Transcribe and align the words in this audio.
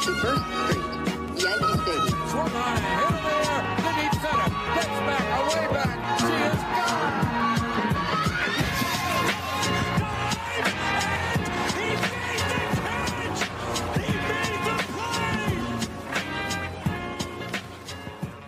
161st 0.00 0.40
Street, 0.64 0.80
Yankee 1.44 1.76
Stadium. 1.82 2.28
Swung 2.28 2.52
on 2.56 2.76
and 2.78 2.84
hit 2.86 3.10
in 3.10 3.20
the 3.22 3.34
air 3.36 3.60
to 3.76 3.90
deep 4.00 4.14
center. 4.22 4.48
Gets 4.74 4.96
back, 5.04 5.24
away 5.40 5.66
back. 5.74 5.90
She 6.20 6.24
is 6.24 6.62
gone. 6.64 7.20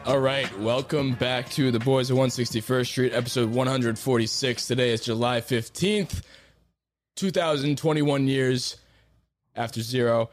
All 0.07 0.21
right, 0.21 0.59
welcome 0.59 1.12
back 1.12 1.51
to 1.51 1.71
the 1.71 1.80
Boys 1.80 2.09
of 2.10 2.16
161st 2.16 2.87
Street, 2.87 3.12
episode 3.12 3.51
146. 3.51 4.66
Today 4.66 4.91
is 4.93 5.02
July 5.02 5.43
15th, 5.43 6.23
2021 7.16 8.27
years 8.27 8.79
after 9.55 9.82
zero. 9.82 10.30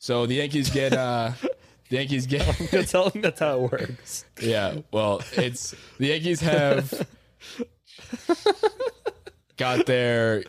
So 0.00 0.24
the 0.24 0.36
Yankees 0.36 0.70
get, 0.70 0.94
uh, 0.94 1.32
the 1.90 1.96
Yankees 1.96 2.26
get, 2.26 2.42
Tell 2.88 3.10
them 3.10 3.20
that's 3.20 3.38
how 3.40 3.64
it 3.64 3.70
works. 3.70 4.24
yeah, 4.40 4.78
well, 4.90 5.22
it's, 5.36 5.74
the 5.98 6.06
Yankees 6.08 6.40
have 6.40 7.06
got 9.58 9.84
their 9.84 10.42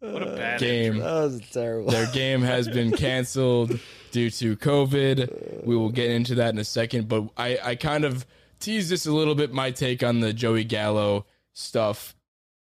What 0.00 0.22
a 0.22 0.34
bad 0.34 0.60
game. 0.60 0.96
That 0.98 1.12
was 1.12 1.40
terrible. 1.52 1.90
Their 1.90 2.10
game 2.12 2.40
has 2.40 2.66
been 2.66 2.92
canceled 2.96 3.78
due 4.12 4.30
to 4.30 4.56
COVID. 4.56 5.64
We 5.66 5.76
will 5.76 5.90
get 5.90 6.10
into 6.10 6.34
that 6.36 6.54
in 6.54 6.58
a 6.58 6.64
second, 6.64 7.06
but 7.06 7.28
I, 7.36 7.58
I 7.62 7.74
kind 7.74 8.06
of 8.06 8.24
teased 8.60 8.90
this 8.90 9.04
a 9.04 9.12
little 9.12 9.34
bit 9.34 9.52
my 9.52 9.72
take 9.72 10.02
on 10.02 10.20
the 10.20 10.32
Joey 10.32 10.64
Gallo 10.64 11.26
stuff 11.52 12.14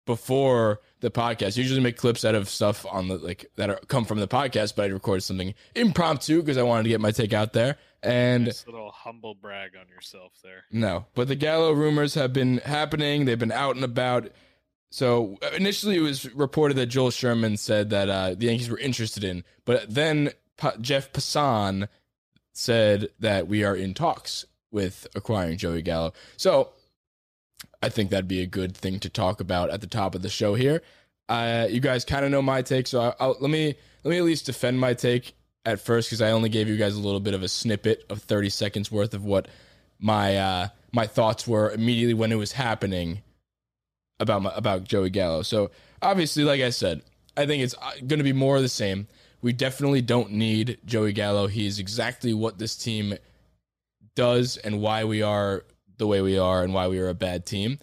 before 0.06 0.80
the 1.00 1.10
podcast. 1.12 1.58
Usually 1.58 1.80
make 1.82 1.98
clips 1.98 2.24
out 2.26 2.36
of 2.36 2.48
stuff 2.50 2.86
on 2.86 3.08
the 3.08 3.18
like 3.18 3.52
that 3.56 3.70
are 3.70 3.80
come 3.88 4.06
from 4.06 4.20
the 4.20 4.28
podcast, 4.28 4.76
but 4.76 4.84
I 4.86 4.94
recorded 4.94 5.22
something 5.22 5.54
impromptu 5.76 6.42
because 6.42 6.58
I 6.58 6.64
wanted 6.64 6.84
to 6.84 6.90
get 6.90 7.02
my 7.02 7.12
take 7.12 7.34
out 7.34 7.54
there. 7.54 7.78
And 8.04 8.46
Nice 8.46 8.66
little 8.68 8.92
humble 8.92 9.34
brag 9.34 9.72
on 9.80 9.88
yourself 9.90 10.34
there. 10.44 10.64
no, 10.72 11.06
but 11.16 11.28
the 11.28 11.36
Gallo 11.36 11.72
rumors 11.72 12.14
have 12.14 12.34
been 12.34 12.60
happening. 12.60 13.26
They've 13.26 13.40
been 13.40 13.52
out 13.52 13.76
and 13.76 13.84
about. 13.84 14.30
So 14.92 15.38
initially, 15.58 15.98
it 15.98 16.02
was 16.02 16.32
reported 16.36 16.78
that 16.78 16.86
Joel 16.86 17.12
Sherman 17.12 17.58
said 17.58 17.90
that 17.90 18.10
uh, 18.10 18.36
the 18.36 18.46
Yankees 18.46 18.70
were 18.70 18.78
interested 18.78 19.24
in, 19.24 19.44
but 19.66 19.94
then 19.94 20.30
Pa- 20.58 20.76
Jeff 20.80 21.12
Passan 21.12 21.88
said 22.54 23.10
that 23.20 23.48
we 23.48 23.64
are 23.64 23.76
in 23.76 23.94
talks 23.94 24.46
with 24.72 25.08
acquiring 25.16 25.58
Joey 25.58 25.82
Gallo. 25.82 26.14
So 26.38 26.70
I 27.82 27.90
think 27.90 28.10
that'd 28.10 28.28
be 28.28 28.42
a 28.42 28.48
good 28.48 28.76
thing 28.76 29.00
to 29.00 29.10
talk 29.10 29.42
about 29.42 29.70
at 29.70 29.82
the 29.82 29.88
top 29.88 30.16
of 30.16 30.22
the 30.22 30.30
show 30.30 30.56
here. 30.56 30.82
Uh, 31.28 31.68
you 31.70 31.80
guys 31.80 32.06
kind 32.06 32.24
of 32.26 32.32
know 32.32 32.42
my 32.42 32.62
take, 32.62 32.88
so 32.88 33.02
I'll, 33.02 33.16
I'll, 33.20 33.38
let 33.40 33.50
me 33.50 33.76
let 34.04 34.12
me 34.12 34.18
at 34.18 34.24
least 34.24 34.46
defend 34.46 34.80
my 34.80 34.94
take 34.94 35.36
at 35.66 35.80
first 35.80 36.10
because 36.10 36.22
I 36.22 36.32
only 36.32 36.50
gave 36.50 36.68
you 36.68 36.78
guys 36.78 36.96
a 36.96 37.00
little 37.00 37.20
bit 37.20 37.34
of 37.34 37.44
a 37.44 37.48
snippet 37.48 38.06
of 38.10 38.22
30 38.22 38.50
seconds 38.50 38.92
worth 38.92 39.14
of 39.14 39.26
what 39.26 39.48
my 40.00 40.38
uh, 40.38 40.68
my 40.92 41.08
thoughts 41.08 41.48
were 41.48 41.72
immediately 41.72 42.14
when 42.14 42.32
it 42.32 42.36
was 42.36 42.52
happening 42.52 43.22
about 44.20 44.44
my, 44.44 44.52
about 44.56 44.84
Joey 44.84 45.10
Gallo. 45.10 45.42
So 45.42 45.72
obviously, 46.02 46.44
like 46.44 46.62
I 46.62 46.70
said, 46.70 47.02
I 47.36 47.46
think 47.46 47.64
it's 47.64 47.76
going 48.00 48.20
to 48.20 48.24
be 48.24 48.34
more 48.34 48.56
of 48.56 48.62
the 48.62 48.70
same. 48.70 49.08
We 49.42 49.54
definitely 49.54 50.02
don't 50.02 50.32
need 50.32 50.80
Joey 50.86 51.14
Gallo. 51.14 51.48
He's 51.48 51.80
exactly 51.80 52.34
what 52.34 52.58
this 52.58 52.76
team 52.76 53.16
does 54.16 54.58
and 54.58 54.82
why 54.82 55.04
we 55.04 55.22
are 55.22 55.66
the 55.98 56.08
way 56.08 56.22
we 56.22 56.38
are 56.38 56.64
and 56.64 56.74
why 56.74 56.88
we 56.88 57.00
are 57.00 57.10
a 57.10 57.14
bad 57.14 57.46
team. 57.46 57.80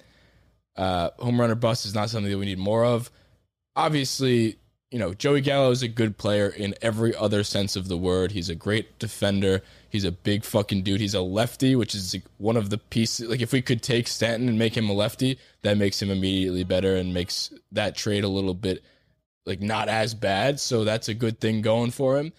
Uh, 0.77 1.11
home 1.19 1.41
run 1.41 1.51
or 1.51 1.55
bust 1.55 1.85
is 1.87 1.95
not 1.95 2.11
something 2.11 2.31
that 2.31 2.39
we 2.39 2.47
need 2.47 2.59
more 2.59 2.85
of. 2.85 3.11
Obviously, 3.77 4.57
you 4.91 4.99
know, 4.99 5.15
Joey 5.15 5.41
Gallo 5.41 5.71
is 5.71 5.83
a 5.83 5.89
good 5.89 6.19
player 6.19 6.49
in 6.49 6.75
every 6.83 7.17
other 7.17 7.43
sense 7.45 7.77
of 7.77 7.89
the 7.89 7.97
word. 7.97 8.33
He's 8.33 8.51
a 8.51 8.55
great 8.55 8.99
defender. 8.99 9.63
He's 9.89 10.05
a 10.05 10.13
big 10.13 10.45
fucking 10.45 10.83
dude. 10.83 11.01
He's 11.01 11.15
a 11.15 11.23
lefty, 11.23 11.75
which 11.75 11.95
is 11.95 12.15
one 12.37 12.59
of 12.59 12.69
the 12.69 12.79
pieces. 12.79 13.29
Like, 13.29 13.41
if 13.41 13.53
we 13.53 13.63
could 13.63 13.83
take 13.83 14.07
Stanton 14.07 14.49
and 14.49 14.59
make 14.59 14.77
him 14.77 14.91
a 14.91 14.93
lefty, 14.93 15.39
that 15.63 15.79
makes 15.79 16.01
him 16.01 16.11
immediately 16.11 16.65
better 16.65 16.97
and 16.97 17.15
makes 17.15 17.53
that 17.73 17.97
trade 17.97 18.25
a 18.25 18.29
little 18.29 18.55
bit 18.55 18.83
like 19.47 19.61
not 19.61 19.89
as 19.89 20.15
bad. 20.15 20.61
So 20.61 20.85
that's 20.85 21.09
a 21.09 21.15
good 21.15 21.41
thing 21.41 21.63
going 21.63 21.91
for 21.91 22.19
him. 22.19 22.33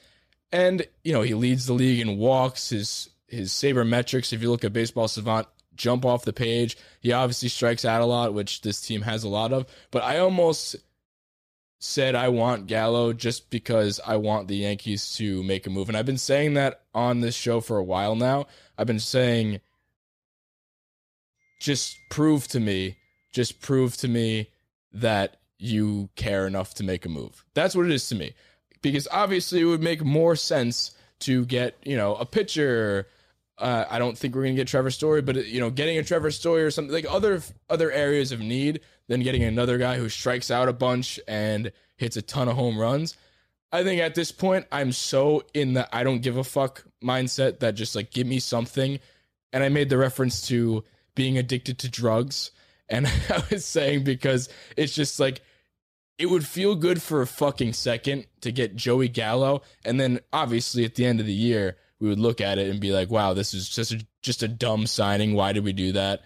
And 0.51 0.85
you 1.03 1.13
know, 1.13 1.21
he 1.21 1.33
leads 1.33 1.65
the 1.65 1.73
league 1.73 1.99
in 1.99 2.17
walks. 2.17 2.69
His 2.69 3.09
his 3.27 3.51
saber 3.51 3.83
metrics, 3.83 4.31
if 4.31 4.41
you 4.41 4.51
look 4.51 4.63
at 4.63 4.73
Baseball 4.73 5.07
Savant, 5.07 5.47
jump 5.75 6.05
off 6.05 6.25
the 6.25 6.33
page. 6.33 6.77
He 7.01 7.11
obviously 7.11 7.49
strikes 7.49 7.85
out 7.85 8.01
a 8.01 8.05
lot, 8.05 8.33
which 8.33 8.61
this 8.61 8.81
team 8.81 9.01
has 9.01 9.23
a 9.23 9.29
lot 9.29 9.53
of. 9.53 9.65
But 9.91 10.03
I 10.03 10.19
almost 10.19 10.75
said 11.79 12.15
I 12.15 12.29
want 12.29 12.67
Gallo 12.67 13.11
just 13.11 13.49
because 13.49 13.99
I 14.05 14.15
want 14.15 14.47
the 14.47 14.55
Yankees 14.55 15.15
to 15.17 15.43
make 15.43 15.67
a 15.67 15.69
move. 15.69 15.89
And 15.89 15.97
I've 15.97 16.05
been 16.05 16.17
saying 16.17 16.53
that 16.53 16.81
on 16.93 17.19
this 17.19 17.35
show 17.35 17.59
for 17.59 17.77
a 17.77 17.83
while 17.83 18.15
now. 18.15 18.47
I've 18.77 18.87
been 18.87 18.99
saying 18.99 19.59
just 21.59 21.97
prove 22.09 22.47
to 22.49 22.59
me, 22.59 22.97
just 23.31 23.61
prove 23.61 23.97
to 23.97 24.07
me 24.07 24.49
that 24.93 25.37
you 25.57 26.09
care 26.15 26.45
enough 26.47 26.73
to 26.75 26.83
make 26.83 27.05
a 27.05 27.09
move. 27.09 27.43
That's 27.53 27.75
what 27.75 27.85
it 27.85 27.91
is 27.91 28.07
to 28.09 28.15
me. 28.15 28.33
Because 28.81 29.07
obviously 29.11 29.61
it 29.61 29.65
would 29.65 29.83
make 29.83 30.03
more 30.03 30.35
sense 30.35 30.91
to 31.19 31.45
get, 31.45 31.77
you 31.83 31.95
know, 31.95 32.15
a 32.15 32.25
pitcher. 32.25 33.07
Uh, 33.57 33.85
I 33.89 33.99
don't 33.99 34.17
think 34.17 34.35
we're 34.35 34.43
gonna 34.43 34.55
get 34.55 34.67
Trevor 34.67 34.91
Story, 34.91 35.21
but 35.21 35.45
you 35.45 35.59
know, 35.59 35.69
getting 35.69 35.97
a 35.97 36.03
Trevor 36.03 36.31
Story 36.31 36.63
or 36.63 36.71
something 36.71 36.93
like 36.93 37.05
other 37.09 37.41
other 37.69 37.91
areas 37.91 38.31
of 38.31 38.39
need 38.39 38.81
than 39.07 39.21
getting 39.21 39.43
another 39.43 39.77
guy 39.77 39.97
who 39.97 40.09
strikes 40.09 40.49
out 40.49 40.69
a 40.69 40.73
bunch 40.73 41.19
and 41.27 41.71
hits 41.97 42.17
a 42.17 42.21
ton 42.21 42.47
of 42.47 42.55
home 42.55 42.77
runs. 42.77 43.15
I 43.71 43.83
think 43.83 44.01
at 44.01 44.15
this 44.15 44.31
point, 44.31 44.67
I'm 44.71 44.91
so 44.91 45.43
in 45.53 45.73
the 45.73 45.93
I 45.95 46.03
don't 46.03 46.21
give 46.21 46.37
a 46.37 46.43
fuck 46.43 46.83
mindset 47.03 47.59
that 47.59 47.73
just 47.73 47.95
like 47.95 48.11
give 48.11 48.27
me 48.27 48.39
something. 48.39 48.99
And 49.51 49.63
I 49.63 49.69
made 49.69 49.89
the 49.89 49.97
reference 49.97 50.47
to 50.47 50.83
being 51.15 51.37
addicted 51.37 51.79
to 51.79 51.89
drugs. 51.89 52.51
And 52.89 53.07
I 53.29 53.43
was 53.49 53.65
saying 53.65 54.03
because 54.03 54.49
it's 54.77 54.93
just 54.93 55.19
like 55.19 55.41
it 56.19 56.27
would 56.27 56.45
feel 56.45 56.75
good 56.75 57.01
for 57.01 57.21
a 57.21 57.27
fucking 57.27 57.73
second 57.73 58.27
to 58.41 58.51
get 58.51 58.75
Joey 58.75 59.09
Gallo. 59.09 59.63
And 59.83 59.99
then 59.99 60.19
obviously 60.31 60.85
at 60.85 60.95
the 60.95 61.05
end 61.05 61.19
of 61.19 61.25
the 61.25 61.33
year, 61.33 61.77
we 62.03 62.09
would 62.09 62.19
look 62.19 62.41
at 62.41 62.57
it 62.59 62.69
and 62.69 62.81
be 62.81 62.91
like, 62.91 63.09
wow, 63.09 63.33
this 63.33 63.53
is 63.53 63.69
just 63.69 63.93
a, 63.93 64.05
just 64.21 64.43
a 64.43 64.47
dumb 64.49 64.85
signing. 64.85 65.35
Why 65.35 65.53
did 65.53 65.63
we 65.63 65.71
do 65.71 65.93
that? 65.93 66.21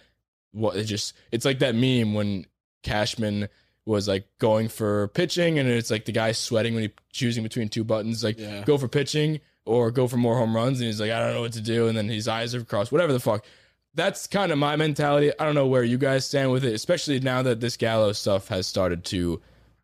What 0.51 0.75
it 0.75 0.85
just 0.85 1.13
it's 1.31 1.45
like 1.45 1.59
that 1.59 1.75
meme 1.75 2.15
when 2.15 2.47
Cashman 2.81 3.47
was 3.85 4.07
like 4.07 4.27
going 4.39 4.69
for 4.69 5.09
pitching 5.09 5.59
and 5.59 5.69
it's 5.69 5.91
like 5.91 6.05
the 6.05 6.11
guy 6.11 6.31
sweating 6.31 6.73
when 6.73 6.83
he 6.85 6.89
choosing 7.11 7.43
between 7.43 7.69
two 7.69 7.83
buttons, 7.83 8.23
like 8.23 8.39
Yeah. 8.39 8.63
go 8.63 8.77
for 8.79 8.87
pitching 8.87 9.39
or 9.65 9.91
go 9.91 10.07
for 10.07 10.17
more 10.17 10.35
home 10.35 10.55
runs. 10.55 10.79
And 10.79 10.87
he's 10.87 10.99
like, 10.99 11.11
I 11.11 11.19
don't 11.19 11.35
know 11.35 11.41
what 11.41 11.53
to 11.53 11.61
do. 11.61 11.87
And 11.87 11.95
then 11.95 12.09
his 12.09 12.27
eyes 12.27 12.55
are 12.55 12.63
crossed, 12.63 12.91
whatever 12.91 13.13
the 13.13 13.19
fuck. 13.19 13.45
That's 13.93 14.25
kind 14.25 14.51
of 14.51 14.57
my 14.57 14.75
mentality. 14.77 15.31
I 15.39 15.45
don't 15.45 15.55
know 15.55 15.67
where 15.67 15.83
you 15.83 15.97
guys 15.99 16.25
stand 16.25 16.51
with 16.51 16.65
it, 16.65 16.73
especially 16.73 17.19
now 17.19 17.43
that 17.43 17.59
this 17.59 17.77
Gallo 17.77 18.13
stuff 18.13 18.47
has 18.47 18.65
started 18.65 19.05
to 19.05 19.41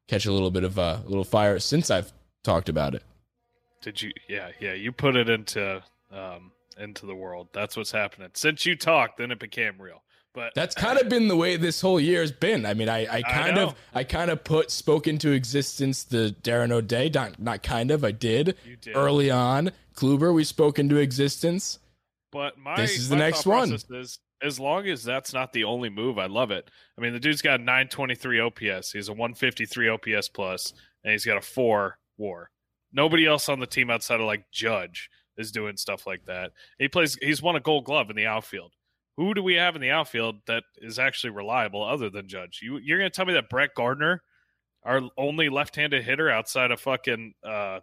catch 0.07 0.25
a 0.25 0.31
little 0.34 0.51
bit 0.51 0.63
of 0.63 0.80
uh, 0.80 0.98
a 1.06 1.07
little 1.07 1.24
fire 1.24 1.60
since 1.60 1.92
I've 1.92 2.12
talked 2.44 2.68
about 2.69 2.96
it. 2.96 3.04
Did 3.83 4.01
you? 4.01 4.12
Yeah, 4.27 4.50
yeah. 4.59 4.74
You 4.74 4.91
put 4.91 5.15
it 5.15 5.30
into 5.30 5.83
um 6.12 6.51
into 6.80 7.06
the 7.06 7.15
world. 7.15 7.50
That's 7.53 7.77
what's 7.77 7.91
happening. 7.91 8.30
Since 8.33 8.65
you 8.65 8.75
talked, 8.75 9.18
then 9.18 9.30
it 9.30 9.39
became 9.39 9.80
real. 9.80 10.01
But 10.33 10.53
That's 10.56 10.74
kind 10.74 10.97
of 11.00 11.09
been 11.09 11.27
the 11.27 11.35
way 11.35 11.57
this 11.57 11.80
whole 11.81 12.00
year 12.00 12.21
has 12.21 12.31
been. 12.31 12.65
I 12.65 12.74
mean, 12.74 12.89
I, 12.89 13.06
I 13.18 13.21
kind 13.21 13.56
know. 13.56 13.68
of 13.68 13.75
I 13.94 14.03
kind 14.03 14.31
of 14.31 14.44
put 14.44 14.71
spoke 14.71 15.07
into 15.07 15.31
existence 15.31 16.03
the 16.03 16.35
Darren 16.41 16.71
O'Day. 16.71 17.12
Not 17.13 17.39
not 17.39 17.62
kind 17.62 17.91
of. 17.91 18.03
I 18.03 18.12
did, 18.12 18.56
You 18.65 18.77
did. 18.77 18.95
early 18.95 19.30
on. 19.30 19.71
Kluber, 19.95 20.33
we 20.33 20.44
spoke 20.44 20.79
into 20.79 20.97
existence. 20.97 21.77
But 22.31 22.57
my 22.57 22.75
This 22.77 22.97
is 22.97 23.09
the 23.09 23.15
my 23.15 23.21
next 23.25 23.45
one. 23.45 23.71
Is, 23.74 24.18
as 24.41 24.59
long 24.59 24.88
as 24.88 25.03
that's 25.03 25.33
not 25.33 25.53
the 25.53 25.65
only 25.65 25.89
move, 25.89 26.18
I 26.18 26.25
love 26.25 26.50
it. 26.51 26.69
I 26.97 27.01
mean, 27.01 27.13
the 27.13 27.19
dude's 27.19 27.41
got 27.44 27.59
923 27.59 28.39
OPS. 28.39 28.91
He's 28.91 29.07
a 29.07 29.13
153 29.13 29.88
OPS 29.89 30.29
plus, 30.29 30.74
and 31.03 31.12
he's 31.12 31.25
got 31.25 31.38
a 31.38 31.41
four 31.41 32.00
WAR. 32.18 32.50
Nobody 32.94 33.25
else 33.25 33.50
on 33.50 33.60
the 33.60 33.66
team 33.68 33.90
outside 33.90 34.19
of 34.19 34.25
like 34.28 34.45
Judge 34.51 35.10
is 35.38 35.51
doing 35.51 35.75
stuff 35.78 36.06
like 36.06 36.25
that. 36.25 36.51
He 36.78 36.88
plays. 36.88 37.18
He's 37.22 37.42
won 37.42 37.56
a 37.56 37.60
Gold 37.60 37.86
Glove 37.86 38.10
in 38.10 38.16
the 38.16 38.25
outfield. 38.28 38.72
who 39.18 39.34
do 39.34 39.44
we 39.44 39.56
have 39.56 39.75
in 39.75 39.81
the 39.81 39.92
outfield 39.92 40.38
that 40.48 40.63
is 40.78 40.98
actually 41.00 41.30
reliable 41.31 41.84
other 41.84 42.10
than 42.10 42.28
Judge? 42.28 42.60
You 42.63 42.78
you're 42.78 42.98
gonna 43.00 43.10
tell 43.10 43.25
me 43.25 43.34
that 43.34 43.50
Brett 43.50 43.75
Gardner, 43.75 44.22
our 44.84 45.01
only 45.18 45.50
left-handed 45.50 46.04
hitter 46.04 46.30
outside 46.30 46.72
of 46.72 46.80
fucking 46.81 47.34
uh, 47.44 47.80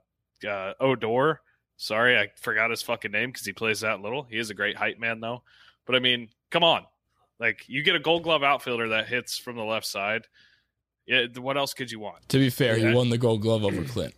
uh, 0.48 0.72
Odor. 0.80 1.40
Sorry, 1.76 2.18
I 2.18 2.28
forgot 2.36 2.70
his 2.70 2.82
fucking 2.82 3.10
name 3.12 3.30
because 3.30 3.46
he 3.46 3.52
plays 3.52 3.80
that 3.80 4.00
little. 4.02 4.24
He 4.24 4.38
is 4.38 4.50
a 4.50 4.54
great 4.54 4.76
height 4.76 5.00
man 5.00 5.20
though. 5.20 5.42
But 5.86 5.96
I 5.96 5.98
mean, 5.98 6.28
come 6.50 6.62
on, 6.62 6.84
like 7.40 7.64
you 7.68 7.82
get 7.82 7.96
a 7.96 8.00
Gold 8.00 8.22
Glove 8.22 8.42
outfielder 8.42 8.88
that 8.88 9.08
hits 9.08 9.38
from 9.38 9.56
the 9.56 9.64
left 9.64 9.86
side. 9.86 10.26
Yeah, 11.06 11.26
what 11.38 11.56
else 11.56 11.74
could 11.74 11.90
you 11.90 11.98
want? 11.98 12.28
To 12.28 12.38
be 12.38 12.50
fair, 12.50 12.76
Yeah. 12.78 12.90
he 12.90 12.94
won 12.94 13.08
the 13.08 13.18
Gold 13.18 13.40
Glove 13.42 13.64
over 13.64 13.82
Clint. 13.84 14.14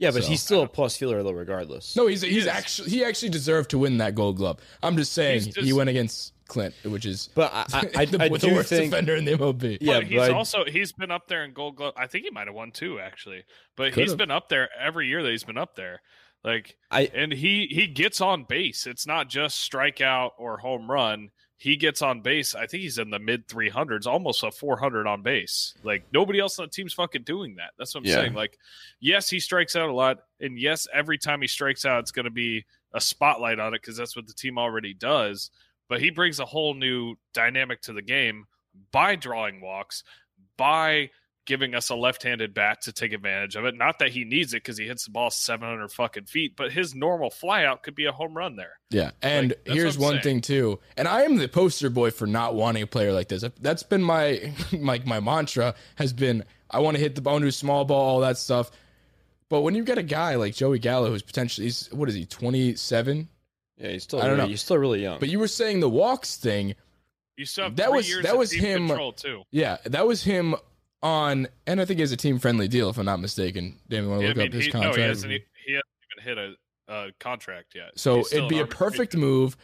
Yeah, 0.00 0.10
but 0.10 0.24
So- 0.24 0.30
he's 0.30 0.42
still 0.42 0.62
a 0.62 0.68
plus 0.68 0.96
fielder 0.96 1.22
though, 1.22 1.30
regardless. 1.30 1.94
No, 1.94 2.08
he's 2.08 2.22
he's 2.22 2.38
is. 2.38 2.46
actually 2.48 2.90
he 2.90 3.04
actually 3.04 3.28
deserved 3.28 3.70
to 3.70 3.78
win 3.78 3.98
that 3.98 4.14
Gold 4.16 4.36
Glove. 4.38 4.58
I'm 4.82 4.96
just 4.96 5.12
saying 5.12 5.42
He's 5.44 5.54
he 5.54 5.72
went 5.72 5.88
against 5.90 6.32
Clint, 6.48 6.74
which 6.84 7.06
is 7.06 7.28
But 7.34 7.52
I, 7.54 7.64
I, 7.72 7.90
I, 7.96 8.04
the, 8.06 8.22
I 8.22 8.28
the 8.28 8.38
do 8.38 8.54
worst 8.54 8.70
think 8.70 8.90
defender 8.90 9.14
in 9.14 9.24
the 9.24 9.32
MLB. 9.32 9.78
Yeah, 9.80 9.98
but 10.00 10.06
he's 10.08 10.16
but 10.18 10.30
I- 10.32 10.34
also 10.34 10.64
he's 10.64 10.90
been 10.92 11.10
up 11.12 11.28
there 11.28 11.44
in 11.44 11.52
Gold 11.52 11.76
Glove. 11.76 11.92
I 11.96 12.06
think 12.08 12.24
he 12.24 12.30
might 12.30 12.46
have 12.48 12.56
won 12.56 12.72
two 12.72 12.98
actually, 12.98 13.44
but 13.76 13.88
he's 13.88 13.94
Could've. 13.94 14.16
been 14.18 14.30
up 14.32 14.48
there 14.48 14.68
every 14.80 15.06
year 15.06 15.22
that 15.22 15.30
he's 15.30 15.44
been 15.44 15.58
up 15.58 15.76
there. 15.76 16.00
Like, 16.42 16.76
I 16.90 17.02
and 17.14 17.30
he 17.32 17.66
he 17.70 17.86
gets 17.86 18.22
on 18.22 18.44
base. 18.48 18.86
It's 18.86 19.06
not 19.06 19.28
just 19.28 19.70
strikeout 19.70 20.30
or 20.38 20.56
home 20.56 20.90
run. 20.90 21.28
He 21.62 21.76
gets 21.76 22.00
on 22.00 22.22
base. 22.22 22.54
I 22.54 22.66
think 22.66 22.80
he's 22.84 22.96
in 22.96 23.10
the 23.10 23.18
mid 23.18 23.46
300s, 23.46 24.06
almost 24.06 24.42
a 24.42 24.50
400 24.50 25.06
on 25.06 25.20
base. 25.20 25.74
Like 25.82 26.04
nobody 26.10 26.40
else 26.40 26.58
on 26.58 26.64
the 26.64 26.70
team's 26.70 26.94
fucking 26.94 27.24
doing 27.24 27.56
that. 27.56 27.72
That's 27.78 27.94
what 27.94 28.00
I'm 28.00 28.06
Yeah. 28.06 28.14
saying. 28.14 28.32
Like, 28.32 28.56
yes, 28.98 29.28
he 29.28 29.40
strikes 29.40 29.76
out 29.76 29.90
a 29.90 29.92
lot, 29.92 30.20
and 30.40 30.58
yes, 30.58 30.88
every 30.90 31.18
time 31.18 31.42
he 31.42 31.46
strikes 31.46 31.84
out, 31.84 32.00
it's 32.00 32.12
going 32.12 32.24
to 32.24 32.30
be 32.30 32.64
a 32.94 33.00
spotlight 33.00 33.58
on 33.60 33.74
it 33.74 33.82
because 33.82 33.98
that's 33.98 34.16
what 34.16 34.26
the 34.26 34.32
team 34.32 34.56
already 34.56 34.94
does. 34.94 35.50
But 35.86 36.00
he 36.00 36.08
brings 36.08 36.40
a 36.40 36.46
whole 36.46 36.72
new 36.72 37.16
dynamic 37.34 37.82
to 37.82 37.92
the 37.92 38.00
game 38.00 38.46
by 38.90 39.14
drawing 39.16 39.60
walks, 39.60 40.02
by 40.56 41.10
giving 41.46 41.74
us 41.74 41.88
a 41.90 41.94
left-handed 41.96 42.54
bat 42.54 42.82
to 42.82 42.92
take 42.92 43.12
advantage 43.12 43.56
of 43.56 43.64
it. 43.64 43.74
Not 43.76 43.98
that 43.98 44.10
he 44.10 44.24
needs 44.24 44.52
it 44.54 44.58
because 44.58 44.76
he 44.78 44.86
hits 44.86 45.04
the 45.06 45.10
ball 45.10 45.30
700 45.30 45.90
fucking 45.90 46.26
feet, 46.26 46.54
but 46.56 46.70
his 46.72 46.94
normal 46.94 47.30
flyout 47.30 47.82
could 47.82 47.94
be 47.94 48.04
a 48.04 48.12
home 48.12 48.36
run 48.36 48.56
there. 48.56 48.78
Yeah, 48.90 49.10
and 49.22 49.50
Like, 49.66 49.74
here's 49.76 49.98
one 49.98 50.12
saying. 50.14 50.22
thing 50.22 50.40
too, 50.42 50.78
and 50.96 51.08
I 51.08 51.22
am 51.22 51.36
the 51.36 51.48
poster 51.48 51.90
boy 51.90 52.10
for 52.10 52.26
not 52.26 52.54
wanting 52.54 52.82
a 52.82 52.86
player 52.86 53.12
like 53.12 53.28
this. 53.28 53.44
That's 53.60 53.82
been 53.82 54.02
my 54.02 54.52
like 54.72 55.06
my 55.06 55.18
mantra 55.20 55.74
has 55.96 56.12
been 56.12 56.44
I 56.70 56.78
want 56.80 56.96
to 56.96 57.02
hit 57.02 57.14
the 57.16 57.20
bone 57.22 57.42
do 57.42 57.50
small 57.50 57.84
ball, 57.84 58.00
all 58.00 58.20
that 58.20 58.38
stuff. 58.38 58.70
But 59.48 59.62
when 59.62 59.74
you 59.74 59.82
get 59.82 59.98
a 59.98 60.02
guy 60.04 60.36
like 60.36 60.54
Joey 60.54 60.78
Gallo, 60.78 61.10
who's 61.10 61.22
potentially 61.22 61.66
he's 61.66 61.88
what 61.92 62.08
is 62.08 62.14
he, 62.14 62.24
27? 62.26 63.28
yeah, 63.78 63.88
he's 63.88 64.04
still 64.04 64.20
I 64.20 64.22
don't 64.22 64.32
really, 64.32 64.42
know. 64.42 64.48
he's 64.48 64.60
still 64.62 64.78
really 64.78 65.02
young. 65.02 65.18
But 65.18 65.28
you 65.30 65.38
were 65.40 65.48
saying 65.48 65.80
the 65.80 65.88
walks 65.88 66.36
thing, 66.36 66.74
You 67.36 67.44
still 67.46 67.64
have 67.64 67.76
That 67.76 67.88
three 67.88 67.96
was- 67.96 68.08
years 68.08 68.22
that 68.24 68.36
was 68.38 68.52
him- 68.52 68.86
control 68.88 69.12
too. 69.12 69.42
yeah, 69.50 69.78
that 69.86 70.06
was 70.06 70.22
him 70.22 70.54
on, 71.02 71.48
and 71.66 71.80
I 71.80 71.84
think 71.84 71.98
he 71.98 72.02
has 72.02 72.12
a 72.12 72.16
team 72.16 72.38
friendly 72.38 72.68
deal 72.68 72.90
if 72.90 72.98
I'm 72.98 73.06
not 73.06 73.20
mistaken. 73.20 73.78
Damn, 73.88 74.04
you 74.04 74.10
want 74.10 74.20
to 74.22 74.26
Yeah, 74.28 74.32
look 74.34 74.38
I 74.42 74.46
up 74.46 74.52
his 74.52 74.64
he, 74.66 74.70
contract? 74.70 74.96
no, 74.96 75.02
he 75.02 75.08
hasn't, 75.08 75.32
he 75.32 75.72
hasn't 75.72 75.84
even 76.18 76.24
hit 76.24 76.56
a, 76.88 76.92
a 76.92 77.12
contract 77.20 77.74
yet. 77.74 77.90
so 77.98 78.20
it'd 78.20 78.48
be 78.48 78.58
a 78.60 78.66
perfect 78.66 79.14
arbitration. 79.14 79.20
move. 79.20 79.56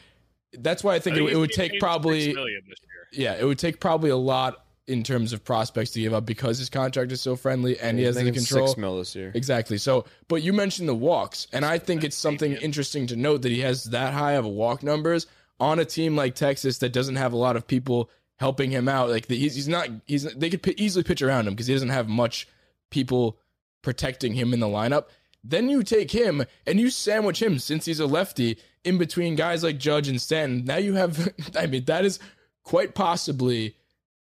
That's 0.58 0.82
why 0.82 0.94
I 0.94 0.98
think 0.98 1.16
I 1.16 1.18
it, 1.18 1.22
think 1.24 1.32
it 1.32 1.36
would 1.38 1.52
take 1.52 1.78
probably 1.80 2.20
six 2.22 2.34
million 2.36 2.62
this 2.68 2.78
year. 3.12 3.24
yeah, 3.24 3.40
it 3.40 3.44
would 3.44 3.58
take 3.58 3.80
probably 3.80 4.10
a 4.10 4.16
lot 4.16 4.64
in 4.86 5.02
terms 5.02 5.32
of 5.32 5.44
prospects 5.44 5.90
to 5.90 6.00
give 6.00 6.14
up 6.14 6.24
because 6.24 6.58
his 6.58 6.70
contract 6.70 7.10
is 7.10 7.20
so 7.20 7.34
friendly 7.34 7.78
and 7.80 7.98
he 7.98 8.04
He's 8.04 8.14
has 8.16 8.24
the 8.24 8.30
control. 8.30 8.68
six 8.68 8.78
mil 8.78 8.96
this 8.98 9.14
year. 9.16 9.32
Exactly. 9.34 9.78
So, 9.78 10.04
but 10.28 10.42
you 10.42 10.52
mentioned 10.52 10.88
the 10.88 10.94
walks, 10.94 11.48
and 11.52 11.64
I 11.64 11.78
think 11.78 12.04
it's 12.04 12.16
something 12.16 12.52
interesting 12.52 13.06
to 13.08 13.16
note 13.16 13.42
that 13.42 13.50
he 13.50 13.60
has 13.60 13.84
that 13.84 14.14
high 14.14 14.34
of 14.34 14.46
walk 14.46 14.82
numbers 14.84 15.26
on 15.58 15.80
a 15.80 15.84
team 15.84 16.14
like 16.14 16.34
Texas 16.36 16.78
that 16.78 16.92
doesn't 16.92 17.16
have 17.16 17.32
a 17.32 17.36
lot 17.36 17.56
of 17.56 17.66
people 17.66 18.08
helping 18.36 18.70
him 18.70 18.88
out. 18.88 19.10
Like 19.10 19.26
the, 19.26 19.36
he's, 19.36 19.54
he's 19.54 19.68
not 19.68 19.88
he's 20.06 20.22
they 20.34 20.50
could 20.50 20.62
p- 20.62 20.74
easily 20.76 21.02
pitch 21.02 21.22
around 21.22 21.46
him 21.46 21.54
because 21.54 21.66
he 21.66 21.74
doesn't 21.74 21.88
have 21.88 22.08
much 22.08 22.48
people 22.90 23.38
protecting 23.82 24.34
him 24.34 24.52
in 24.52 24.60
the 24.60 24.66
lineup. 24.66 25.06
Then 25.42 25.68
you 25.68 25.82
take 25.82 26.10
him 26.10 26.44
and 26.66 26.80
you 26.80 26.90
sandwich 26.90 27.40
him 27.40 27.58
since 27.58 27.84
he's 27.84 28.00
a 28.00 28.06
lefty 28.06 28.58
in 28.84 28.98
between 28.98 29.36
guys 29.36 29.62
like 29.62 29.78
Judge 29.78 30.08
and 30.08 30.20
Stanton. 30.20 30.64
Now 30.64 30.76
you 30.76 30.94
have, 30.94 31.32
I 31.56 31.66
mean, 31.66 31.84
that 31.84 32.04
is 32.04 32.18
quite 32.64 32.94
possibly 32.94 33.76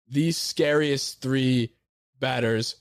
the 0.09 0.33
scariest 0.33 1.23
three 1.23 1.73
batters 2.21 2.77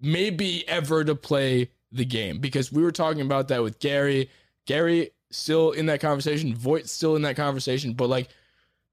maybe 0.00 0.68
ever 0.68 1.04
to 1.04 1.14
play 1.14 1.70
the 1.92 2.04
game 2.04 2.38
because 2.38 2.72
we 2.72 2.82
were 2.82 2.92
talking 2.92 3.20
about 3.20 3.48
that 3.48 3.62
with 3.62 3.78
Gary. 3.78 4.28
Gary 4.66 5.10
still 5.30 5.70
in 5.70 5.86
that 5.86 6.00
conversation, 6.00 6.54
Voit 6.54 6.88
still 6.88 7.14
in 7.14 7.22
that 7.22 7.36
conversation, 7.36 7.92
but 7.92 8.08
like 8.08 8.28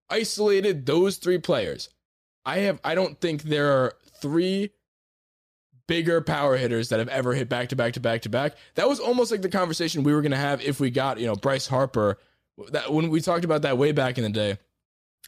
isolated 0.09 0.85
those 0.85 1.17
three 1.17 1.38
players. 1.38 1.89
I 2.45 2.59
have 2.59 2.79
I 2.83 2.95
don't 2.95 3.19
think 3.19 3.44
there 3.44 3.71
are 3.71 3.94
three 4.21 4.71
bigger 5.88 6.21
power 6.21 6.56
hitters 6.56 6.89
that 6.89 7.00
have 7.00 7.07
ever 7.09 7.33
hit 7.33 7.50
back 7.50 7.69
to 7.69 7.75
back 7.75 7.94
to 7.94 8.00
back 8.00 8.21
to 8.21 8.29
back. 8.29 8.56
That 8.75 8.88
was 8.88 9.00
almost 9.00 9.31
like 9.31 9.41
the 9.41 9.50
conversation 9.50 10.03
we 10.03 10.13
were 10.13 10.21
going 10.21 10.31
to 10.31 10.38
have 10.38 10.61
if 10.61 10.79
we 10.79 10.91
got, 10.91 11.19
you 11.19 11.25
know, 11.25 11.35
Bryce 11.35 11.67
Harper. 11.67 12.19
That 12.71 12.94
when 12.94 13.09
we 13.09 13.21
talked 13.21 13.45
about 13.45 13.63
that 13.63 13.77
way 13.77 13.91
back 13.91 14.17
in 14.17 14.23
the 14.23 14.29
day, 14.29 14.57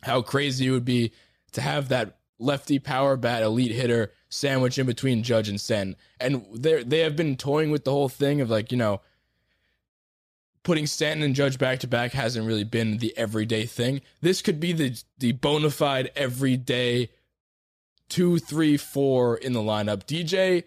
how 0.03 0.21
crazy 0.21 0.67
it 0.67 0.71
would 0.71 0.85
be 0.85 1.13
to 1.53 1.61
have 1.61 1.89
that 1.89 2.17
lefty 2.39 2.79
power 2.79 3.17
bat 3.17 3.43
elite 3.43 3.71
hitter 3.71 4.11
sandwich 4.29 4.77
in 4.77 4.85
between 4.85 5.23
Judge 5.23 5.49
and 5.49 5.59
Sen. 5.59 5.95
And 6.19 6.45
they 6.53 6.83
they 6.83 6.99
have 6.99 7.15
been 7.15 7.37
toying 7.37 7.71
with 7.71 7.83
the 7.83 7.91
whole 7.91 8.09
thing 8.09 8.41
of 8.41 8.49
like, 8.49 8.71
you 8.71 8.77
know, 8.77 9.01
putting 10.71 10.87
Stanton 10.87 11.21
and 11.21 11.35
Judge 11.35 11.57
back 11.57 11.79
to 11.79 11.87
back 11.87 12.13
hasn't 12.13 12.47
really 12.47 12.63
been 12.63 12.99
the 12.99 13.13
everyday 13.17 13.65
thing. 13.65 13.99
This 14.21 14.41
could 14.41 14.57
be 14.57 14.71
the 14.71 14.97
the 15.17 15.33
bona 15.33 15.69
fide 15.69 16.11
everyday 16.15 17.09
two, 18.07 18.39
three, 18.39 18.77
four 18.77 19.35
in 19.35 19.51
the 19.51 19.59
lineup. 19.59 20.05
DJ, 20.05 20.63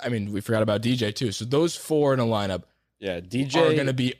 I 0.00 0.10
mean, 0.10 0.30
we 0.30 0.40
forgot 0.40 0.62
about 0.62 0.80
DJ 0.80 1.12
too. 1.12 1.32
So 1.32 1.44
those 1.44 1.74
four 1.74 2.14
in 2.14 2.20
a 2.20 2.24
lineup 2.24 2.62
Yeah, 3.00 3.18
DJ 3.18 3.56
are 3.56 3.74
going 3.74 3.88
to 3.88 3.92
be 3.92 4.14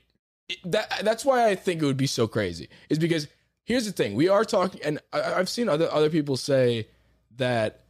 that. 0.65 1.03
That's 1.05 1.25
why 1.25 1.49
I 1.49 1.55
think 1.55 1.83
it 1.83 1.87
would 1.87 1.97
be 1.97 2.09
so 2.09 2.27
crazy. 2.27 2.69
Is 2.89 2.99
because 2.99 3.29
here's 3.65 3.87
the 3.87 3.93
thing: 3.93 4.17
we 4.17 4.29
are 4.29 4.45
talking, 4.45 4.81
and 4.83 4.99
I, 5.13 5.35
I've 5.35 5.49
seen 5.49 5.69
other 5.69 5.89
other 5.89 6.11
people 6.11 6.37
say 6.37 6.89
that 7.37 7.85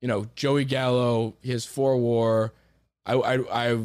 you 0.00 0.08
know 0.08 0.26
Joey 0.34 0.64
Gallo, 0.64 1.36
has 1.44 1.64
four 1.64 1.96
WAR. 1.96 2.52
I 3.06 3.14
I 3.14 3.66
I 3.68 3.78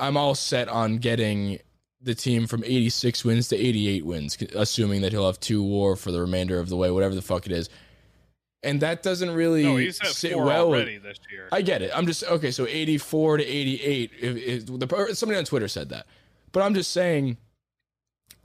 I'm 0.00 0.16
all 0.16 0.34
set 0.34 0.68
on 0.68 0.98
getting 0.98 1.60
the 2.00 2.14
team 2.14 2.46
from 2.46 2.62
86 2.64 3.24
wins 3.24 3.48
to 3.48 3.56
88 3.56 4.04
wins, 4.04 4.36
assuming 4.54 5.00
that 5.02 5.12
he'll 5.12 5.26
have 5.26 5.40
two 5.40 5.62
WAR 5.62 5.96
for 5.96 6.12
the 6.12 6.20
remainder 6.20 6.58
of 6.58 6.68
the 6.68 6.76
way, 6.76 6.90
whatever 6.90 7.14
the 7.14 7.22
fuck 7.22 7.46
it 7.46 7.52
is. 7.52 7.68
And 8.62 8.80
that 8.80 9.02
doesn't 9.02 9.30
really 9.30 9.62
No, 9.62 9.90
sit 9.90 10.36
well 10.36 10.66
already 10.66 10.98
this 10.98 11.18
year. 11.30 11.48
I 11.52 11.62
get 11.62 11.82
it. 11.82 11.90
I'm 11.94 12.06
just 12.06 12.24
okay. 12.24 12.50
So 12.50 12.66
84 12.66 13.38
to 13.38 13.44
88. 13.46 14.10
If, 14.20 14.36
if 14.36 14.66
the 14.66 15.14
somebody 15.14 15.38
on 15.38 15.44
Twitter 15.44 15.68
said 15.68 15.90
that, 15.90 16.06
but 16.52 16.62
I'm 16.62 16.74
just 16.74 16.90
saying 16.90 17.36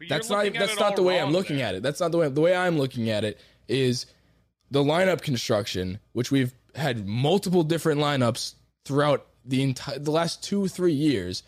that's 0.10 0.30
not 0.30 0.54
that's 0.54 0.80
not 0.80 0.96
the 0.96 1.04
way 1.04 1.20
I'm 1.20 1.32
looking 1.32 1.58
there. 1.58 1.68
at 1.68 1.75
it. 1.75 1.84
That's 1.84 2.00
not 2.00 2.12
the 2.12 2.18
way 2.20 2.30
the 2.30 2.42
way 2.42 2.56
I'm 2.56 2.78
looking 2.78 3.10
at 3.10 3.24
it 3.24 3.40
is 3.68 4.06
the 4.70 4.84
lineup 4.84 5.22
construction, 5.22 6.00
which 6.14 6.30
we've 6.30 6.54
had 6.75 7.08
multiple 7.08 7.64
different 7.64 8.00
lineups 8.00 8.56
throughout 8.86 9.25
the 9.44 9.64
entire 9.64 9.98
the 9.98 10.12
last 10.12 10.44
two 10.44 10.68
three 10.68 10.94
years. 10.94 11.42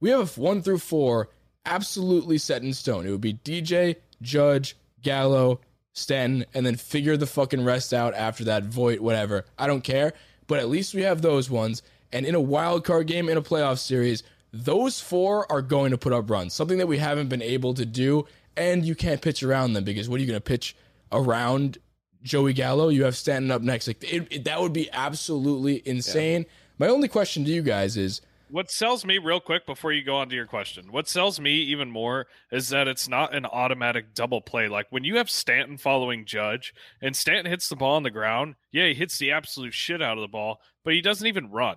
We 0.00 0.10
have 0.10 0.36
one 0.38 0.62
through 0.62 0.78
four 0.78 1.28
absolutely 1.66 2.38
set 2.38 2.62
in 2.62 2.72
stone. 2.72 3.06
It 3.06 3.10
would 3.10 3.20
be 3.20 3.34
DJ, 3.34 3.96
Judge, 4.22 4.76
Gallo, 5.02 5.60
Stanton, 5.92 6.44
and 6.54 6.64
then 6.64 6.76
figure 6.76 7.16
the 7.16 7.26
fucking 7.26 7.64
rest 7.64 7.92
out 7.92 8.14
after 8.14 8.44
that. 8.44 8.64
Voit, 8.64 9.00
whatever. 9.00 9.44
I 9.58 9.66
don't 9.66 9.82
care. 9.84 10.12
But 10.46 10.60
at 10.60 10.68
least 10.68 10.94
we 10.94 11.02
have 11.02 11.20
those 11.22 11.50
ones. 11.50 11.82
And 12.12 12.24
in 12.24 12.34
a 12.34 12.40
wild 12.40 12.84
card 12.84 13.06
game 13.06 13.28
in 13.28 13.36
a 13.36 13.42
playoff 13.42 13.78
series, 13.78 14.22
those 14.52 14.98
four 15.00 15.50
are 15.52 15.60
going 15.60 15.90
to 15.90 15.98
put 15.98 16.12
up 16.14 16.30
runs. 16.30 16.54
Something 16.54 16.78
that 16.78 16.86
we 16.88 16.96
haven't 16.98 17.28
been 17.28 17.42
able 17.42 17.74
to 17.74 17.84
do. 17.84 18.24
And 18.56 18.84
you 18.84 18.94
can't 18.94 19.20
pitch 19.20 19.42
around 19.42 19.74
them 19.74 19.84
because 19.84 20.08
what 20.08 20.16
are 20.16 20.20
you 20.20 20.26
going 20.26 20.36
to 20.38 20.40
pitch 20.40 20.74
around 21.12 21.78
Joey 22.22 22.52
Gallo? 22.54 22.88
You 22.88 23.04
have 23.04 23.16
Stanton 23.16 23.50
up 23.50 23.62
next. 23.62 23.86
Like 23.86 24.02
it, 24.02 24.26
it- 24.30 24.44
that 24.44 24.60
would 24.60 24.72
be 24.72 24.88
absolutely 24.92 25.82
insane. 25.86 26.46
My 26.78 26.88
only 26.88 27.08
question 27.08 27.44
to 27.44 27.50
you 27.50 27.62
guys 27.62 27.96
is 27.96 28.20
What 28.50 28.70
sells 28.70 29.04
me 29.04 29.18
real 29.18 29.40
quick 29.40 29.66
before 29.66 29.92
you 29.92 30.02
go 30.02 30.16
on 30.16 30.30
to 30.30 30.34
your 30.34 30.46
question, 30.46 30.90
what 30.90 31.08
sells 31.08 31.38
me 31.38 31.52
even 31.56 31.90
more 31.90 32.26
is 32.50 32.70
that 32.70 32.88
it's 32.88 33.08
not 33.08 33.34
an 33.34 33.44
automatic 33.44 34.14
double 34.14 34.40
play. 34.40 34.68
Like 34.68 34.86
when 34.90 35.04
you 35.04 35.16
have 35.18 35.28
Stanton 35.28 35.76
following 35.76 36.24
Judge 36.24 36.72
and 37.02 37.14
Stanton 37.14 37.50
hits 37.50 37.68
the 37.68 37.76
ball 37.76 37.96
on 37.96 38.04
the 38.04 38.10
ground, 38.10 38.54
yeah, 38.72 38.86
he 38.86 38.94
hits 38.94 39.18
the 39.18 39.32
absolute 39.32 39.74
shit 39.74 40.00
out 40.00 40.16
of 40.16 40.22
the 40.22 40.28
ball, 40.28 40.60
but 40.82 40.94
he 40.94 41.02
doesn't 41.02 41.26
even 41.26 41.50
run. 41.50 41.76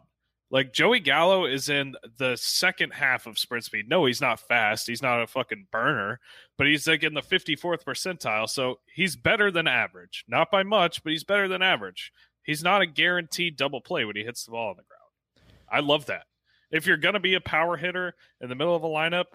Like 0.49 0.73
Joey 0.73 0.99
Gallo 0.99 1.45
is 1.45 1.69
in 1.69 1.95
the 2.17 2.35
second 2.37 2.91
half 2.91 3.25
of 3.27 3.39
sprint 3.39 3.65
speed. 3.65 3.89
No, 3.89 4.05
he's 4.05 4.21
not 4.21 4.39
fast. 4.39 4.87
He's 4.87 5.01
not 5.01 5.21
a 5.21 5.27
fucking 5.27 5.67
burner, 5.71 6.19
but 6.57 6.67
he's 6.67 6.87
like 6.87 7.03
in 7.03 7.13
the 7.13 7.21
54th 7.21 7.83
percentile. 7.83 8.49
So 8.49 8.79
he's 8.93 9.15
better 9.15 9.49
than 9.49 9.67
average. 9.67 10.25
Not 10.27 10.51
by 10.51 10.63
much, 10.63 11.03
but 11.03 11.11
he's 11.11 11.23
better 11.23 11.47
than 11.47 11.61
average. 11.61 12.11
He's 12.43 12.63
not 12.63 12.81
a 12.81 12.85
guaranteed 12.85 13.55
double 13.55 13.81
play 13.81 14.03
when 14.03 14.15
he 14.15 14.23
hits 14.23 14.45
the 14.45 14.51
ball 14.51 14.69
on 14.69 14.75
the 14.77 14.83
ground. 14.83 15.55
I 15.69 15.79
love 15.79 16.07
that. 16.07 16.25
If 16.71 16.85
you're 16.85 16.97
going 16.97 17.13
to 17.13 17.19
be 17.19 17.35
a 17.35 17.41
power 17.41 17.77
hitter 17.77 18.13
in 18.39 18.49
the 18.49 18.55
middle 18.55 18.75
of 18.75 18.83
a 18.83 18.87
lineup, 18.87 19.25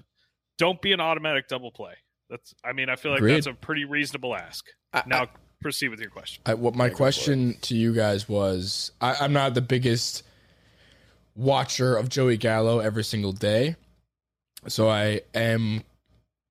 don't 0.58 0.80
be 0.80 0.92
an 0.92 1.00
automatic 1.00 1.48
double 1.48 1.70
play. 1.70 1.94
That's. 2.30 2.54
I 2.64 2.72
mean, 2.72 2.88
I 2.88 2.96
feel 2.96 3.12
like 3.12 3.18
Agreed. 3.18 3.34
that's 3.34 3.46
a 3.46 3.52
pretty 3.52 3.84
reasonable 3.84 4.34
ask. 4.34 4.64
I- 4.92 5.02
now 5.06 5.28
proceed 5.60 5.88
with 5.88 6.00
your 6.00 6.10
question. 6.10 6.42
I, 6.46 6.54
what 6.54 6.74
my 6.74 6.86
Yeah, 6.86 6.90
go 6.90 6.96
question 6.96 7.56
to 7.62 7.74
you 7.74 7.94
guys 7.94 8.28
was 8.28 8.92
I, 9.00 9.16
I'm 9.20 9.32
not 9.32 9.54
the 9.54 9.62
biggest 9.62 10.22
watcher 11.34 11.96
of 11.96 12.08
Joey 12.08 12.36
Gallo 12.36 12.80
every 12.80 13.04
single 13.04 13.32
day. 13.32 13.76
So 14.68 14.88
I 14.88 15.20
am 15.34 15.82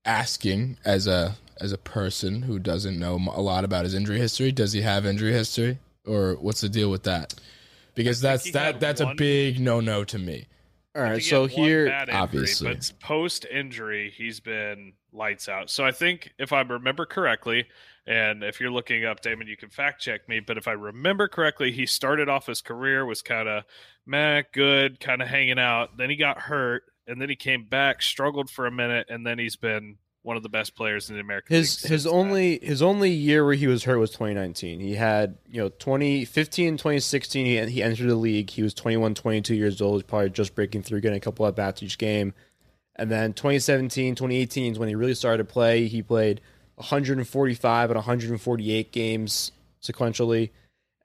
asking 0.05 0.77
as 0.85 1.07
a 1.07 1.35
as 1.59 1.71
a 1.71 1.77
person 1.77 2.41
who 2.43 2.59
doesn't 2.59 2.99
know 2.99 3.19
a 3.33 3.41
lot 3.41 3.63
about 3.63 3.85
his 3.85 3.93
injury 3.93 4.19
history, 4.19 4.51
does 4.51 4.73
he 4.73 4.81
have 4.81 5.05
injury 5.05 5.31
history 5.31 5.79
or 6.05 6.33
what's 6.35 6.61
the 6.61 6.69
deal 6.69 6.91
with 6.91 7.03
that? 7.03 7.33
Because 7.95 8.21
that's 8.21 8.51
that 8.51 8.65
had 8.65 8.79
that's 8.79 9.01
a 9.01 9.13
big 9.15 9.59
no-no 9.59 10.03
to 10.03 10.19
me. 10.19 10.47
All 10.95 11.01
right, 11.01 11.21
so 11.21 11.45
here, 11.45 11.87
injury, 11.87 12.13
obviously. 12.13 12.73
but 12.73 12.91
post 13.01 13.45
injury, 13.51 14.13
he's 14.15 14.39
been 14.39 14.93
lights 15.11 15.49
out. 15.49 15.69
So 15.69 15.83
I 15.85 15.91
think 15.91 16.31
if 16.39 16.53
I 16.53 16.61
remember 16.61 17.05
correctly, 17.05 17.65
and 18.07 18.43
if 18.43 18.61
you're 18.61 18.71
looking 18.71 19.03
up, 19.03 19.21
Damon, 19.21 19.47
you 19.47 19.57
can 19.57 19.69
fact 19.69 20.01
check 20.01 20.29
me. 20.29 20.39
But 20.39 20.57
if 20.57 20.69
I 20.69 20.71
remember 20.71 21.27
correctly, 21.27 21.71
he 21.73 21.85
started 21.85 22.29
off 22.29 22.45
his 22.45 22.61
career 22.61 23.05
was 23.05 23.21
kind 23.21 23.49
of 23.49 23.63
meh, 24.05 24.43
good, 24.53 25.01
kind 25.01 25.21
of 25.21 25.27
hanging 25.27 25.59
out. 25.59 25.97
Then 25.97 26.09
he 26.09 26.15
got 26.15 26.37
hurt, 26.37 26.83
and 27.07 27.19
then 27.21 27.27
he 27.27 27.35
came 27.35 27.65
back, 27.65 28.01
struggled 28.01 28.49
for 28.49 28.65
a 28.65 28.71
minute, 28.71 29.07
and 29.09 29.27
then 29.27 29.37
he's 29.37 29.57
been 29.57 29.97
one 30.25 30.35
of 30.35 30.43
the 30.43 30.49
best 30.49 30.75
players 30.75 31.09
in 31.09 31.15
the 31.15 31.21
American 31.21 31.55
his 31.55 31.83
League 31.83 31.91
his 31.91 32.07
only 32.07 32.59
his 32.59 32.81
only 32.81 33.11
year 33.11 33.45
where 33.45 33.53
he 33.53 33.67
was 33.67 33.83
hurt 33.83 33.99
was 33.99 34.09
2019. 34.09 34.79
He 34.79 34.95
had, 34.95 35.37
you 35.47 35.61
know, 35.61 35.69
2015, 35.69 36.77
2016 36.77 37.45
he, 37.45 37.65
he 37.71 37.83
entered 37.83 38.07
the 38.07 38.15
league. 38.15 38.49
He 38.49 38.63
was 38.63 38.73
21, 38.73 39.13
22 39.13 39.53
years 39.53 39.81
old, 39.81 40.01
He's 40.01 40.03
probably 40.03 40.31
just 40.31 40.55
breaking 40.55 40.81
through, 40.81 41.01
getting 41.01 41.17
a 41.17 41.21
couple 41.21 41.45
at 41.45 41.55
bats 41.55 41.83
each 41.83 41.99
game. 41.99 42.33
And 42.95 43.11
then 43.11 43.33
2017, 43.33 44.15
2018 44.15 44.71
is 44.73 44.79
when 44.79 44.89
he 44.89 44.95
really 44.95 45.13
started 45.13 45.47
to 45.47 45.53
play. 45.53 45.87
He 45.87 46.01
played 46.01 46.41
145 46.75 47.89
and 47.91 47.95
148 47.95 48.91
games 48.91 49.51
sequentially. 49.83 50.49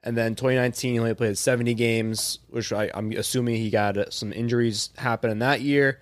And 0.03 0.17
then 0.17 0.33
2019, 0.33 0.93
he 0.93 0.99
only 0.99 1.13
played 1.13 1.37
70 1.37 1.75
games, 1.75 2.39
which 2.49 2.73
I, 2.73 2.89
I'm 2.91 3.11
assuming 3.11 3.57
he 3.57 3.69
got 3.69 4.11
some 4.13 4.33
injuries 4.33 4.89
happen 4.97 5.29
in 5.29 5.39
that 5.39 5.61
year. 5.61 5.99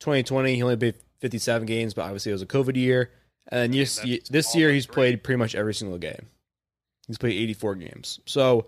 2020, 0.00 0.54
he 0.54 0.62
only 0.62 0.76
played 0.76 0.94
57 1.22 1.66
games, 1.66 1.94
but 1.94 2.02
obviously 2.02 2.30
it 2.30 2.34
was 2.34 2.42
a 2.42 2.46
COVID 2.46 2.76
year. 2.76 3.10
And 3.48 3.74
yes, 3.74 4.04
this 4.30 4.54
year 4.54 4.70
he's 4.70 4.86
played 4.86 5.22
pretty 5.22 5.38
much 5.38 5.54
every 5.54 5.74
single 5.74 5.98
game. 5.98 6.26
He's 7.06 7.18
played 7.18 7.40
84 7.40 7.76
games. 7.76 8.20
So 8.26 8.66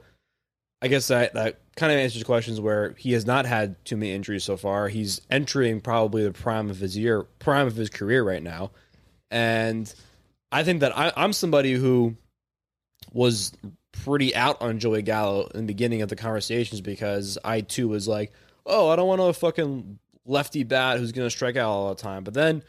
I 0.80 0.88
guess 0.88 1.08
that, 1.08 1.34
that 1.34 1.61
kind 1.76 1.92
of 1.92 1.99
answers 1.99 2.23
questions 2.25 2.61
where 2.61 2.94
he 2.96 3.12
has 3.12 3.26
not 3.26 3.46
had 3.46 3.82
too 3.84 3.96
many 3.96 4.12
injuries 4.12 4.44
so 4.44 4.56
far. 4.56 4.88
He's 4.88 5.20
entering 5.30 5.80
probably 5.80 6.25
the 6.25 6.32
prime 6.32 6.70
of 6.70 6.78
his 6.78 6.96
year, 6.96 7.25
prime 7.38 7.66
of 7.66 7.76
his 7.76 7.90
career 7.90 8.23
right 8.23 8.42
now. 8.42 8.70
And 9.30 9.92
I 10.52 10.62
think 10.62 10.80
that 10.80 10.96
I, 10.96 11.12
I'm 11.16 11.32
somebody 11.32 11.73
who 11.73 12.16
was 13.12 13.52
pretty 13.92 14.34
out 14.34 14.61
on 14.61 14.78
Joey 14.78 15.02
Gallo 15.02 15.46
in 15.54 15.61
the 15.61 15.66
beginning 15.66 16.02
of 16.02 16.08
the 16.08 16.16
conversations 16.16 16.80
because 16.80 17.38
I 17.44 17.61
too 17.61 17.88
was 17.88 18.06
like, 18.06 18.32
oh, 18.66 18.88
I 18.88 18.96
don't 18.96 19.08
want 19.08 19.20
to 19.20 19.32
fucking 19.32 19.99
lefty 20.26 20.64
bat 20.64 20.99
who's 20.99 21.12
going 21.12 21.26
to 21.26 21.31
strike 21.31 21.57
out 21.57 21.69
all 21.69 21.95
the 21.95 22.00
time. 22.00 22.25
But 22.25 22.35
then 22.35 22.62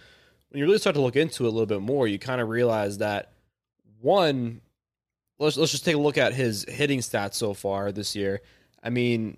when 0.49 0.59
you 0.59 0.65
really 0.65 0.77
start 0.77 0.95
to 0.95 1.01
look 1.01 1.15
into 1.15 1.45
it 1.45 1.47
a 1.47 1.51
little 1.51 1.65
bit 1.65 1.81
more, 1.81 2.07
you 2.07 2.19
kind 2.19 2.41
of 2.41 2.49
realize 2.49 2.99
that 2.99 3.31
one, 4.01 4.61
let's 5.39 5.57
let's 5.57 5.71
just 5.71 5.85
take 5.85 5.95
a 5.95 5.99
look 5.99 6.17
at 6.17 6.33
his 6.33 6.65
hitting 6.67 6.99
stats 6.99 7.35
so 7.35 7.53
far 7.53 7.91
this 7.91 8.15
year. 8.15 8.41
I 8.83 8.89
mean, 8.89 9.37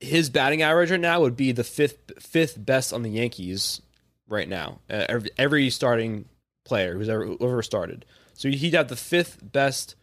his 0.00 0.30
batting 0.30 0.62
average 0.62 0.90
right 0.90 1.00
now 1.00 1.20
would 1.20 1.36
be 1.36 1.52
the 1.52 1.64
fifth 1.64 2.12
fifth 2.18 2.64
best 2.64 2.92
on 2.92 3.02
the 3.02 3.10
Yankees 3.10 3.82
right 4.28 4.48
now. 4.48 4.80
Uh, 4.88 5.06
every, 5.08 5.30
every 5.36 5.70
starting 5.70 6.26
player 6.64 6.94
who's 6.94 7.08
ever 7.08 7.26
whoever 7.26 7.62
started, 7.62 8.04
so 8.34 8.48
he'd 8.48 8.74
have 8.74 8.88
the 8.88 8.96
fifth 8.96 9.38
best 9.42 9.96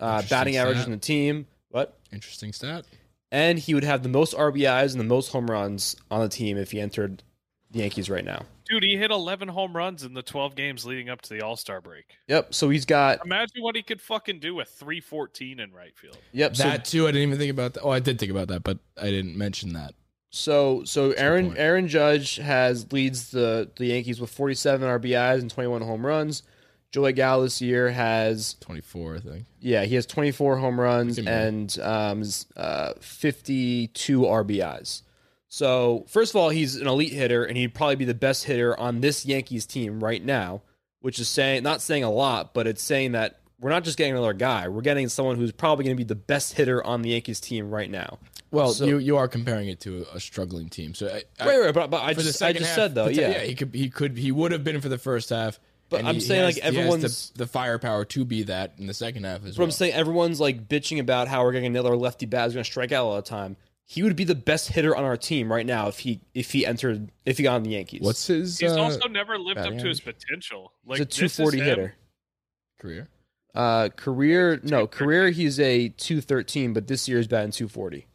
uh, 0.00 0.22
batting 0.28 0.56
average 0.56 0.78
stat. 0.78 0.86
on 0.86 0.92
the 0.92 0.98
team. 0.98 1.46
What? 1.70 1.98
Interesting 2.12 2.52
stat. 2.52 2.84
And 3.30 3.58
he 3.58 3.74
would 3.74 3.84
have 3.84 4.02
the 4.02 4.08
most 4.08 4.34
RBIs 4.34 4.92
and 4.92 5.00
the 5.00 5.04
most 5.04 5.32
home 5.32 5.50
runs 5.50 5.96
on 6.10 6.20
the 6.20 6.28
team 6.28 6.56
if 6.56 6.70
he 6.70 6.80
entered 6.80 7.22
the 7.70 7.80
Yankees 7.80 8.08
right 8.08 8.24
now. 8.24 8.44
Dude, 8.68 8.82
he 8.82 8.96
hit 8.96 9.10
11 9.10 9.48
home 9.48 9.74
runs 9.74 10.02
in 10.02 10.14
the 10.14 10.22
12 10.22 10.54
games 10.54 10.84
leading 10.84 11.08
up 11.08 11.22
to 11.22 11.34
the 11.34 11.42
All 11.42 11.56
Star 11.56 11.80
break. 11.80 12.16
Yep. 12.28 12.54
So 12.54 12.68
he's 12.68 12.84
got. 12.84 13.24
Imagine 13.24 13.62
what 13.62 13.76
he 13.76 13.82
could 13.82 14.00
fucking 14.00 14.40
do 14.40 14.54
with 14.54 14.68
314 14.68 15.60
in 15.60 15.72
right 15.72 15.96
field. 15.96 16.18
Yep. 16.32 16.56
So 16.56 16.62
That 16.64 16.84
too, 16.84 17.06
I 17.06 17.12
didn't 17.12 17.28
even 17.28 17.38
think 17.38 17.50
about 17.50 17.74
that. 17.74 17.82
Oh, 17.82 17.90
I 17.90 18.00
did 18.00 18.18
think 18.18 18.30
about 18.30 18.48
that, 18.48 18.62
but 18.62 18.78
I 19.00 19.10
didn't 19.10 19.36
mention 19.36 19.72
that. 19.72 19.94
So 20.30 20.84
so 20.84 21.12
a 21.12 21.18
Aaron. 21.18 21.56
Aaron 21.56 21.88
Judge 21.88 22.36
has 22.36 22.92
leads 22.92 23.30
the 23.30 23.70
the 23.76 23.86
Yankees 23.86 24.20
with 24.20 24.30
47 24.30 24.86
RBIs 24.86 25.40
and 25.40 25.50
21 25.50 25.80
home 25.80 26.04
runs. 26.04 26.42
Joey 26.90 27.12
Gallo 27.12 27.42
this 27.44 27.60
year 27.60 27.90
has 27.90 28.54
24, 28.60 29.16
I 29.16 29.18
think. 29.20 29.46
yeah 29.60 29.84
he 29.84 29.94
has 29.94 30.06
24 30.06 30.56
home 30.56 30.80
runs 30.80 31.18
and 31.18 31.78
um 31.82 32.22
uh 32.56 32.94
52 33.00 34.20
RBIs. 34.20 35.02
So 35.50 36.04
first 36.08 36.32
of 36.32 36.36
all, 36.36 36.50
he's 36.50 36.76
an 36.76 36.86
elite 36.86 37.12
hitter 37.12 37.44
and 37.44 37.56
he'd 37.56 37.74
probably 37.74 37.96
be 37.96 38.04
the 38.04 38.14
best 38.14 38.44
hitter 38.44 38.78
on 38.78 39.00
this 39.00 39.24
Yankees 39.26 39.66
team 39.66 40.02
right 40.02 40.22
now, 40.24 40.62
which 41.00 41.18
is 41.18 41.28
saying 41.28 41.62
not 41.62 41.80
saying 41.82 42.04
a 42.04 42.10
lot, 42.10 42.54
but 42.54 42.66
it's 42.66 42.82
saying 42.82 43.12
that 43.12 43.40
we're 43.60 43.70
not 43.70 43.82
just 43.82 43.98
getting 43.98 44.12
another 44.12 44.34
guy. 44.34 44.68
We're 44.68 44.82
getting 44.82 45.08
someone 45.08 45.36
who's 45.36 45.50
probably 45.52 45.84
going 45.84 45.96
to 45.96 46.00
be 46.00 46.06
the 46.06 46.14
best 46.14 46.52
hitter 46.54 46.84
on 46.84 47.02
the 47.02 47.10
Yankees 47.10 47.40
team 47.40 47.70
right 47.70 47.90
now. 47.90 48.18
Well, 48.50 48.72
So- 48.72 48.84
you 48.86 48.98
you 48.98 49.16
are 49.16 49.28
comparing 49.28 49.68
it 49.68 49.80
to 49.80 50.06
a 50.14 50.20
struggling 50.20 50.68
team. 50.68 50.94
So 50.94 51.08
I, 51.08 51.22
I, 51.42 51.46
Right, 51.48 51.60
right, 51.66 51.74
but, 51.74 51.90
but 51.90 52.02
I 52.02 52.14
just, 52.14 52.42
I 52.42 52.52
just 52.52 52.66
half, 52.66 52.74
said 52.76 52.94
though, 52.94 53.08
poten- 53.08 53.16
yeah, 53.16 53.40
he 53.40 53.54
could 53.54 53.74
he 53.74 53.90
could 53.90 54.16
he 54.16 54.32
would 54.32 54.52
have 54.52 54.64
been 54.64 54.80
for 54.80 54.88
the 54.88 54.98
first 54.98 55.30
half. 55.30 55.58
But 55.90 56.00
and 56.00 56.08
I'm 56.08 56.14
he- 56.16 56.20
saying, 56.20 56.40
he 56.40 56.44
like, 56.46 56.54
has- 56.56 56.72
he 56.72 56.76
has 56.78 56.86
everyone's- 56.86 57.30
the, 57.30 57.38
the 57.38 57.46
firepower 57.46 58.04
to 58.06 58.24
be 58.24 58.42
that 58.44 58.74
in 58.78 58.86
the 58.86 58.94
second 58.94 59.24
half 59.24 59.44
as 59.44 59.56
But 59.56 59.58
well. 59.58 59.64
I'm 59.66 59.70
saying 59.72 59.92
everyone's 59.94 60.38
like 60.40 60.68
bitching 60.68 60.98
about 61.00 61.28
how 61.28 61.42
we're 61.44 61.52
getting 61.52 61.66
another 61.66 61.96
lefty 61.96 62.26
bat 62.26 62.44
who's 62.44 62.54
going 62.54 62.64
to 62.64 62.70
strike 62.70 62.92
out 62.92 63.06
all 63.06 63.16
the 63.16 63.22
time. 63.22 63.56
He 63.86 64.02
would 64.02 64.16
be 64.16 64.24
the 64.24 64.34
best 64.34 64.68
hitter 64.68 64.94
on 64.94 65.04
our 65.04 65.16
team 65.16 65.50
right 65.50 65.64
now 65.64 65.88
if 65.88 66.00
he 66.00 66.20
if 66.34 66.52
he 66.52 66.66
entered 66.66 67.10
if 67.24 67.38
he 67.38 67.44
got 67.44 67.54
on 67.54 67.62
the 67.62 67.70
Yankees. 67.70 68.02
What's 68.02 68.26
his 68.26 68.58
He's 68.58 68.72
uh, 68.72 68.78
also 68.82 69.08
never 69.08 69.38
lived 69.38 69.56
up 69.58 69.64
batting 69.64 69.78
to 69.78 69.88
his 69.88 70.00
potential. 70.00 70.72
Like 70.84 70.98
He's 70.98 71.06
a 71.06 71.10
240 71.10 71.60
hitter. 71.60 71.94
career? 72.78 73.08
Uh, 73.54 73.88
career 73.88 74.60
no 74.62 74.86
career 74.86 75.30
he's 75.30 75.58
a 75.58 75.88
213, 75.88 76.74
but 76.74 76.86
this 76.86 77.08
year 77.08 77.16
he's 77.16 77.26
batting 77.28 77.50
240. 77.50 78.06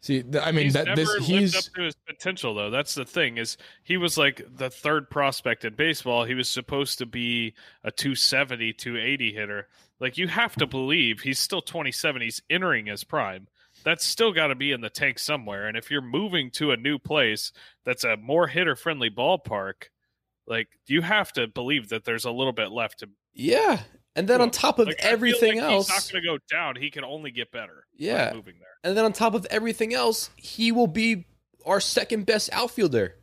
See, 0.00 0.22
th- 0.22 0.44
I 0.44 0.52
mean 0.52 0.64
he's 0.64 0.74
that 0.74 0.86
never 0.86 1.00
this 1.00 1.08
lived 1.10 1.24
he's 1.26 1.56
up 1.56 1.74
to 1.74 1.82
his 1.82 1.96
potential 2.06 2.54
though. 2.54 2.70
That's 2.70 2.94
the 2.94 3.04
thing 3.04 3.36
is 3.36 3.56
he 3.82 3.96
was 3.96 4.16
like 4.16 4.42
the 4.48 4.70
third 4.70 5.10
prospect 5.10 5.64
in 5.64 5.74
baseball. 5.74 6.24
He 6.24 6.34
was 6.34 6.48
supposed 6.48 6.98
to 6.98 7.06
be 7.06 7.54
a 7.82 7.90
270, 7.90 8.74
280 8.74 9.32
hitter. 9.32 9.68
Like 9.98 10.16
you 10.16 10.28
have 10.28 10.54
to 10.56 10.66
believe 10.66 11.20
he's 11.20 11.40
still 11.40 11.62
27. 11.62 12.22
He's 12.22 12.42
entering 12.48 12.86
his 12.86 13.02
prime. 13.02 13.48
That's 13.84 14.04
still 14.04 14.32
got 14.32 14.48
to 14.48 14.54
be 14.54 14.72
in 14.72 14.80
the 14.80 14.90
tank 14.90 15.18
somewhere. 15.18 15.66
And 15.66 15.76
if 15.76 15.90
you're 15.90 16.00
moving 16.00 16.50
to 16.52 16.70
a 16.70 16.76
new 16.76 16.98
place 16.98 17.52
that's 17.84 18.04
a 18.04 18.16
more 18.16 18.46
hitter 18.46 18.76
friendly 18.76 19.10
ballpark, 19.10 19.90
like 20.46 20.68
you 20.86 21.02
have 21.02 21.32
to 21.32 21.48
believe 21.48 21.88
that 21.88 22.04
there's 22.04 22.24
a 22.24 22.30
little 22.30 22.52
bit 22.52 22.70
left 22.70 23.00
to. 23.00 23.08
Yeah, 23.34 23.80
and 24.18 24.28
then 24.28 24.40
on 24.40 24.50
top 24.50 24.78
of 24.78 24.86
Like, 24.88 24.96
I 24.98 25.02
feel 25.02 25.12
everything 25.12 25.54
like 25.60 25.70
else, 25.70 25.88
he's 25.90 25.96
not 25.96 26.12
going 26.12 26.22
to 26.24 26.28
go 26.28 26.38
down. 26.54 26.76
He 26.76 26.90
can 26.90 27.04
only 27.04 27.30
get 27.30 27.50
better. 27.52 27.84
by 27.92 28.04
Yeah. 28.04 28.32
moving 28.34 28.56
there. 28.58 28.68
and 28.84 28.96
then 28.96 29.04
on 29.04 29.12
top 29.12 29.34
of 29.34 29.46
everything 29.50 29.94
else, 29.94 30.30
he 30.36 30.72
will 30.72 30.86
be 30.86 31.24
our 31.66 31.80
second 31.80 32.26
best 32.26 32.50
outfielder. 32.52 33.14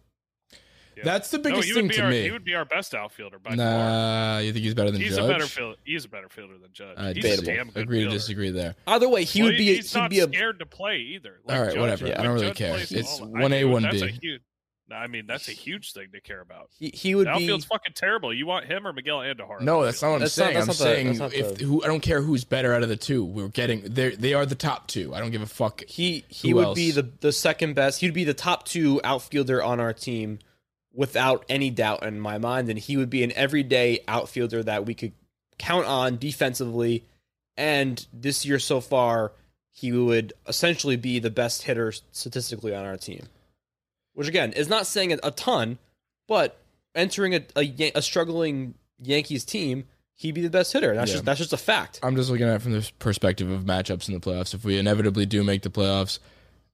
Yeah. 0.98 1.04
that's 1.04 1.30
the 1.30 1.40
biggest 1.40 1.68
he 1.68 1.74
thing 1.74 1.90
to 1.90 2.04
our, 2.04 2.10
me. 2.10 2.22
He 2.24 2.32
would 2.32 2.46
be 2.46 2.56
our 2.56 2.64
best 2.64 2.96
outfielder 2.96 3.38
by 3.38 3.50
far. 3.50 3.58
nah, 3.58 4.38
you 4.40 4.54
think 4.54 4.64
he's 4.64 4.74
better 4.74 4.92
than 4.92 5.02
He's 5.02 5.18
Judge? 5.18 5.26
a 5.26 5.28
better 5.28 5.46
fielder. 5.46 5.76
He's 5.84 6.06
a 6.06 6.08
better 6.08 6.30
fielder 6.30 6.58
than 6.58 6.72
Judge. 6.72 6.94
Uh, 6.98 7.08
he's 7.08 7.16
debatable. 7.16 7.50
a 7.50 7.56
damn 7.58 7.70
good 7.70 7.84
Agree 7.84 8.04
to 8.06 8.10
disagree 8.10 8.50
there. 8.52 8.76
Either 8.88 9.10
way, 9.10 9.26
he 9.26 9.42
Well, 9.42 9.52
would 9.52 9.58
be 9.58 9.76
He's 9.76 9.92
he'd 9.92 10.00
not 10.00 10.10
be 10.10 10.20
a 10.22 10.28
scared 10.28 10.60
to 10.60 10.66
play 10.66 11.00
either. 11.00 11.42
All 11.50 11.60
right, 11.60 11.72
Judge- 11.74 11.80
whatever. 11.82 12.06
I 12.08 12.24
don't 12.24 12.34
really 12.36 12.48
Judge 12.48 12.58
care. 12.58 12.78
It's 12.80 13.20
one 13.20 13.52
A, 13.52 13.64
1B. 13.64 13.82
That's 13.92 14.02
a 14.04 14.08
huge. 14.08 14.42
no, 14.42 14.55
I 14.92 15.08
mean, 15.08 15.26
that's 15.28 15.48
a 15.48 15.52
huge 15.52 15.94
thing 15.94 16.08
to 16.14 16.22
care 16.22 16.42
about. 16.42 16.70
he, 16.80 16.90
he 16.94 17.16
would 17.16 17.26
The 17.28 17.32
outfield's 17.32 17.66
be 17.66 17.70
fucking 17.70 17.94
terrible. 17.96 18.34
You 18.34 18.46
want 18.46 18.66
him 18.66 18.86
or 18.86 18.94
Miguel 18.94 19.18
Andujar? 19.20 19.62
No, 19.62 19.84
that's 19.84 20.02
not 20.02 20.10
what 20.10 20.14
I'm 20.16 20.20
That's 20.22 20.34
saying. 20.34 20.54
that's 20.54 20.64
I'm 20.68 20.68
the- 20.68 20.74
saying 20.74 21.08
if 21.34 21.58
the- 21.58 21.66
who 21.66 21.84
I 21.84 21.88
don't 21.88 22.02
care 22.02 22.22
who's 22.22 22.44
better 22.44 22.74
out 22.74 22.84
of 22.84 22.90
the 22.90 22.96
two. 22.96 23.24
We're 23.26 23.48
getting 23.48 23.82
they 23.82 24.12
they 24.16 24.34
are 24.36 24.46
the 24.46 24.54
top 24.56 24.88
two. 24.88 25.14
I 25.16 25.20
don't 25.20 25.32
give 25.32 25.42
a 25.42 25.48
fuck. 25.48 25.84
he 25.88 26.24
he 26.30 26.50
Who 26.52 26.58
would 26.58 26.76
be 26.76 26.92
the 26.92 27.10
the 27.22 27.32
second 27.32 27.74
best. 27.74 28.00
He'd 28.02 28.14
be 28.14 28.24
the 28.26 28.34
top 28.36 28.66
two 28.66 29.02
outfielder 29.04 29.64
on 29.64 29.80
our 29.80 29.94
team 29.94 30.40
without 30.94 31.44
any 31.50 31.70
doubt 31.72 32.04
in 32.04 32.20
my 32.20 32.38
mind, 32.38 32.70
and 32.70 32.80
he 32.80 32.96
would 32.98 33.10
be 33.10 33.24
an 33.24 33.32
everyday 33.34 34.00
outfielder 34.08 34.64
that 34.64 34.86
we 34.86 34.94
could 34.94 35.14
count 35.58 35.86
on 35.88 36.18
defensively. 36.18 37.04
And 37.58 38.06
this 38.14 38.46
year 38.46 38.60
so 38.60 38.82
far, 38.82 39.32
he 39.72 39.92
would 39.92 40.34
essentially 40.48 40.96
be 40.96 41.20
the 41.20 41.30
best 41.30 41.64
hitter 41.64 41.92
statistically 42.12 42.74
on 42.76 42.86
our 42.86 42.98
team. 42.98 43.28
Which 44.16 44.28
again 44.28 44.52
is 44.54 44.68
not 44.68 44.88
saying 44.88 45.14
a, 45.14 45.20
a 45.24 45.32
ton, 45.32 45.78
but 46.28 46.60
entering 46.96 47.36
a, 47.36 47.42
a 47.56 47.92
a 47.96 48.02
struggling 48.02 48.74
Yankees 49.02 49.46
team, 49.46 49.86
he'd 50.16 50.32
be 50.34 50.42
the 50.42 50.50
best 50.50 50.74
hitter. 50.74 50.96
That's 50.96 51.10
Yeah. 51.12 51.16
just 51.16 51.26
that's 51.26 51.40
just 51.40 51.54
a 51.54 51.58
fact. 51.58 52.00
I'm 52.02 52.16
just 52.16 52.30
looking 52.30 52.48
at 52.48 52.56
it 52.56 52.62
from 52.62 52.72
the 52.72 52.90
perspective 53.00 53.50
of 53.52 53.64
matchups 53.64 54.08
in 54.08 54.14
the 54.14 54.20
playoffs. 54.20 54.54
If 54.54 54.64
we 54.66 54.78
inevitably 54.80 55.26
do 55.26 55.44
make 55.44 55.62
the 55.62 55.70
playoffs, 55.70 56.20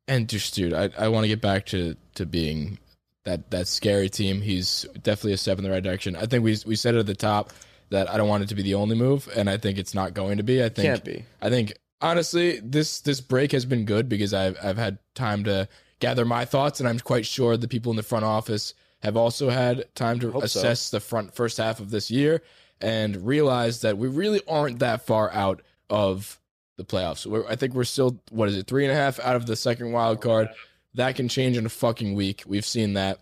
and 0.08 0.30
just 0.30 0.54
dude, 0.56 0.74
I, 0.74 0.90
I 0.98 1.08
want 1.10 1.24
to 1.26 1.28
get 1.28 1.42
back 1.42 1.66
to 1.68 1.96
to 2.16 2.26
being 2.26 2.78
that 3.26 3.52
that 3.52 3.68
scary 3.68 4.10
team. 4.10 4.42
He's 4.42 4.86
definitely 5.02 5.34
a 5.34 5.38
step 5.38 5.58
in 5.58 5.64
the 5.64 5.72
right 5.72 5.84
direction. 5.84 6.16
I 6.16 6.28
think 6.28 6.44
we 6.44 6.58
we 6.66 6.76
said 6.76 6.96
it 6.96 7.00
at 7.00 7.06
the 7.08 7.16
top 7.16 7.52
that 7.90 8.10
I 8.10 8.18
don't 8.18 8.30
want 8.30 8.44
it 8.44 8.50
to 8.50 8.56
be 8.56 8.62
the 8.62 8.76
only 8.76 8.96
move, 8.96 9.28
and 9.36 9.50
I 9.50 9.58
think 9.58 9.78
it's 9.78 9.94
not 9.94 10.14
going 10.14 10.38
to 10.38 10.44
be. 10.44 10.64
I 10.64 10.70
think 10.70 10.86
Can't 10.86 11.04
be. 11.04 11.26
I 11.42 11.50
think 11.50 11.74
honestly, 12.02 12.60
this 12.64 13.02
this 13.02 13.20
break 13.22 13.52
has 13.52 13.66
been 13.66 13.86
good 13.86 14.08
because 14.08 14.34
I've 14.34 14.58
I've 14.64 14.78
had 14.78 15.00
time 15.16 15.44
to 15.46 15.68
gather 16.02 16.26
my 16.26 16.44
thoughts, 16.44 16.82
and 16.82 16.90
I'm 16.90 17.00
quite 17.00 17.26
sure 17.26 17.56
the 17.56 17.70
people 17.70 17.92
in 17.92 17.96
the 17.96 18.04
front 18.04 18.26
office 18.26 18.74
have 19.02 19.16
also 19.16 19.50
had 19.50 19.86
time 19.96 20.20
to 20.20 20.32
Hope 20.32 20.42
so. 20.48 20.60
assess 20.60 20.90
the 20.90 21.00
front 21.00 21.34
first 21.34 21.58
half 21.58 21.80
of 21.80 21.90
this 21.90 22.12
year 22.12 22.42
and 22.82 23.26
realize 23.26 23.82
that 23.82 23.98
we 23.98 24.08
really 24.08 24.42
aren't 24.48 24.80
that 24.80 25.06
far 25.06 25.32
out 25.32 25.62
of 25.90 26.40
the 26.78 26.84
playoffs. 26.84 27.26
We're, 27.26 27.48
I 27.48 27.56
think 27.56 27.74
we're 27.74 27.84
still 27.84 28.20
what 28.32 28.50
is 28.50 28.58
it 28.58 28.68
three 28.68 28.84
and 28.84 28.92
a 28.92 28.96
half 28.96 29.20
out 29.20 29.36
of 29.36 29.46
the 29.46 29.56
second 29.56 29.92
wild 29.92 30.22
card. 30.22 30.50
That 30.96 31.16
can 31.16 31.30
change 31.30 31.58
in 31.58 31.66
a 31.66 31.70
fucking 31.70 32.16
week. 32.16 32.44
We've 32.46 32.66
seen 32.66 32.94
that. 32.94 33.20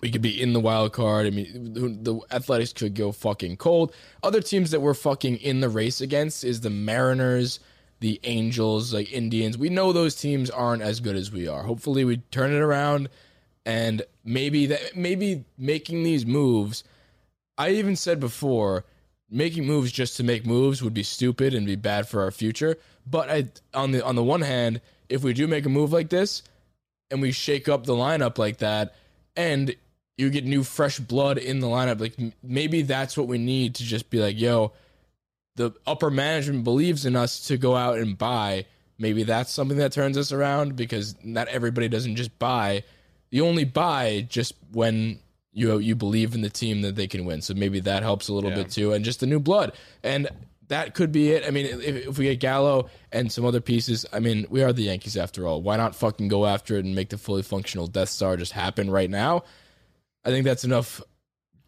We 0.00 0.10
could 0.10 0.20
be 0.20 0.40
in 0.40 0.52
the 0.52 0.60
wild 0.60 0.92
card. 0.92 1.26
I 1.26 1.30
mean, 1.30 1.74
the 1.74 2.12
the 2.12 2.20
Athletics 2.32 2.72
could 2.72 2.94
go 2.94 3.12
fucking 3.12 3.56
cold. 3.56 3.94
Other 4.22 4.40
teams 4.40 4.72
that 4.72 4.80
we're 4.80 4.94
fucking 4.94 5.36
in 5.36 5.60
the 5.60 5.68
race 5.68 6.00
against 6.00 6.42
is 6.42 6.60
the 6.60 6.70
Mariners, 6.70 7.60
the 8.02 8.20
Angels, 8.24 8.92
like 8.92 9.12
Indians. 9.12 9.56
We 9.56 9.68
know 9.68 9.92
those 9.92 10.16
teams 10.16 10.50
aren't 10.50 10.82
as 10.82 10.98
good 10.98 11.14
as 11.14 11.30
we 11.30 11.46
are. 11.46 11.62
Hopefully, 11.62 12.04
we 12.04 12.16
turn 12.32 12.52
it 12.52 12.58
around, 12.58 13.08
and 13.64 14.02
maybe 14.24 14.66
that 14.66 14.96
maybe 14.96 15.44
making 15.56 16.02
these 16.02 16.26
moves. 16.26 16.82
I 17.56 17.70
even 17.70 17.94
said 17.94 18.18
before, 18.18 18.84
making 19.30 19.66
moves 19.66 19.92
just 19.92 20.16
to 20.16 20.24
make 20.24 20.44
moves 20.44 20.82
would 20.82 20.94
be 20.94 21.04
stupid 21.04 21.54
and 21.54 21.64
be 21.64 21.76
bad 21.76 22.08
for 22.08 22.22
our 22.22 22.32
future. 22.32 22.76
But 23.08 23.30
I, 23.30 23.48
on 23.72 23.92
the 23.92 24.04
on 24.04 24.16
the 24.16 24.24
one 24.24 24.40
hand, 24.40 24.80
if 25.08 25.22
we 25.22 25.32
do 25.32 25.46
make 25.46 25.64
a 25.64 25.68
move 25.68 25.92
like 25.92 26.08
this, 26.08 26.42
and 27.08 27.22
we 27.22 27.30
shake 27.30 27.68
up 27.68 27.86
the 27.86 27.94
lineup 27.94 28.36
like 28.36 28.58
that, 28.58 28.96
and 29.36 29.76
you 30.18 30.28
get 30.28 30.44
new 30.44 30.64
fresh 30.64 30.98
blood 30.98 31.38
in 31.38 31.60
the 31.60 31.68
lineup, 31.68 32.00
like 32.00 32.16
maybe 32.42 32.82
that's 32.82 33.16
what 33.16 33.28
we 33.28 33.38
need 33.38 33.76
to 33.76 33.84
just 33.84 34.10
be 34.10 34.18
like, 34.18 34.40
yo, 34.40 34.72
the 35.56 35.72
upper 35.86 36.10
management 36.10 36.64
believes 36.64 37.04
in 37.06 37.16
us 37.16 37.46
to 37.48 37.56
go 37.58 37.76
out 37.76 37.98
and 37.98 38.16
buy. 38.16 38.66
Maybe 38.98 39.22
that's 39.24 39.50
something 39.50 39.78
that 39.78 39.92
turns 39.92 40.16
us 40.16 40.32
around 40.32 40.76
because 40.76 41.14
not 41.24 41.48
everybody 41.48 41.88
doesn't 41.88 42.16
just 42.16 42.38
buy. 42.38 42.84
You 43.30 43.46
only 43.46 43.64
buy 43.64 44.26
just 44.28 44.54
when 44.72 45.18
you 45.52 45.78
you 45.78 45.94
believe 45.94 46.34
in 46.34 46.40
the 46.40 46.50
team 46.50 46.82
that 46.82 46.96
they 46.96 47.06
can 47.06 47.24
win. 47.24 47.42
So 47.42 47.54
maybe 47.54 47.80
that 47.80 48.02
helps 48.02 48.28
a 48.28 48.34
little 48.34 48.50
Yeah. 48.50 48.56
bit 48.56 48.70
too, 48.70 48.92
and 48.92 49.04
just 49.04 49.20
the 49.20 49.26
new 49.26 49.40
blood. 49.40 49.72
And 50.02 50.28
that 50.68 50.94
could 50.94 51.12
be 51.12 51.32
it. 51.32 51.44
I 51.46 51.50
mean, 51.50 51.66
if, 51.66 51.80
if 52.08 52.18
we 52.18 52.24
get 52.26 52.40
Gallo 52.40 52.88
and 53.10 53.30
some 53.30 53.44
other 53.44 53.60
pieces, 53.60 54.06
I 54.12 54.20
mean, 54.20 54.46
we 54.48 54.62
are 54.62 54.72
the 54.72 54.84
Yankees 54.84 55.16
after 55.18 55.46
all. 55.46 55.60
Why 55.60 55.76
not 55.76 55.94
fucking 55.94 56.28
go 56.28 56.46
after 56.46 56.76
it 56.78 56.84
and 56.86 56.94
make 56.94 57.10
the 57.10 57.18
fully 57.18 57.42
functional 57.42 57.86
Death 57.86 58.08
Star 58.08 58.36
just 58.38 58.52
happen 58.52 58.88
right 58.90 59.10
now? 59.10 59.44
I 60.24 60.30
think 60.30 60.44
that's 60.46 60.64
enough 60.64 61.02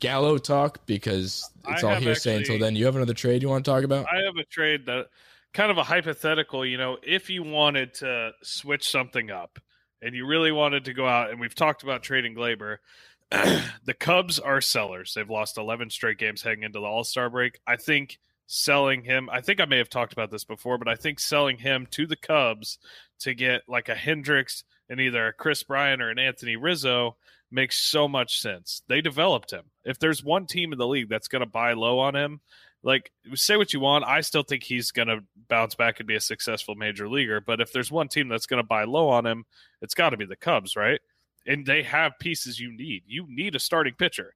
Gallo 0.00 0.38
talk 0.38 0.86
because 0.86 1.48
it's 1.68 1.82
I 1.82 1.86
all 1.86 1.94
have 1.94 2.02
hearsay 2.02 2.36
until 2.36 2.58
then. 2.58 2.76
You 2.76 2.86
have 2.86 2.96
another 2.96 3.14
trade 3.14 3.42
you 3.42 3.48
want 3.48 3.64
to 3.64 3.70
talk 3.70 3.84
about? 3.84 4.06
I 4.12 4.24
have 4.24 4.36
a 4.36 4.44
trade 4.44 4.86
that 4.86 5.06
kind 5.52 5.70
of 5.70 5.78
a 5.78 5.84
hypothetical, 5.84 6.66
you 6.66 6.76
know, 6.76 6.98
if 7.02 7.30
you 7.30 7.42
wanted 7.42 7.94
to 7.94 8.32
switch 8.42 8.90
something 8.90 9.30
up 9.30 9.58
and 10.02 10.14
you 10.14 10.26
really 10.26 10.52
wanted 10.52 10.84
to 10.86 10.92
go 10.92 11.06
out 11.06 11.30
and 11.30 11.40
we've 11.40 11.54
talked 11.54 11.82
about 11.82 12.02
trading 12.02 12.34
Gleyber, 12.34 12.78
the 13.30 13.94
Cubs 13.98 14.38
are 14.38 14.60
sellers. 14.60 15.14
They've 15.14 15.30
lost 15.30 15.56
11 15.56 15.90
straight 15.90 16.18
games 16.18 16.42
heading 16.42 16.64
into 16.64 16.80
the 16.80 16.86
All-Star 16.86 17.30
break. 17.30 17.58
I 17.66 17.76
think 17.76 18.18
selling 18.46 19.04
him, 19.04 19.30
I 19.32 19.40
think 19.40 19.60
I 19.60 19.64
may 19.64 19.78
have 19.78 19.88
talked 19.88 20.12
about 20.12 20.30
this 20.30 20.44
before, 20.44 20.76
but 20.76 20.88
I 20.88 20.96
think 20.96 21.20
selling 21.20 21.58
him 21.58 21.86
to 21.92 22.06
the 22.06 22.16
Cubs 22.16 22.78
to 23.20 23.34
get 23.34 23.62
like 23.68 23.88
a 23.88 23.94
Hendricks 23.94 24.64
and 24.88 25.00
either 25.00 25.28
a 25.28 25.32
Kris 25.32 25.62
Bryant 25.62 26.02
or 26.02 26.10
an 26.10 26.18
Anthony 26.18 26.56
Rizzo 26.56 27.16
makes 27.54 27.78
so 27.78 28.08
much 28.08 28.40
sense. 28.40 28.82
They 28.88 29.00
developed 29.00 29.52
him. 29.52 29.64
If 29.84 29.98
there's 29.98 30.24
one 30.24 30.46
team 30.46 30.72
in 30.72 30.78
the 30.78 30.88
league 30.88 31.08
that's 31.08 31.28
going 31.28 31.40
to 31.40 31.46
buy 31.46 31.72
low 31.72 32.00
on 32.00 32.16
him, 32.16 32.40
like 32.82 33.12
say 33.34 33.56
what 33.56 33.72
you 33.72 33.80
want, 33.80 34.04
I 34.04 34.20
still 34.20 34.42
think 34.42 34.64
he's 34.64 34.90
going 34.90 35.08
to 35.08 35.20
bounce 35.48 35.74
back 35.74 36.00
and 36.00 36.06
be 36.06 36.16
a 36.16 36.20
successful 36.20 36.74
major 36.74 37.08
leaguer. 37.08 37.40
But 37.40 37.60
if 37.60 37.72
there's 37.72 37.90
one 37.90 38.08
team 38.08 38.28
that's 38.28 38.46
going 38.46 38.62
to 38.62 38.66
buy 38.66 38.84
low 38.84 39.08
on 39.08 39.24
him, 39.24 39.44
it's 39.80 39.94
got 39.94 40.10
to 40.10 40.16
be 40.16 40.26
the 40.26 40.36
Cubs, 40.36 40.76
right? 40.76 41.00
And 41.46 41.64
they 41.64 41.82
have 41.84 42.18
pieces 42.18 42.60
you 42.60 42.76
need. 42.76 43.04
You 43.06 43.26
need 43.28 43.54
a 43.54 43.60
starting 43.60 43.94
pitcher. 43.94 44.34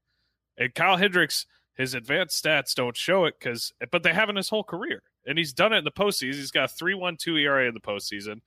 And 0.57 0.75
Kyle 0.75 0.97
Hendricks, 0.97 1.47
his 1.75 1.95
advanced 1.95 2.43
stats 2.43 2.75
don't 2.75 2.97
show 2.97 3.25
it 3.25 3.35
because, 3.38 3.73
but 3.90 4.03
they 4.03 4.14
have 4.14 4.31
in 4.31 4.37
his 4.37 4.49
whole 4.49 4.64
career, 4.64 5.03
and 5.27 5.38
he's 5.38 5.53
done 5.53 5.73
it 5.73 5.79
in 5.79 5.85
the 5.85 5.93
postseason. 5.93 6.35
He's 6.35 6.51
got 6.51 6.71
a 6.71 6.75
three 6.75 6.95
one 6.95 7.16
two 7.16 7.37
ERA 7.37 7.69
in 7.69 7.75
the 7.75 7.81
postseason. 7.81 8.40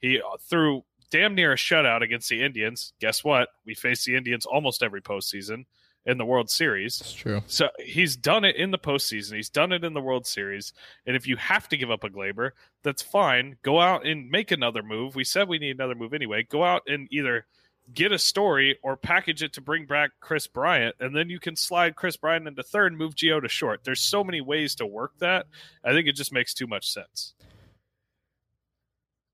He 0.00 0.18
uh, 0.18 0.36
threw 0.48 0.84
damn 1.10 1.34
near 1.34 1.52
a 1.52 1.56
shutout 1.56 2.02
against 2.02 2.28
the 2.28 2.42
Indians. 2.42 2.92
Guess 3.00 3.24
what? 3.24 3.48
We 3.64 3.74
face 3.74 4.04
the 4.04 4.16
Indians 4.16 4.46
almost 4.46 4.82
every 4.82 5.02
postseason 5.02 5.66
in 6.06 6.18
the 6.18 6.24
World 6.24 6.50
Series. 6.50 7.00
It's 7.00 7.12
true. 7.12 7.42
So 7.46 7.68
he's 7.78 8.16
done 8.16 8.44
it 8.44 8.56
in 8.56 8.70
the 8.70 8.78
postseason. 8.78 9.36
He's 9.36 9.50
done 9.50 9.72
it 9.72 9.84
in 9.84 9.94
the 9.94 10.00
World 10.00 10.26
Series. 10.26 10.72
And 11.06 11.14
if 11.16 11.26
you 11.26 11.36
have 11.36 11.68
to 11.68 11.76
give 11.76 11.90
up 11.90 12.04
a 12.04 12.08
Gleyber, 12.08 12.52
that's 12.82 13.02
fine. 13.02 13.56
Go 13.62 13.80
out 13.80 14.06
and 14.06 14.30
make 14.30 14.50
another 14.50 14.82
move. 14.82 15.14
We 15.14 15.24
said 15.24 15.48
we 15.48 15.58
need 15.58 15.76
another 15.76 15.94
move 15.94 16.14
anyway. 16.14 16.46
Go 16.48 16.64
out 16.64 16.82
and 16.86 17.08
either 17.10 17.46
get 17.92 18.12
a 18.12 18.18
story 18.18 18.78
or 18.82 18.96
package 18.96 19.42
it 19.42 19.52
to 19.54 19.60
bring 19.60 19.86
back 19.86 20.10
Kris 20.20 20.46
Bryant, 20.46 20.94
and 21.00 21.16
then 21.16 21.30
you 21.30 21.40
can 21.40 21.56
slide 21.56 21.96
Kris 21.96 22.16
Bryant 22.16 22.46
into 22.46 22.62
third 22.62 22.92
and 22.92 22.98
move 22.98 23.14
Gio 23.14 23.40
to 23.40 23.48
short. 23.48 23.84
There's 23.84 24.00
so 24.00 24.22
many 24.22 24.40
ways 24.40 24.74
to 24.76 24.86
work 24.86 25.12
that. 25.20 25.46
I 25.84 25.92
think 25.92 26.06
it 26.06 26.12
just 26.12 26.32
makes 26.32 26.54
too 26.54 26.66
much 26.66 26.90
sense. 26.90 27.34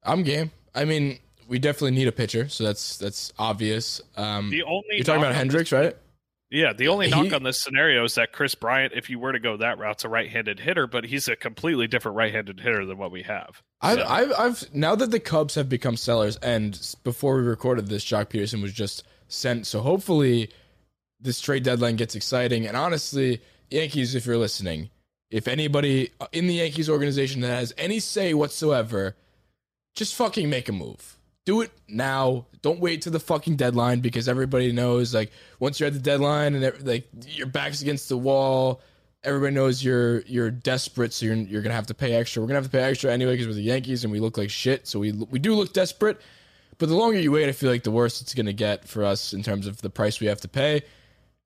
I'm 0.02 0.22
game. 0.22 0.52
I 0.74 0.84
mean, 0.84 1.18
we 1.48 1.58
definitely 1.58 1.92
need 1.92 2.08
a 2.08 2.12
pitcher, 2.12 2.48
so 2.48 2.64
that's 2.64 2.96
that's 2.96 3.32
obvious. 3.38 4.00
Um, 4.16 4.50
The 4.50 4.62
only 4.62 4.84
you're 4.92 5.04
talking 5.04 5.22
about 5.22 5.34
Hendricks, 5.34 5.70
this- 5.70 5.78
right? 5.84 5.96
Yeah, 6.50 6.72
the 6.72 6.86
only 6.88 7.06
He- 7.06 7.10
knock 7.10 7.32
on 7.32 7.42
this 7.42 7.58
scenario 7.60 8.04
is 8.04 8.14
that 8.14 8.30
Kris 8.32 8.54
Bryant, 8.54 8.92
if 8.94 9.10
you 9.10 9.18
were 9.18 9.32
to 9.32 9.40
go 9.40 9.56
that 9.56 9.76
route, 9.78 9.98
is 10.00 10.04
a 10.04 10.08
right-handed 10.08 10.60
hitter, 10.60 10.86
but 10.86 11.04
he's 11.04 11.26
a 11.26 11.34
completely 11.34 11.88
different 11.88 12.16
right-handed 12.16 12.60
hitter 12.60 12.86
than 12.86 12.96
what 12.96 13.10
we 13.10 13.22
have. 13.22 13.60
I've, 13.80 13.98
So- 13.98 14.06
I've, 14.06 14.32
I've 14.38 14.74
now 14.74 14.94
that 14.94 15.10
the 15.10 15.18
Cubs 15.18 15.56
have 15.56 15.68
become 15.68 15.96
sellers, 15.96 16.36
and 16.36 16.78
before 17.02 17.36
we 17.36 17.42
recorded 17.42 17.88
this, 17.88 18.04
Joc 18.04 18.26
Pederson 18.26 18.62
was 18.62 18.72
just 18.72 19.02
sent. 19.26 19.66
So 19.66 19.80
hopefully, 19.80 20.50
this 21.18 21.40
trade 21.40 21.64
deadline 21.64 21.96
gets 21.96 22.14
exciting. 22.14 22.66
And 22.66 22.76
honestly, 22.76 23.40
Yankees, 23.70 24.14
if 24.14 24.24
you're 24.26 24.36
listening, 24.38 24.90
if 25.30 25.48
anybody 25.48 26.10
in 26.30 26.46
the 26.46 26.54
Yankees 26.54 26.88
organization 26.88 27.40
that 27.40 27.48
has 27.48 27.74
any 27.78 27.98
say 27.98 28.32
whatsoever, 28.34 29.16
just 29.96 30.14
fucking 30.14 30.48
make 30.48 30.68
a 30.68 30.72
move. 30.72 31.16
Do 31.44 31.60
it 31.60 31.70
now. 31.88 32.46
Don't 32.62 32.80
wait 32.80 33.02
to 33.02 33.10
the 33.10 33.20
fucking 33.20 33.56
deadline 33.56 34.00
because 34.00 34.28
everybody 34.28 34.72
knows 34.72 35.14
like 35.14 35.30
once 35.58 35.78
you're 35.78 35.86
at 35.88 35.92
the 35.92 35.98
deadline 35.98 36.54
and 36.54 36.86
like 36.86 37.06
your 37.26 37.46
back's 37.46 37.82
against 37.82 38.08
the 38.08 38.16
wall, 38.16 38.80
everybody 39.22 39.54
knows 39.54 39.84
you're 39.84 40.20
you're 40.22 40.50
desperate, 40.50 41.12
so 41.12 41.26
you're 41.26 41.36
you're 41.36 41.62
gonna 41.62 41.74
have 41.74 41.86
to 41.88 41.94
pay 41.94 42.14
extra. 42.14 42.40
We're 42.40 42.48
gonna 42.48 42.60
have 42.60 42.70
to 42.70 42.70
pay 42.70 42.82
extra 42.82 43.12
anyway 43.12 43.32
because 43.32 43.48
we're 43.48 43.54
the 43.54 43.62
Yankees 43.62 44.04
and 44.04 44.12
we 44.12 44.20
look 44.20 44.38
like 44.38 44.50
shit. 44.50 44.86
So 44.86 44.98
we 44.98 45.12
we 45.12 45.38
do 45.38 45.54
look 45.54 45.72
desperate. 45.72 46.20
But 46.78 46.88
the 46.88 46.96
longer 46.96 47.18
you 47.18 47.30
wait, 47.30 47.48
I 47.48 47.52
feel 47.52 47.70
like 47.70 47.84
the 47.84 47.90
worse 47.90 48.20
it's 48.20 48.34
gonna 48.34 48.52
get 48.52 48.88
for 48.88 49.04
us 49.04 49.32
in 49.32 49.42
terms 49.42 49.66
of 49.66 49.80
the 49.82 49.90
price 49.90 50.20
we 50.20 50.26
have 50.28 50.40
to 50.42 50.48
pay. 50.48 50.82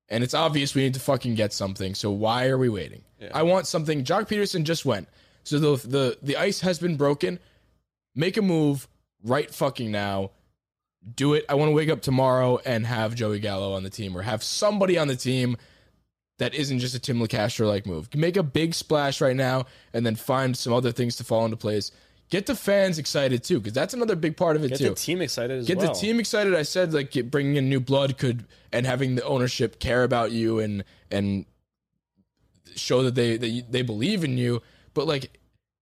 And 0.08 0.24
it's 0.24 0.34
obvious 0.34 0.74
we 0.74 0.82
need 0.82 0.94
to 0.94 1.00
fucking 1.00 1.34
get 1.34 1.52
something. 1.52 1.94
So 1.94 2.10
why 2.10 2.48
are 2.48 2.56
we 2.56 2.68
waiting? 2.68 3.02
I 3.34 3.42
want 3.42 3.66
something. 3.66 4.04
Joc 4.04 4.28
Pederson 4.28 4.64
just 4.64 4.84
went. 4.86 5.08
So 5.44 5.58
the 5.58 5.88
the 5.88 6.18
the 6.22 6.36
ice 6.36 6.60
has 6.60 6.78
been 6.78 6.96
broken. 6.96 7.38
Make 8.14 8.36
a 8.36 8.42
move 8.42 8.88
right 9.24 9.52
fucking 9.52 9.90
now. 9.90 10.30
Do 11.14 11.34
it. 11.34 11.44
I 11.48 11.54
want 11.54 11.70
to 11.70 11.74
wake 11.74 11.88
up 11.88 12.02
tomorrow 12.02 12.58
and 12.64 12.84
have 12.84 13.14
Joey 13.14 13.38
Gallo 13.38 13.72
on 13.72 13.82
the 13.82 13.90
team 13.90 14.16
or 14.16 14.22
have 14.22 14.42
somebody 14.42 14.98
on 14.98 15.08
the 15.08 15.16
team 15.16 15.56
that 16.38 16.54
isn't 16.54 16.78
just 16.80 16.94
a 16.94 16.98
Tim 16.98 17.18
Locastro 17.18 17.66
like 17.66 17.86
move. 17.86 18.12
Make 18.14 18.36
a 18.36 18.42
big 18.42 18.74
splash 18.74 19.20
right 19.20 19.36
now 19.36 19.66
and 19.92 20.04
then 20.04 20.16
find 20.16 20.56
some 20.56 20.72
other 20.72 20.92
things 20.92 21.16
to 21.16 21.24
fall 21.24 21.44
into 21.44 21.56
place. 21.56 21.90
Get 22.30 22.46
the 22.46 22.54
fans 22.54 22.98
excited 22.98 23.42
too, 23.42 23.58
because 23.58 23.72
that's 23.72 23.94
another 23.94 24.14
big 24.14 24.36
part 24.36 24.56
of 24.56 24.64
it 24.64 24.68
Get 24.68 24.78
too 24.78 24.88
the 24.90 24.94
team 24.94 25.22
excited 25.22 25.60
as 25.60 25.66
get 25.66 25.78
well. 25.78 25.94
the 25.94 25.98
team 25.98 26.20
excited. 26.20 26.54
I 26.54 26.62
said 26.62 26.92
like 26.92 27.12
bringing 27.30 27.56
in 27.56 27.70
new 27.70 27.80
blood 27.80 28.18
could 28.18 28.44
and 28.72 28.84
having 28.84 29.14
the 29.14 29.24
ownership 29.24 29.78
care 29.80 30.04
about 30.04 30.30
you 30.30 30.58
and 30.58 30.84
and 31.10 31.46
show 32.76 33.02
that 33.04 33.14
they 33.14 33.38
that 33.38 33.48
you, 33.48 33.62
they 33.68 33.82
believe 33.82 34.24
in 34.24 34.36
you. 34.36 34.62
But 34.92 35.06
like, 35.06 35.37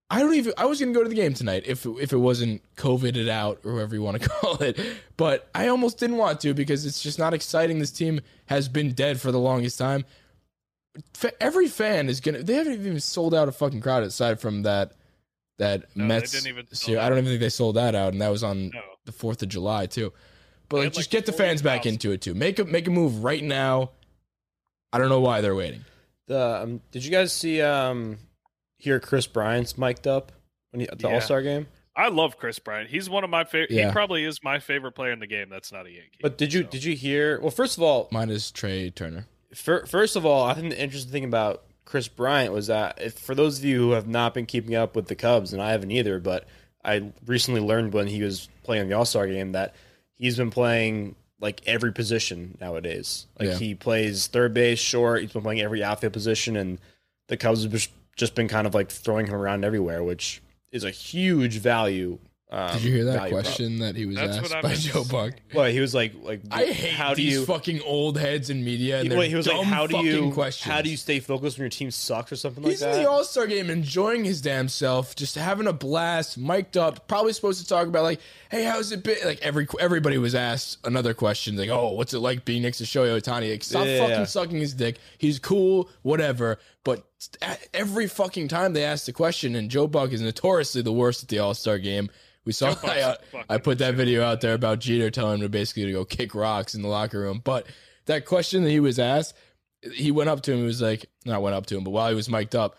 I 0.08 0.20
don't 0.20 0.34
even. 0.34 0.52
I 0.56 0.66
was 0.66 0.78
gonna 0.78 0.92
go 0.92 1.02
to 1.02 1.08
the 1.08 1.14
game 1.16 1.34
tonight 1.34 1.64
if 1.66 1.84
if 1.84 2.12
it 2.12 2.16
wasn't 2.18 2.62
covided 2.76 3.28
out 3.28 3.60
or 3.64 3.74
whatever 3.74 3.94
you 3.96 4.02
want 4.02 4.22
to 4.22 4.28
call 4.28 4.54
it. 4.62 4.78
But 5.16 5.48
I 5.54 5.66
almost 5.68 5.98
didn't 5.98 6.16
want 6.16 6.40
to 6.40 6.54
because 6.54 6.86
it's 6.86 7.02
just 7.02 7.18
not 7.18 7.34
exciting. 7.34 7.78
This 7.80 7.90
team 7.90 8.20
has 8.46 8.68
been 8.68 8.92
dead 8.92 9.20
for 9.20 9.32
the 9.32 9.40
longest 9.40 9.78
time. 9.78 10.04
Every 11.40 11.68
fan 11.68 12.08
is 12.08 12.20
gonna. 12.20 12.42
They 12.42 12.54
haven't 12.54 12.74
even 12.74 13.00
sold 13.00 13.34
out 13.34 13.48
a 13.48 13.52
fucking 13.52 13.80
crowd 13.80 14.02
aside 14.04 14.40
from 14.40 14.62
that. 14.62 14.92
That 15.58 15.84
No, 15.96 16.04
they 16.04 16.08
Mets. 16.08 16.32
didn't 16.32 16.48
even 16.48 16.66
series. 16.72 17.00
I 17.00 17.08
don't 17.08 17.18
even 17.18 17.30
think 17.30 17.40
they 17.40 17.48
sold 17.48 17.76
that 17.76 17.94
out, 17.94 18.12
and 18.12 18.20
that 18.22 18.28
was 18.28 18.42
on 18.44 18.68
No. 18.70 18.80
the 19.06 19.12
Fourth 19.12 19.42
of 19.42 19.48
July 19.48 19.86
too. 19.86 20.12
But 20.68 20.76
like, 20.78 20.92
just 20.92 21.08
like, 21.08 21.10
get 21.10 21.26
the 21.26 21.32
fans 21.32 21.62
back 21.62 21.84
into 21.86 22.12
it 22.12 22.20
too. 22.20 22.34
Make 22.34 22.58
a 22.58 22.64
make 22.64 22.86
a 22.86 22.90
move 22.90 23.24
right 23.24 23.42
now. 23.42 23.90
I 24.92 24.98
don't 24.98 25.08
know 25.08 25.20
why 25.20 25.40
they're 25.40 25.54
waiting. 25.54 25.84
The 26.28 26.62
um, 26.62 26.80
did 26.92 27.04
you 27.04 27.10
guys 27.10 27.32
see 27.32 27.60
um 27.60 28.18
hear 28.90 29.00
Kris 29.00 29.26
Bryant's 29.26 29.76
mic'd 29.76 30.06
up 30.06 30.32
when 30.70 30.80
he, 30.80 30.88
at 30.88 30.98
the 30.98 31.08
Yeah. 31.08 31.14
All 31.14 31.20
Star 31.20 31.42
game? 31.42 31.66
I 31.94 32.08
love 32.08 32.36
Kris 32.36 32.58
Bryant. 32.58 32.90
He's 32.90 33.08
one 33.08 33.24
of 33.24 33.30
my 33.30 33.44
favorite. 33.44 33.70
Yeah. 33.70 33.86
He 33.86 33.92
probably 33.92 34.24
is 34.24 34.42
my 34.42 34.58
favorite 34.58 34.92
player 34.92 35.12
in 35.12 35.18
the 35.18 35.26
game. 35.26 35.48
That's 35.48 35.72
not 35.72 35.86
a 35.86 35.90
Yankee. 35.90 36.18
But 36.20 36.36
did 36.38 36.52
you 36.52 36.62
So- 36.62 36.68
did 36.68 36.84
you 36.84 36.94
hear? 36.94 37.40
Well, 37.40 37.50
first 37.50 37.76
of 37.76 37.82
all, 37.82 38.08
Mine 38.10 38.30
is 38.30 38.50
Trea 38.50 38.90
Turner. 38.90 39.26
fir- 39.54 39.86
first 39.86 40.14
of 40.16 40.26
all, 40.26 40.44
I 40.44 40.54
think 40.54 40.70
the 40.70 40.80
interesting 40.80 41.10
thing 41.12 41.24
about 41.24 41.62
Kris 41.86 42.08
Bryant 42.08 42.52
was 42.52 42.66
that 42.66 43.00
if, 43.00 43.14
for 43.18 43.34
those 43.34 43.58
of 43.60 43.64
you 43.64 43.78
who 43.78 43.90
have 43.92 44.06
not 44.06 44.34
been 44.34 44.44
keeping 44.44 44.74
up 44.74 44.94
with 44.94 45.06
the 45.06 45.14
Cubs, 45.14 45.52
and 45.52 45.62
I 45.62 45.70
haven't 45.70 45.90
either, 45.90 46.18
but 46.18 46.46
I 46.84 47.12
recently 47.24 47.60
learned 47.62 47.92
when 47.94 48.08
he 48.08 48.22
was 48.22 48.48
playing 48.62 48.88
the 48.88 48.94
All 48.94 49.04
Star 49.06 49.26
game 49.26 49.52
that 49.52 49.74
he's 50.16 50.36
been 50.36 50.50
playing 50.50 51.14
like 51.40 51.60
every 51.66 51.92
position 51.92 52.58
nowadays. 52.60 53.26
Like 53.38 53.48
Yeah. 53.50 53.54
he 53.58 53.74
plays 53.74 54.26
third 54.26 54.52
base, 54.52 54.78
short. 54.78 55.22
He's 55.22 55.32
been 55.32 55.42
playing 55.42 55.60
every 55.62 55.82
outfield 55.82 56.12
position, 56.12 56.56
and 56.56 56.78
the 57.28 57.36
Cubs 57.38 57.62
have 57.62 57.72
just- 58.16 58.34
been 58.34 58.48
kind 58.48 58.66
of 58.66 58.74
like 58.74 58.90
throwing 58.90 59.26
him 59.26 59.34
around 59.34 59.64
everywhere, 59.64 60.02
which 60.02 60.42
is 60.72 60.84
a 60.84 60.90
huge 60.90 61.58
value. 61.58 62.18
Um, 62.48 62.72
Did 62.74 62.82
you 62.84 62.92
hear 62.92 63.04
that 63.06 63.14
value 63.14 63.32
prop. 63.32 63.42
question 63.44 63.78
that 63.80 63.96
he 63.96 64.06
was 64.06 64.14
That's 64.14 64.38
asked 64.38 64.62
by 64.62 64.74
Joe. 64.74 65.02
Buck? 65.10 65.34
Well, 65.52 65.64
he 65.68 65.80
was 65.80 65.92
like, 65.96 66.12
like, 66.22 66.42
I 66.52 66.66
hate 66.66 66.92
how 66.94 67.08
do 67.12 67.16
these 67.16 67.32
you? 67.32 67.44
fucking 67.44 67.80
old 67.82 68.16
heads 68.16 68.50
in 68.50 68.64
media 68.64 69.00
and 69.00 69.10
their 69.10 69.18
Wait, 69.18 69.30
he 69.30 69.34
was 69.34 69.46
dumb 69.46 69.56
like, 69.58 69.66
how 69.66 69.88
do 69.88 69.98
you? 69.98 70.30
questions. 70.30 70.72
How 70.72 70.80
do 70.80 70.88
you 70.88 70.96
stay 70.96 71.18
focused 71.18 71.58
when 71.58 71.64
your 71.64 71.70
team 71.70 71.90
sucks 71.90 72.30
or 72.30 72.36
something 72.36 72.62
He's 72.62 72.80
like 72.80 72.90
that? 72.92 72.96
He's 72.96 72.96
in 72.98 73.02
the 73.02 73.10
All 73.10 73.24
Star 73.24 73.48
game, 73.48 73.68
enjoying 73.68 74.24
his 74.24 74.40
damn 74.40 74.68
self, 74.68 75.16
just 75.16 75.34
having 75.34 75.66
a 75.66 75.72
blast, 75.72 76.38
mic'd 76.38 76.76
up. 76.76 77.08
Probably 77.08 77.32
supposed 77.32 77.60
to 77.62 77.66
talk 77.66 77.88
about 77.88 78.04
like, 78.04 78.20
hey, 78.48 78.62
how's 78.62 78.92
it 78.92 79.02
been? 79.02 79.16
Like 79.24 79.40
every 79.42 79.66
everybody 79.80 80.16
was 80.16 80.36
asked 80.36 80.78
another 80.86 81.14
question, 81.14 81.56
like, 81.56 81.68
oh, 81.68 81.94
what's 81.94 82.14
it 82.14 82.20
like 82.20 82.44
being 82.44 82.62
next 82.62 82.78
to 82.78 82.84
Shohei 82.84 83.20
Ohtani? 83.20 83.50
Like, 83.50 83.64
stop 83.64 83.86
Yeah. 83.86 84.06
fucking 84.06 84.26
sucking 84.26 84.58
his 84.60 84.72
dick. 84.72 84.98
He's 85.18 85.40
cool, 85.40 85.90
whatever. 86.02 86.60
But 86.84 87.04
every 87.74 88.06
fucking 88.06 88.46
time 88.46 88.72
they 88.72 88.84
ask 88.84 89.06
the 89.06 89.12
question, 89.12 89.56
and 89.56 89.68
Joe 89.68 89.88
Buck 89.88 90.12
is 90.12 90.20
notoriously 90.20 90.82
the 90.82 90.92
worst 90.92 91.24
at 91.24 91.28
the 91.28 91.40
All 91.40 91.52
Star 91.52 91.78
game. 91.78 92.08
We 92.46 92.52
saw. 92.52 92.74
I, 92.84 93.00
uh, 93.02 93.16
I 93.50 93.58
put 93.58 93.78
that 93.78 93.94
video 93.94 94.24
out 94.24 94.40
there 94.40 94.54
about 94.54 94.78
Jeter 94.78 95.10
telling 95.10 95.36
him 95.36 95.40
to 95.42 95.48
basically 95.50 95.84
to 95.84 95.92
go 95.92 96.04
kick 96.06 96.34
rocks 96.34 96.74
in 96.74 96.80
the 96.80 96.88
locker 96.88 97.20
room. 97.20 97.42
But 97.44 97.66
that 98.06 98.24
question 98.24 98.64
that 98.64 98.70
he 98.70 98.80
was 98.80 98.98
asked, 98.98 99.34
he 99.92 100.10
went 100.10 100.30
up 100.30 100.40
to 100.42 100.52
him. 100.52 100.60
He 100.60 100.64
was 100.64 100.80
like, 100.80 101.06
not 101.26 101.42
went 101.42 101.54
up 101.54 101.66
to 101.66 101.76
him, 101.76 101.84
but 101.84 101.90
while 101.90 102.08
he 102.08 102.14
was 102.14 102.30
mic'd 102.30 102.56
up, 102.56 102.78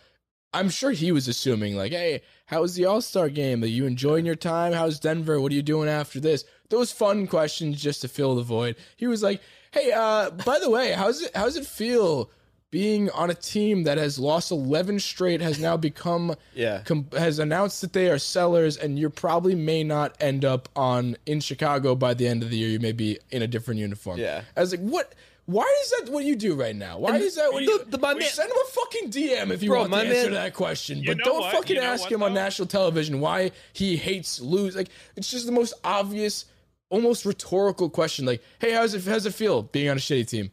I'm 0.53 0.69
sure 0.69 0.91
he 0.91 1.11
was 1.11 1.27
assuming 1.27 1.75
like, 1.75 1.91
hey, 1.91 2.21
how 2.47 2.61
was 2.61 2.75
the 2.75 2.85
All 2.85 3.01
Star 3.01 3.29
game? 3.29 3.63
Are 3.63 3.67
you 3.67 3.85
enjoying 3.85 4.25
your 4.25 4.35
time? 4.35 4.73
How's 4.73 4.99
Denver? 4.99 5.39
What 5.39 5.51
are 5.51 5.55
you 5.55 5.61
doing 5.61 5.89
after 5.89 6.19
this? 6.19 6.45
Those 6.69 6.91
fun 6.91 7.27
questions 7.27 7.81
just 7.81 8.01
to 8.01 8.07
fill 8.07 8.35
the 8.35 8.41
void. 8.41 8.75
He 8.95 9.07
was 9.07 9.21
like, 9.21 9.41
hey, 9.71 9.91
uh, 9.91 10.31
by 10.31 10.59
the 10.59 10.69
way, 10.69 10.93
how's 10.93 11.21
it? 11.21 11.31
How's 11.35 11.57
it 11.57 11.65
feel? 11.65 12.31
Being 12.69 13.09
on 13.11 13.29
a 13.29 13.33
team 13.33 13.83
that 13.83 13.97
has 13.97 14.19
lost 14.19 14.51
11 14.51 14.99
straight 14.99 15.39
has 15.39 15.57
now 15.57 15.77
become 15.77 16.35
Yeah. 16.53 16.81
com- 16.83 17.07
has 17.13 17.39
announced 17.39 17.79
that 17.79 17.93
they 17.93 18.09
are 18.09 18.19
sellers, 18.19 18.75
and 18.75 18.99
you 18.99 19.09
probably 19.09 19.55
may 19.55 19.85
not 19.85 20.17
end 20.19 20.43
up 20.43 20.67
on 20.75 21.15
in 21.25 21.39
Chicago 21.39 21.95
by 21.95 22.13
the 22.13 22.27
end 22.27 22.43
of 22.43 22.49
the 22.49 22.57
year. 22.57 22.67
You 22.67 22.79
may 22.81 22.91
be 22.91 23.19
in 23.31 23.41
a 23.41 23.47
different 23.47 23.79
uniform. 23.79 24.19
Yeah. 24.19 24.41
I 24.55 24.59
was 24.59 24.71
like, 24.71 24.81
what? 24.81 25.13
Why 25.45 25.63
is 25.81 25.91
that 25.91 26.11
what 26.11 26.25
you 26.25 26.35
do 26.35 26.55
right 26.55 26.75
now? 26.75 26.97
Why 26.99 27.15
And 27.15 27.23
is 27.23 27.35
that 27.35 27.53
what 27.53 27.63
you? 27.63 27.77
the- 27.79 27.85
the- 27.91 27.97
my 27.99 28.13
man- 28.13 28.29
send 28.29 28.51
him 28.51 28.57
a 28.61 28.69
fucking 28.69 29.11
DM 29.11 29.49
if 29.49 29.63
you 29.63 29.69
Bro, 29.69 29.79
want 29.79 29.91
my 29.91 30.03
to 30.03 30.09
answer 30.09 30.23
man- 30.23 30.33
that 30.33 30.53
question, 30.53 31.03
but 31.05 31.19
don't 31.19 31.39
what? 31.39 31.53
fucking 31.55 31.77
You 31.77 31.81
know 31.81 31.87
ask 31.87 32.01
what, 32.03 32.11
him 32.11 32.21
on 32.21 32.33
national 32.33 32.67
television 32.67 33.21
why 33.21 33.51
he 33.71 33.95
hates 33.95 34.41
lose. 34.41 34.75
Like 34.75 34.89
it's 35.15 35.31
just 35.31 35.45
the 35.45 35.53
most 35.53 35.73
obvious, 35.85 36.43
almost 36.89 37.23
rhetorical 37.23 37.89
question. 37.89 38.25
Like, 38.25 38.43
hey, 38.59 38.73
how's 38.73 38.93
it? 38.93 39.05
How's 39.05 39.25
it 39.25 39.33
feel 39.35 39.61
being 39.63 39.87
on 39.87 39.95
a 39.95 40.01
shitty 40.01 40.27
team? 40.27 40.51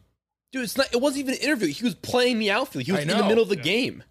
Dude, 0.55 0.63
it's 0.63 0.77
not. 0.77 0.87
It 0.93 1.01
wasn't 1.01 1.19
even 1.27 1.33
an 1.33 1.41
interview. 1.41 1.67
He 1.67 1.83
was 1.83 1.95
playing 1.95 2.39
the 2.39 2.49
outfield. 2.51 2.85
He 2.85 2.93
was 2.93 3.01
in 3.01 3.09
the 3.09 3.23
middle 3.27 3.43
of 3.43 3.49
the 3.49 3.57
Yeah. 3.57 3.61
game. 3.63 4.03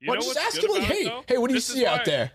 You 0.00 0.08
Well, 0.08 0.16
know 0.16 0.20
just 0.22 0.34
what's 0.34 0.46
ask 0.48 0.60
good 0.60 0.64
him 0.70 0.70
like, 0.70 0.82
about 0.82 0.90
it, 0.90 0.96
hey, 0.98 1.04
though? 1.04 1.24
hey, 1.28 1.38
what 1.38 1.46
do 1.46 1.54
you 1.54 1.58
This 1.58 1.68
is 1.70 1.74
see 1.76 1.86
out 1.86 1.98
why- 1.98 2.04
there? 2.04 2.32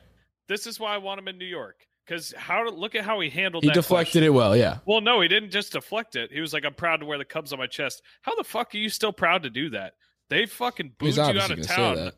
This 0.47 0.67
is 0.67 0.79
why 0.79 0.93
I 0.95 0.97
want 0.99 1.19
him 1.19 1.27
in 1.27 1.37
New 1.37 1.45
York. 1.45 1.85
Because 2.05 2.33
how 2.37 2.65
look 2.69 2.95
at 2.95 3.03
how 3.03 3.19
he 3.19 3.29
handled 3.29 3.63
He 3.63 3.67
that 3.69 3.73
deflected 3.73 4.11
question. 4.13 4.23
it 4.23 4.29
well. 4.29 4.55
Yeah. 4.55 4.79
Well, 4.85 5.01
no, 5.01 5.19
he 5.19 5.27
didn't 5.27 5.51
just 5.51 5.73
deflect 5.73 6.15
it. 6.15 6.31
He 6.31 6.39
was 6.39 6.53
like, 6.53 6.63
"I'm 6.63 6.73
proud 6.73 7.01
to 7.01 7.05
wear 7.05 7.17
the 7.17 7.25
Cubs 7.25 7.51
on 7.51 7.59
my 7.59 7.67
chest." 7.67 8.01
How 8.21 8.33
the 8.35 8.43
fuck 8.45 8.73
are 8.73 8.77
you 8.77 8.89
still 8.89 9.11
proud 9.11 9.43
to 9.43 9.49
do 9.49 9.69
that? 9.71 9.95
They 10.29 10.45
fucking 10.45 10.93
booed 10.97 11.17
you 11.17 11.21
out 11.21 11.35
of 11.35 11.49
gonna 11.49 11.63
say 11.63 11.75
town. 11.75 11.95
that. 11.97 12.15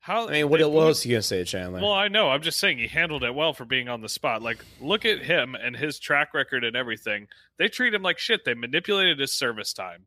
How? 0.00 0.28
I 0.28 0.32
mean, 0.32 0.48
what, 0.50 0.58
they 0.58 0.64
what 0.64 0.72
booed- 0.72 0.88
else 0.88 1.04
are 1.04 1.08
you 1.08 1.14
gonna 1.14 1.22
say, 1.22 1.44
Chandler? 1.44 1.80
Well, 1.80 1.92
I 1.92 2.08
know. 2.08 2.30
I'm 2.30 2.42
just 2.42 2.58
saying 2.58 2.78
he 2.78 2.86
handled 2.88 3.24
it 3.24 3.34
well 3.34 3.54
for 3.54 3.64
being 3.64 3.88
on 3.88 4.02
the 4.02 4.08
spot. 4.10 4.42
Like, 4.42 4.58
look 4.80 5.06
at 5.06 5.20
him 5.22 5.54
and 5.54 5.74
his 5.76 5.98
track 5.98 6.34
record 6.34 6.62
and 6.64 6.76
everything. 6.76 7.28
They 7.56 7.68
treat 7.68 7.94
him 7.94 8.02
like 8.02 8.18
shit. 8.18 8.44
They 8.44 8.52
manipulated 8.54 9.18
his 9.18 9.32
service 9.32 9.72
time. 9.72 10.04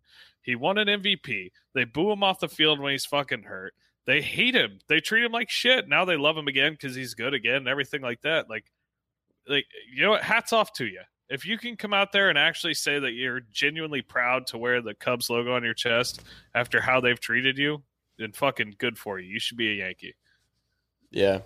He 0.48 0.56
won 0.56 0.78
an 0.78 0.88
MVP. 0.88 1.52
They 1.76 1.84
boo 1.84 2.10
him 2.10 2.24
off 2.24 2.40
the 2.40 2.48
field 2.48 2.80
when 2.80 2.94
he's 2.94 3.06
fucking 3.06 3.44
hurt. 3.44 3.74
They 4.06 4.22
hate 4.22 4.56
him. 4.56 4.80
They 4.88 5.02
treat 5.02 5.26
him 5.26 5.34
like 5.34 5.50
shit. 5.50 5.90
Now 5.90 6.06
they 6.06 6.16
love 6.16 6.38
him 6.38 6.48
again 6.48 6.72
because 6.72 6.96
he's 6.96 7.16
good 7.16 7.34
again 7.34 7.58
and 7.58 7.68
everything 7.68 8.02
like 8.02 8.22
that. 8.22 8.50
Like, 8.50 8.64
like 9.46 9.66
you 9.94 10.04
know 10.04 10.12
what? 10.12 10.24
Hats 10.24 10.54
off 10.54 10.72
to 10.74 10.86
you. 10.86 11.02
If 11.30 11.46
you 11.46 11.58
can 11.58 11.76
come 11.76 11.94
out 11.94 12.14
there 12.14 12.30
and 12.30 12.38
actually 12.38 12.76
say 12.76 12.98
that 12.98 13.12
you're 13.12 13.42
genuinely 13.52 14.02
proud 14.02 14.48
to 14.48 14.58
wear 14.58 14.82
the 14.82 14.94
Cubs 14.94 15.30
logo 15.30 15.54
on 15.54 15.66
your 15.66 15.74
chest 15.74 16.22
after 16.56 16.80
how 16.80 17.02
they've 17.02 17.20
treated 17.20 17.58
you, 17.58 17.84
then 18.18 18.32
fucking 18.32 18.76
good 18.78 18.98
for 18.98 19.20
you. 19.20 19.30
You 19.30 19.42
should 19.42 19.58
be 19.58 19.70
a 19.70 19.86
Yankee. 19.86 20.16
yeah, 21.12 21.40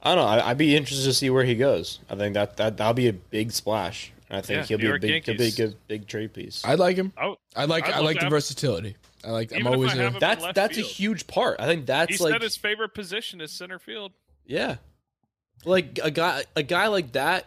I 0.00 0.14
don't 0.14 0.24
know. 0.24 0.44
I'd 0.44 0.58
be 0.58 0.76
interested 0.76 1.06
to 1.06 1.12
see 1.14 1.28
where 1.28 1.44
he 1.44 1.56
goes. 1.56 1.98
I 2.08 2.14
think 2.14 2.34
that 2.34 2.56
that 2.58 2.76
that'll 2.76 2.94
be 2.94 3.08
a 3.08 3.12
big 3.12 3.50
splash. 3.50 4.12
I 4.30 4.40
think 4.40 4.60
Yeah, 4.60 4.64
he'll 4.66 4.78
New 4.78 4.84
be 4.84 4.96
a 4.96 4.98
big, 4.98 5.24
he'll 5.26 5.34
be 5.36 5.42
a 5.42 5.46
Yankees. 5.46 5.54
good 5.56 5.76
big 5.86 6.06
trade 6.06 6.32
piece. 6.32 6.64
I 6.64 6.74
like 6.74 6.96
him. 6.96 7.12
Oh, 7.20 7.36
I 7.54 7.66
like. 7.66 7.86
I'd 7.88 7.94
I 7.94 7.98
like 8.00 8.16
to 8.16 8.20
the 8.20 8.24
have- 8.26 8.30
versatility. 8.32 8.96
I 9.24 9.30
like. 9.30 9.52
I'm 9.52 9.60
Even 9.60 9.72
I 9.72 9.74
always. 9.74 9.90
have 9.92 10.00
A, 10.00 10.10
him- 10.10 10.16
that's 10.20 10.42
left 10.42 10.54
that's 10.54 10.78
a 10.78 10.82
huge 10.82 11.26
part. 11.26 11.60
I 11.60 11.66
think 11.66 11.86
that's 11.86 12.16
he 12.16 12.22
like 12.24 12.32
said 12.32 12.42
his 12.42 12.56
favorite 12.56 12.94
position 12.94 13.40
is 13.40 13.52
center 13.52 13.78
field. 13.78 14.12
yeah, 14.46 14.76
like 15.64 15.98
a 16.02 16.10
guy 16.10 16.44
a 16.56 16.62
guy 16.62 16.88
like 16.88 17.12
that. 17.12 17.46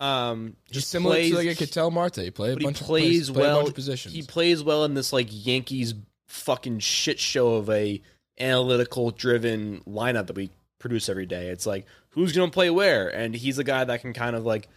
Um, 0.00 0.54
just 0.66 0.74
just 0.74 0.88
similar 0.90 1.16
plays, 1.16 1.30
to 1.32 1.36
like 1.38 1.46
a 1.48 1.54
Ketel 1.56 1.90
Marte. 1.90 2.32
Play 2.34 2.52
a 2.52 2.56
but 2.56 2.62
he 2.62 2.72
plays 2.72 2.80
of 2.80 2.86
plays, 2.86 3.30
play 3.30 3.42
a 3.42 3.46
well. 3.48 3.56
bunch 3.58 3.68
of 3.70 3.74
positions. 3.74 4.14
He 4.14 4.22
plays 4.22 4.62
well 4.62 4.84
in 4.84 4.94
this 4.94 5.12
like 5.12 5.26
Yankees 5.30 5.94
fucking 6.28 6.78
shit 6.78 7.18
show 7.18 7.54
of 7.54 7.68
a 7.70 8.00
analytical 8.38 9.10
driven 9.10 9.80
lineup 9.88 10.28
that 10.28 10.36
we 10.36 10.50
produce 10.78 11.08
every 11.08 11.26
day. 11.26 11.48
It's 11.48 11.66
like 11.66 11.86
who's 12.10 12.32
gonna 12.32 12.50
play 12.52 12.70
where, 12.70 13.08
and 13.08 13.34
he's 13.34 13.58
a 13.58 13.64
guy 13.64 13.82
that 13.84 14.00
can 14.00 14.12
kind 14.12 14.36
of 14.36 14.44
like 14.46 14.68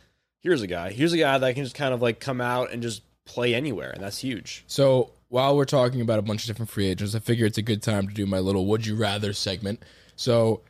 here's 0.42 0.62
a 0.62 0.68
guy, 0.68 0.92
here's 0.92 1.14
a 1.14 1.18
guy 1.18 1.38
that 1.38 1.56
can 1.56 1.64
just 1.64 1.76
kind 1.76 1.94
of 1.94 2.02
like 2.02 2.20
come 2.20 2.42
out 2.42 2.72
and 2.72 2.82
just 2.84 3.04
play 3.26 3.54
anywhere, 3.56 3.92
and 3.92 4.04
that's 4.04 4.18
huge. 4.20 4.64
So 4.68 5.12
while 5.30 5.56
we're 5.56 5.66
talking 5.66 6.02
about 6.02 6.20
a 6.20 6.24
bunch 6.24 6.44
of 6.44 6.48
different 6.48 6.70
free 6.70 6.88
agents, 6.88 7.16
I 7.16 7.20
figure 7.20 7.46
it's 7.46 7.58
a 7.58 7.64
good 7.64 7.82
time 7.82 8.08
to 8.08 8.14
do 8.14 8.26
my 8.26 8.40
little 8.40 8.66
"Would 8.68 8.86
you 8.86 8.96
rather" 8.96 9.34
segment. 9.34 9.82
So 10.16 10.62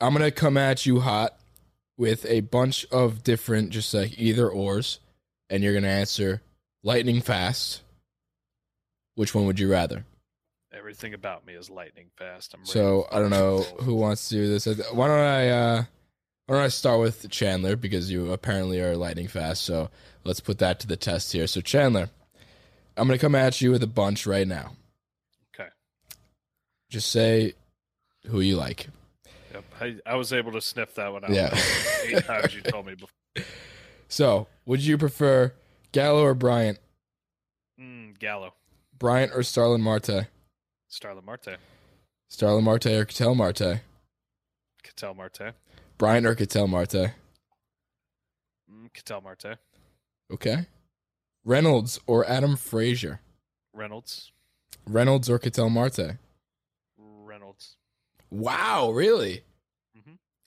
I'm 0.00 0.12
gonna 0.12 0.30
come 0.30 0.56
at 0.56 0.86
you 0.86 1.00
hot 1.00 1.38
with 1.96 2.24
a 2.26 2.40
bunch 2.40 2.86
of 2.90 3.22
different, 3.22 3.70
just 3.70 3.92
like 3.94 4.18
either 4.18 4.48
ors, 4.48 5.00
and 5.50 5.62
you're 5.62 5.74
gonna 5.74 5.88
answer 5.88 6.42
lightning 6.82 7.20
fast. 7.20 7.82
Which 9.14 9.34
one 9.34 9.46
would 9.46 9.58
you 9.58 9.70
rather? 9.70 10.04
Everything 10.72 11.12
about 11.12 11.44
me 11.44 11.54
is 11.54 11.68
lightning 11.68 12.10
fast. 12.16 12.54
I'm 12.54 12.64
So 12.64 13.08
I 13.10 13.18
don't 13.18 13.30
know 13.30 13.62
who 13.80 13.94
wants 13.94 14.28
to 14.28 14.36
do 14.36 14.48
this. 14.48 14.66
Why 14.92 15.08
don't 15.08 15.18
I? 15.18 15.48
uh 15.48 15.84
Why 16.48 16.54
don't 16.54 16.64
I 16.64 16.68
start 16.68 17.00
with 17.00 17.28
Chandler 17.28 17.76
because 17.76 18.10
you 18.10 18.32
apparently 18.32 18.80
are 18.80 18.96
lightning 18.96 19.28
fast. 19.28 19.64
So 19.64 19.90
let's 20.24 20.40
put 20.40 20.56
that 20.60 20.80
to 20.80 20.86
the 20.86 20.96
test 20.96 21.30
here. 21.30 21.46
So 21.46 21.60
Chandler, 21.60 22.08
I'm 22.96 23.06
gonna 23.06 23.18
come 23.18 23.34
at 23.34 23.60
you 23.60 23.70
with 23.70 23.82
a 23.82 23.86
bunch 23.86 24.26
right 24.26 24.48
now. 24.48 24.72
Okay. 25.54 25.68
Just 26.88 27.12
say 27.12 27.52
who 28.28 28.40
you 28.40 28.56
like. 28.56 28.88
Yep. 29.52 29.64
I, 29.78 29.96
I 30.06 30.14
was 30.14 30.32
able 30.32 30.52
to 30.52 30.62
sniff 30.62 30.94
that 30.94 31.12
one 31.12 31.24
out. 31.24 31.30
Yeah. 31.30 31.54
Eight 32.06 32.24
times 32.24 32.54
you 32.54 32.62
told 32.62 32.86
me 32.86 32.94
before. 32.94 33.44
So 34.08 34.46
would 34.64 34.80
you 34.80 34.96
prefer 34.96 35.52
Gallo 35.92 36.22
or 36.22 36.32
Bryant? 36.32 36.78
Mm, 37.78 38.18
Gallo, 38.18 38.54
Bryant 38.98 39.32
or 39.34 39.42
Starlin 39.42 39.82
Marte? 39.82 40.28
Starlin 40.88 41.26
Marte, 41.26 41.58
Starlin 42.30 42.64
Marte 42.64 42.86
or 42.86 43.04
Ketel 43.04 43.34
Marte? 43.34 43.82
Ketel 44.82 45.12
Marte, 45.12 45.52
Bryant 45.98 46.26
or 46.26 46.34
Ketel 46.34 46.68
Marte? 46.68 47.12
mm, 48.70 48.92
Ketel 48.94 49.20
Marte, 49.20 49.58
Okay. 50.32 50.66
Reynolds 51.44 51.98
or 52.06 52.26
Adam 52.28 52.56
Frazier? 52.56 53.20
Reynolds, 53.72 54.32
Reynolds 54.86 55.28
or 55.28 55.38
Ketel 55.38 55.70
Marte? 55.70 56.18
Reynolds. 56.98 57.76
Wow, 58.30 58.90
really? 58.92 59.42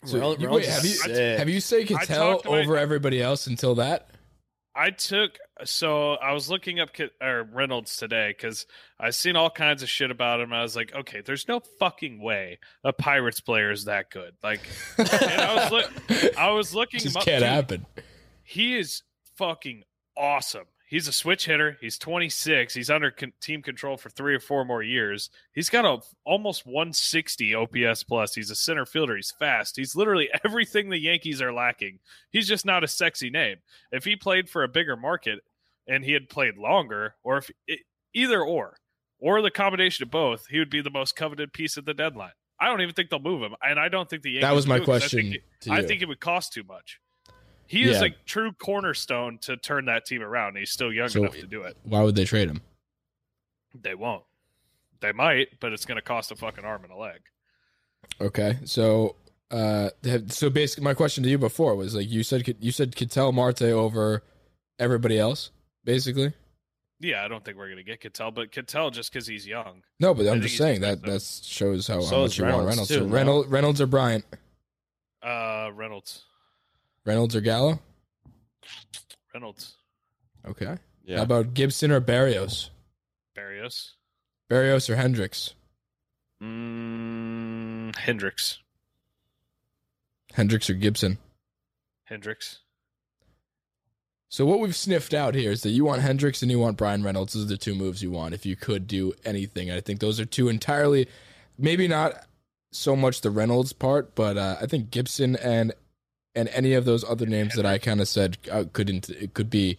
So 0.04 0.16
Reynolds- 0.18 0.42
you- 0.42 0.50
wait, 0.50 0.66
have 0.66 0.84
you 0.84 0.90
sick. 0.90 1.38
have 1.38 1.50
you 1.50 1.62
say 1.62 1.84
Ketel 1.86 2.06
talked 2.08 2.44
to 2.46 2.50
my- 2.52 2.62
over 2.62 2.76
everybody 2.78 3.22
else 3.22 3.46
until 3.46 3.76
that? 3.76 4.10
I 4.74 4.92
took 4.92 5.38
so 5.66 6.14
I 6.14 6.32
was 6.34 6.50
looking 6.50 6.80
up 6.80 6.90
or 7.22 7.44
Reynolds 7.44 7.98
today 7.98 8.34
because 8.36 8.66
I 9.00 9.10
seen 9.10 9.36
all 9.36 9.50
kinds 9.50 9.84
of 9.84 9.90
shit 9.90 10.12
about 10.12 10.40
him. 10.40 10.54
I 10.54 10.62
was 10.62 10.76
like, 10.76 10.96
okay, 10.96 11.22
there's 11.22 11.48
no 11.48 11.60
fucking 11.80 12.22
way 12.22 12.60
a 12.84 12.94
Pirates 12.94 13.42
player 13.42 13.72
is 13.72 13.86
that 13.86 14.10
good. 14.10 14.34
Like, 14.42 14.62
I 14.98 15.70
was 15.70 16.34
I 16.38 16.52
was 16.52 16.74
looking 16.74 17.00
Just 17.02 17.16
him 17.16 17.20
up. 17.20 17.26
can't 17.26 17.42
Dude, 17.42 17.50
happen. 17.50 17.86
He 18.44 18.78
is 18.78 19.04
fucking 19.36 19.84
awesome. 20.18 20.66
He's 20.92 21.08
a 21.08 21.14
switch 21.14 21.46
hitter. 21.46 21.78
He's 21.80 21.98
26. 21.98 22.74
He's 22.74 22.90
under 22.90 23.12
con- 23.12 23.32
team 23.40 23.62
control 23.62 23.96
for 23.96 24.10
three 24.10 24.36
or 24.36 24.42
four 24.42 24.66
more 24.66 24.84
years. 24.84 25.30
He's 25.54 25.70
got 25.70 25.86
a 25.86 26.00
almost 26.26 26.66
160 26.66 27.56
OPS 27.56 28.04
plus. 28.04 28.36
He's 28.36 28.52
a 28.52 28.56
center 28.56 28.86
fielder. 28.86 29.16
He's 29.16 29.32
fast. 29.32 29.78
He's 29.78 29.96
literally 29.96 30.28
everything 30.44 30.90
the 30.90 30.98
Yankees 30.98 31.42
are 31.42 31.54
lacking. 31.54 32.00
He's 32.30 32.46
just 32.46 32.66
not 32.66 32.84
a 32.84 32.90
sexy 32.90 33.30
name. 33.30 33.60
If 33.94 34.04
he 34.04 34.18
played 34.18 34.50
for 34.50 34.64
a 34.64 34.68
bigger 34.68 34.98
market 34.98 35.40
and 35.88 36.04
he 36.04 36.12
had 36.12 36.28
played 36.28 36.58
longer, 36.58 37.16
or 37.24 37.38
if 37.38 37.50
it, 37.68 37.80
either 38.14 38.44
or, 38.44 38.76
or 39.18 39.42
the 39.42 39.50
combination 39.50 40.04
of 40.04 40.12
both, 40.12 40.48
he 40.48 40.60
would 40.60 40.70
be 40.70 40.82
the 40.82 40.90
most 40.90 41.16
coveted 41.16 41.54
piece 41.54 41.78
at 41.78 41.86
the 41.86 41.94
deadline. 41.94 42.34
I 42.60 42.66
don't 42.66 42.82
even 42.82 42.94
think 42.94 43.10
they'll 43.10 43.20
move 43.20 43.42
him, 43.42 43.56
and 43.64 43.80
I 43.80 43.88
don't 43.88 44.10
think 44.10 44.24
the 44.24 44.32
Yankees 44.32 44.42
That 44.50 44.56
was 44.56 44.68
my 44.68 44.80
'cause 44.80 44.90
I 44.90 45.00
question 45.00 45.32
think, 45.32 45.44
I 45.72 45.82
think 45.88 46.02
it 46.02 46.08
would 46.10 46.20
cost 46.20 46.52
too 46.52 46.64
much. 46.64 47.00
He 47.72 47.84
is 47.90 48.02
a 48.02 48.10
true 48.26 48.52
cornerstone 48.52 49.38
to 49.44 49.56
turn 49.56 49.86
that 49.86 50.06
team 50.06 50.22
around. 50.22 50.58
He's 50.58 50.72
still 50.72 50.92
young 50.92 51.08
So- 51.08 51.22
enough 51.22 51.36
to 51.36 51.48
do 51.48 51.62
it. 51.64 51.78
Why 51.84 52.04
would 52.04 52.16
they 52.16 52.26
trade 52.26 52.50
him? 52.50 52.62
They 53.74 53.96
won't. 53.96 54.24
They 55.00 55.14
might, 55.14 55.58
but 55.62 55.72
it's 55.72 55.86
going 55.86 55.96
to 55.96 56.02
cost 56.02 56.32
a 56.32 56.36
fucking 56.36 56.66
arm 56.66 56.84
and 56.84 56.92
a 56.92 56.98
leg. 56.98 57.22
Okay, 58.20 58.58
so 58.66 59.16
uh, 59.52 59.90
so 60.28 60.50
basically, 60.50 60.84
my 60.84 60.94
question 60.94 61.24
to 61.24 61.30
you 61.30 61.38
before 61.38 61.76
was 61.76 61.96
like 61.96 62.10
you 62.10 62.24
said 62.24 62.56
you 62.60 62.72
said 62.74 62.96
Ketel 62.96 63.32
Marte 63.32 63.62
over 63.64 64.22
everybody 64.78 65.18
else, 65.18 65.52
basically. 65.86 66.34
Yeah, 67.00 67.24
I 67.24 67.28
don't 67.30 67.44
think 67.44 67.58
we're 67.58 67.68
going 67.68 67.78
to 67.78 67.84
get 67.84 68.00
Ketel, 68.02 68.32
but 68.32 68.52
Ketel 68.52 68.92
just 68.92 69.12
because 69.14 69.26
he's 69.26 69.48
young. 69.48 69.82
No, 70.00 70.14
but 70.14 70.28
I 70.28 70.32
I'm 70.32 70.42
just 70.42 70.58
saying 70.58 70.82
that 70.82 71.00
expensive. 71.00 71.42
that 71.42 71.48
shows 71.48 71.88
how, 71.88 72.02
So 72.02 72.16
how 72.18 72.24
is 72.26 72.32
much 72.32 72.38
you 72.38 72.44
want 72.44 72.56
Reynolds, 72.68 72.70
Reynolds. 72.70 72.90
too, 72.90 72.96
so 72.96 73.06
no? 73.06 73.14
Reynolds, 73.16 73.48
Reynolds 73.50 73.82
or 73.82 73.88
Bryant, 73.88 74.26
Uh, 75.24 75.70
Reynolds. 75.74 76.26
Reynolds 77.06 77.36
or 77.36 77.42
Gallo. 77.42 77.80
Reynolds. 79.34 79.76
Okay. 80.46 80.78
Yeah. 81.04 81.18
How 81.18 81.24
about 81.24 81.54
Gibson 81.54 81.92
or 81.92 82.02
Berrios? 82.02 82.70
Berrios. 83.38 83.92
Berrios 84.50 84.90
or 84.90 84.96
Hendricks? 84.96 85.54
Mm, 86.42 87.96
Hendricks. 87.96 88.60
Hendricks 90.34 90.70
or 90.70 90.74
Gibson? 90.74 91.18
Hendricks. 92.06 92.60
So 94.30 94.46
what 94.46 94.60
we've 94.60 94.76
sniffed 94.76 95.14
out 95.14 95.36
here 95.36 95.52
is 95.52 95.62
that 95.64 95.72
you 95.72 95.84
want 95.84 96.02
Hendricks 96.02 96.42
and 96.42 96.50
you 96.50 96.60
want 96.60 96.78
Bryan 96.78 97.04
Reynolds. 97.04 97.34
Those 97.34 97.44
are 97.44 97.50
the 97.50 97.58
two 97.58 97.76
moves 97.76 98.02
you 98.02 98.12
want 98.12 98.34
if 98.34 98.46
you 98.46 98.56
could 98.56 98.88
do 98.88 99.14
anything. 99.26 99.70
I 99.70 99.82
think 99.82 100.00
those 100.00 100.20
are 100.22 100.26
two 100.26 100.48
entirely, 100.48 101.08
maybe 101.58 101.88
not 101.88 102.26
so 102.72 102.96
much 102.96 103.22
the 103.22 103.30
Reynolds 103.30 103.74
part, 103.74 104.16
but 104.16 104.38
uh, 104.38 104.56
I 104.62 104.68
think 104.68 104.90
Gibson 104.90 105.36
and 105.36 105.74
and 106.36 106.50
any 106.50 106.74
of 106.74 106.86
those 106.86 107.04
other 107.04 107.26
names 107.26 107.56
that 107.56 107.66
I 107.66 107.78
kind 107.78 108.02
of 108.02 108.08
said 108.08 108.38
uh, 108.52 108.66
couldn't 108.72 109.10
it 109.10 109.34
could 109.34 109.50
be 109.50 109.78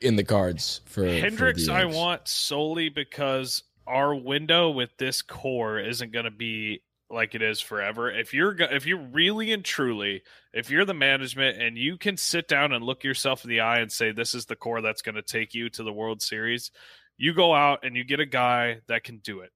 in 0.00 0.16
the 0.16 0.24
cards 0.24 0.80
for 0.84 1.04
for 1.04 1.08
Hendricks, 1.08 1.66
the 1.66 1.72
I 1.72 1.84
want 1.84 2.28
solely 2.28 2.88
because 2.88 3.62
our 3.86 4.14
window 4.14 4.70
with 4.70 4.96
this 4.98 5.22
core 5.22 5.78
isn't 5.78 6.12
going 6.12 6.24
to 6.24 6.30
be 6.30 6.82
like 7.10 7.34
it 7.34 7.42
is 7.42 7.60
forever. 7.60 8.10
If 8.10 8.32
you're 8.32 8.54
if 8.58 8.86
you're 8.86 8.98
really 8.98 9.52
and 9.52 9.64
truly, 9.64 10.22
if 10.52 10.70
you're 10.70 10.84
the 10.84 10.94
management 10.94 11.60
and 11.60 11.76
you 11.76 11.98
can 11.98 12.16
sit 12.16 12.48
down 12.48 12.72
and 12.72 12.84
look 12.84 13.04
yourself 13.04 13.44
in 13.44 13.50
the 13.50 13.60
eye 13.60 13.80
and 13.80 13.90
say 13.90 14.12
this 14.12 14.34
is 14.34 14.46
the 14.46 14.56
core 14.56 14.80
that's 14.80 15.02
going 15.02 15.16
to 15.16 15.22
take 15.22 15.54
you 15.54 15.68
to 15.70 15.82
the 15.82 15.92
World 15.92 16.22
Series, 16.22 16.70
you 17.16 17.34
go 17.34 17.52
out 17.52 17.84
and 17.84 17.96
you 17.96 18.04
get 18.04 18.20
a 18.20 18.26
guy 18.26 18.78
that 18.86 19.04
can 19.04 19.18
do 19.18 19.40
it. 19.40 19.50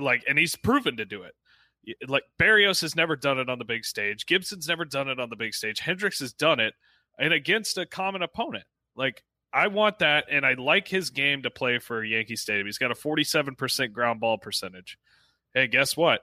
Like 0.00 0.24
and 0.28 0.38
he's 0.38 0.54
proven 0.54 0.98
to 0.98 1.04
do 1.04 1.22
it. 1.22 1.34
Like 2.06 2.24
Berrios 2.40 2.80
has 2.82 2.96
never 2.96 3.16
done 3.16 3.38
it 3.38 3.48
on 3.48 3.58
the 3.58 3.64
big 3.64 3.84
stage. 3.84 4.26
Gibson's 4.26 4.68
never 4.68 4.84
done 4.84 5.08
it 5.08 5.20
on 5.20 5.30
the 5.30 5.36
big 5.36 5.54
stage. 5.54 5.80
Hendricks 5.80 6.20
has 6.20 6.32
done 6.32 6.60
it 6.60 6.74
and 7.18 7.32
against 7.32 7.78
a 7.78 7.86
common 7.86 8.22
opponent. 8.22 8.64
Like 8.96 9.22
I 9.52 9.68
want 9.68 10.00
that, 10.00 10.26
and 10.30 10.44
I 10.44 10.54
like 10.54 10.88
his 10.88 11.10
game 11.10 11.42
to 11.42 11.50
play 11.50 11.78
for 11.78 12.02
Yankee 12.02 12.36
Stadium. 12.36 12.66
He's 12.66 12.78
got 12.78 12.90
a 12.90 12.94
47% 12.94 13.92
ground 13.92 14.18
ball 14.18 14.36
percentage. 14.36 14.98
Hey, 15.54 15.68
guess 15.68 15.96
what? 15.96 16.22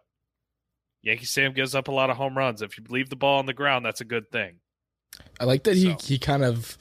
Yankee 1.02 1.26
Stadium 1.26 1.54
gives 1.54 1.74
up 1.74 1.88
a 1.88 1.92
lot 1.92 2.10
of 2.10 2.18
home 2.18 2.38
runs. 2.38 2.62
If 2.62 2.78
you 2.78 2.84
leave 2.90 3.10
the 3.10 3.16
ball 3.16 3.40
on 3.40 3.46
the 3.46 3.54
ground, 3.54 3.86
that's 3.86 4.02
a 4.02 4.06
good 4.06 4.30
thing. 4.32 4.60
I 5.40 5.46
like 5.46 5.64
that 5.64 5.76
he 5.76 5.96
he 6.04 6.20
kind 6.20 6.44
of 6.44 6.78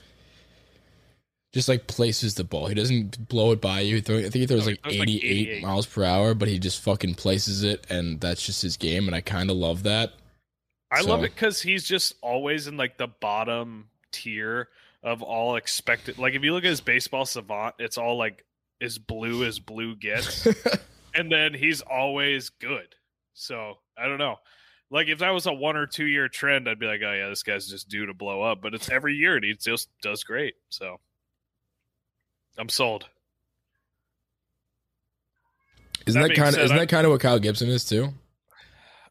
just 1.53 1.69
like 1.69 1.87
places 1.87 2.35
the 2.35 2.45
ball. 2.45 2.67
He 2.67 2.75
doesn't 2.75 3.29
blow 3.29 3.53
it 3.53 3.61
by 3.61 3.81
you. 3.81 4.01
Throw, 4.01 4.19
I 4.19 4.23
think 4.23 4.35
he 4.35 4.47
throws 4.47 4.67
No, 4.67 4.67
he 4.67 4.71
like 4.73 4.83
throws, 4.83 4.99
like, 4.99 5.09
88, 5.09 5.31
88. 5.31 5.63
miles 5.63 5.87
per 5.87 6.05
hour, 6.05 6.35
but 6.35 6.49
he 6.49 6.59
just 6.59 6.81
fucking 6.83 7.15
places 7.15 7.63
it, 7.65 7.87
and 7.91 8.21
that's 8.21 8.45
just 8.45 8.63
his 8.63 8.77
game. 8.77 9.07
And 9.07 9.15
I 9.15 9.21
kind 9.21 9.51
of 9.51 9.57
love 9.57 9.83
that. 9.85 10.13
I 10.93 11.03
love 11.03 11.23
it 11.23 11.35
because 11.35 11.63
he's 11.63 11.85
just 11.85 12.15
always 12.21 12.67
in 12.67 12.77
like 12.77 12.99
the 12.99 13.07
bottom 13.07 13.89
tier 14.13 14.69
of 15.03 15.23
all 15.23 15.57
expected. 15.57 16.19
Like 16.19 16.35
if 16.35 16.43
you 16.43 16.53
look 16.53 16.65
at 16.65 16.71
his 16.71 16.81
baseball 16.81 17.27
savant, 17.27 17.77
it's 17.79 17.97
all 17.97 18.19
like 18.19 18.45
as 18.81 18.99
blue 18.99 19.45
as 19.45 19.59
blue 19.59 19.95
gets. 19.95 20.47
and 21.15 21.31
then 21.31 21.55
he's 21.55 21.81
always 21.81 22.49
good. 22.49 22.95
So 23.35 23.79
I 23.97 24.07
don't 24.07 24.19
know. 24.19 24.37
Like 24.91 25.07
if 25.07 25.21
that 25.21 25.31
was 25.31 25.47
a 25.47 25.53
one 25.53 25.77
or 25.77 25.87
two 25.87 26.07
year 26.07 26.29
trend, 26.29 26.69
I'd 26.69 26.81
be 26.81 26.87
like, 26.87 27.01
oh 27.05 27.13
yeah, 27.13 27.29
this 27.29 27.45
guy's 27.45 27.69
just 27.69 27.89
due 27.89 28.07
to 28.07 28.15
blow 28.15 28.43
up. 28.43 28.61
But 28.61 28.75
it's 28.75 28.91
every 28.91 29.15
year 29.15 29.37
and 29.37 29.45
he 29.45 29.55
just 29.55 29.89
does 30.03 30.25
great. 30.25 30.55
So 30.71 30.99
I'm 32.61 32.69
sold. 32.69 33.07
isn't 36.07 36.21
That 36.21 36.29
that 36.29 36.37
kind 36.37 36.49
of 36.49 36.55
said, 36.55 36.65
isn't 36.65 36.77
I- 36.77 36.81
that 36.81 36.89
kind 36.89 37.05
of 37.07 37.13
what 37.13 37.21
Kyle 37.21 37.39
Gibson 37.39 37.69
is 37.69 37.85
too? 37.85 38.13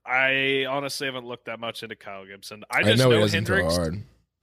I 0.06 0.66
honestly 0.68 1.06
haven't 1.08 1.26
looked 1.26 1.46
that 1.46 1.60
much 1.60 1.84
into 1.84 1.96
Kyle 1.96 2.26
Gibson. 2.26 2.64
I 2.72 2.80
I, 2.80 2.96
know, 2.96 3.10
know, 3.10 3.26
he 3.26 3.32
Hendricks, 3.32 3.78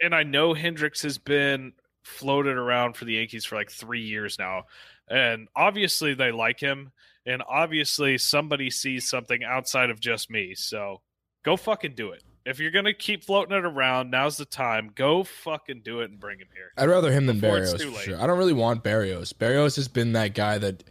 and 0.00 0.14
I 0.14 0.22
know 0.22 0.54
Hendricks 0.54 1.02
has 1.02 1.18
been 1.18 1.72
floated 2.04 2.56
around 2.56 2.94
for 2.96 3.04
the 3.04 3.14
Yankees 3.14 3.44
for 3.44 3.56
like 3.56 3.70
three 3.70 4.02
years 4.02 4.38
now, 4.38 4.64
and 5.08 5.48
obviously 5.56 6.14
they 6.14 6.30
like 6.30 6.60
him, 6.60 6.92
and 7.26 7.42
obviously 7.48 8.16
somebody 8.16 8.70
sees 8.70 9.08
something 9.08 9.42
outside 9.42 9.90
of 9.90 9.98
just 9.98 10.30
me. 10.30 10.54
So 10.54 11.00
go 11.44 11.56
fucking 11.56 11.94
do 11.96 12.12
it. 12.12 12.22
If 12.46 12.60
you're 12.60 12.70
gonna 12.70 12.94
keep 12.94 13.24
floating 13.24 13.56
it 13.56 13.64
around, 13.64 14.12
now's 14.12 14.36
the 14.36 14.44
time. 14.44 14.92
Go 14.94 15.24
fucking 15.24 15.80
do 15.84 16.00
it 16.00 16.10
and 16.10 16.20
bring 16.20 16.38
him 16.38 16.46
here. 16.54 16.70
I'd 16.78 16.88
rather 16.88 17.10
him 17.12 17.26
than 17.26 17.40
Berrios 17.40 17.82
for 17.92 18.00
sure. 18.00 18.22
I 18.22 18.26
don't 18.28 18.38
really 18.38 18.52
want 18.52 18.84
Berrios. 18.84 19.34
Berrios 19.34 19.74
has 19.74 19.88
been 19.88 20.12
that 20.12 20.32
guy 20.34 20.56
that 20.58 20.84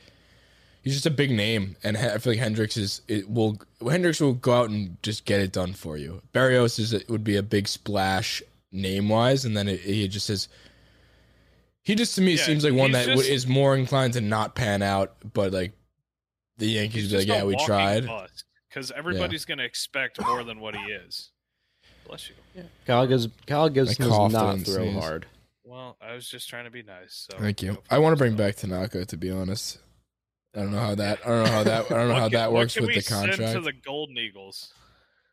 he's 0.82 0.94
just 0.94 1.06
a 1.06 1.12
big 1.12 1.32
name, 1.32 1.78
and 1.82 1.96
I 1.98 2.18
feel 2.18 2.34
like 2.34 2.40
Hendricks 2.40 2.76
is 2.76 3.02
it 3.08 3.30
will 3.30 3.58
Hendricks 3.82 4.20
will 4.20 4.34
go 4.34 4.52
out 4.54 4.70
and 4.70 5.02
just 5.02 5.24
get 5.24 5.40
it 5.40 5.54
done 5.54 5.72
for 5.72 5.96
you. 5.96 6.22
Berrios 6.34 6.78
is 6.78 6.92
it 6.92 7.10
would 7.10 7.24
be 7.24 7.38
a 7.38 7.44
big 7.44 7.70
splash 7.70 8.44
name 8.74 9.08
wise, 9.08 9.46
and 9.46 9.56
then 9.56 9.70
it, 9.70 9.80
he 9.80 10.06
just 10.10 10.26
says 10.28 10.50
he 11.84 11.96
just 11.96 12.16
to 12.16 12.22
me 12.22 12.34
Yeah, 12.34 12.44
seems 12.44 12.66
like 12.66 12.74
one 12.74 12.92
that 12.92 13.06
just- 13.06 13.30
is 13.30 13.48
more 13.48 13.78
inclined 13.78 14.12
to 14.14 14.22
not 14.22 14.56
pan 14.56 14.82
out, 14.82 15.16
but 15.34 15.54
like 15.54 15.72
the 16.58 16.68
Yankees 16.68 17.12
be 17.12 17.20
like, 17.20 17.28
yeah, 17.28 17.46
we 17.46 17.56
tried. 17.64 18.10
because 18.68 18.92
everybody's 18.92 19.46
gonna 19.46 19.64
expect 19.64 20.20
more 20.22 20.44
than 20.44 20.60
what 20.60 20.76
he 20.76 20.82
is. 20.92 21.32
Bless 22.08 22.30
you. 22.30 22.36
Yeah. 22.56 22.64
Kyle 22.86 23.08
gives 23.08 23.28
Kyle 23.48 23.70
gives 23.70 23.92
I 23.92 23.94
does 24.04 24.08
coughed 24.10 24.34
not 24.34 24.54
and 24.56 24.66
throw 24.66 24.76
sneezed. 24.84 25.00
hard. 25.00 25.26
Well, 25.64 25.98
I 26.02 26.14
was 26.14 26.30
just 26.30 26.48
trying 26.50 26.66
to 26.66 26.72
be 26.72 26.84
nice. 26.84 27.28
So 27.32 27.38
Thank 27.40 27.62
you. 27.62 27.78
I 27.90 27.98
want 28.00 28.14
to 28.14 28.18
bring 28.18 28.36
back 28.36 28.56
Tanaka 28.56 29.06
to 29.06 29.18
be 29.18 29.32
honest. 29.32 29.80
I 30.56 30.60
don't 30.60 30.72
know 30.72 30.80
how 30.80 30.96
that. 30.96 31.20
I 31.26 31.30
don't 31.30 31.44
know 31.46 31.52
how 31.52 31.64
that. 31.64 31.86
I 31.92 31.96
don't 31.96 32.08
know 32.10 32.16
how 32.16 32.30
that 32.30 32.54
works 32.54 32.76
can 32.76 32.84
with 32.84 32.96
we 32.96 33.02
the 33.02 33.10
contract. 33.10 33.38
Send 33.38 33.54
to 33.56 33.62
the 33.62 33.74
Golden 33.74 34.18
Eagles. 34.18 34.72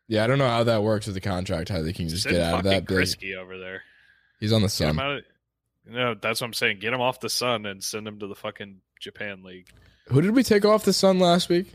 Yeah, 0.07 0.23
I 0.25 0.27
don't 0.27 0.37
know 0.37 0.49
how 0.49 0.63
that 0.65 0.83
works 0.83 1.05
with 1.05 1.15
the 1.15 1.21
contract. 1.21 1.69
How 1.69 1.81
they 1.81 1.93
can 1.93 2.09
just 2.09 2.23
Send 2.23 2.35
get 2.35 2.41
out 2.41 2.57
of 2.59 2.63
that. 2.65 2.85
Be 2.87 2.95
like, 2.95 3.03
Kriske 3.07 3.37
over 3.37 3.57
there. 3.57 3.83
he's 4.39 4.51
on 4.51 4.61
the 4.61 4.67
Get 4.67 4.89
him 4.89 4.95
sun. 4.97 4.99
out 4.99 5.17
of, 5.19 5.23
no, 5.85 6.15
that's 6.15 6.41
what 6.41 6.47
I'm 6.47 6.53
saying. 6.53 6.79
Get 6.79 6.91
him 6.93 6.99
off 6.99 7.21
the 7.21 7.29
sun 7.29 7.65
and 7.65 7.81
send 7.81 8.05
him 8.07 8.19
to 8.19 8.27
the 8.27 8.35
fucking 8.35 8.81
Japan 8.99 9.43
League. 9.43 9.67
Who 10.07 10.21
did 10.21 10.31
we 10.31 10.43
take 10.43 10.65
off 10.65 10.83
the 10.83 10.91
sun 10.91 11.19
last 11.19 11.47
week? 11.47 11.67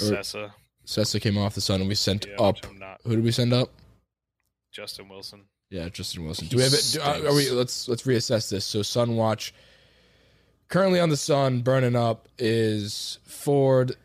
Or- 0.00 0.06
Cessa. 0.06 0.52
Cessa 0.84 1.20
came 1.20 1.38
off 1.38 1.54
the 1.54 1.60
sun, 1.60 1.80
and 1.80 1.88
we 1.88 1.94
sent 1.94 2.26
Yeah, 2.26 2.34
up. 2.44 2.56
which 2.56 2.66
I'm 2.66 2.78
not. 2.78 3.00
Who 3.04 3.14
did 3.14 3.22
we 3.24 3.30
send 3.30 3.52
up? 3.52 3.70
Justin 4.72 5.08
Wilson. 5.08 5.44
Yeah, 5.70 5.88
Justin 5.88 6.24
Wilson. 6.24 6.44
He 6.44 6.50
Do 6.50 6.56
we 6.58 6.62
have 6.62 6.72
it? 6.72 6.90
Do, 6.92 7.00
uh, 7.00 7.30
are 7.30 7.34
we? 7.34 7.50
Let's 7.50 7.88
let's 7.88 8.02
reassess 8.04 8.50
this. 8.50 8.64
So 8.64 8.82
Sun 8.82 9.16
Watch. 9.16 9.52
Currently 10.68 11.00
on 11.00 11.08
the 11.08 11.16
sun, 11.16 11.62
burning 11.62 11.96
up 11.96 12.28
is 12.38 13.18
Ford, 13.24 13.96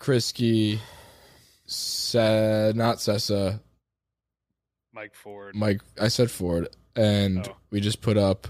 Kriske, 0.00 0.78
Se- 1.66 2.72
not 2.74 2.96
Cessa, 2.96 3.60
Mike 4.92 5.14
Ford. 5.14 5.54
Mike. 5.54 5.80
I 6.00 6.08
said 6.08 6.30
Ford, 6.30 6.68
and 6.96 7.46
Oh. 7.46 7.56
we 7.70 7.80
just 7.80 8.00
put 8.00 8.16
up 8.16 8.48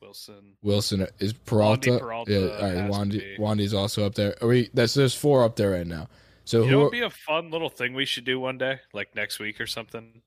Wilson. 0.00 0.56
Wilson. 0.62 1.06
Is 1.18 1.32
Peralta? 1.32 1.90
Wandy 1.92 1.98
Peralta 2.00 2.32
yeah, 2.32 2.38
all 2.38 2.74
right. 2.82 2.90
Wandy. 2.90 3.38
Wandy's 3.38 3.72
also 3.74 4.04
up 4.04 4.14
there. 4.14 4.34
Are 4.42 4.48
we? 4.48 4.68
That's 4.74 4.94
there's 4.94 5.14
four 5.14 5.44
up 5.44 5.56
there 5.56 5.70
right 5.70 5.86
now. 5.86 6.08
So 6.44 6.58
You 6.58 6.64
who? 6.64 6.70
know, 6.72 6.80
it'd 6.80 6.92
be 6.92 7.00
a 7.00 7.10
fun 7.10 7.50
little 7.50 7.70
thing 7.70 7.94
we 7.94 8.04
should 8.04 8.24
do 8.24 8.38
one 8.40 8.58
day, 8.58 8.80
like 8.92 9.14
next 9.14 9.38
week 9.38 9.60
or 9.60 9.66
something. 9.66 10.22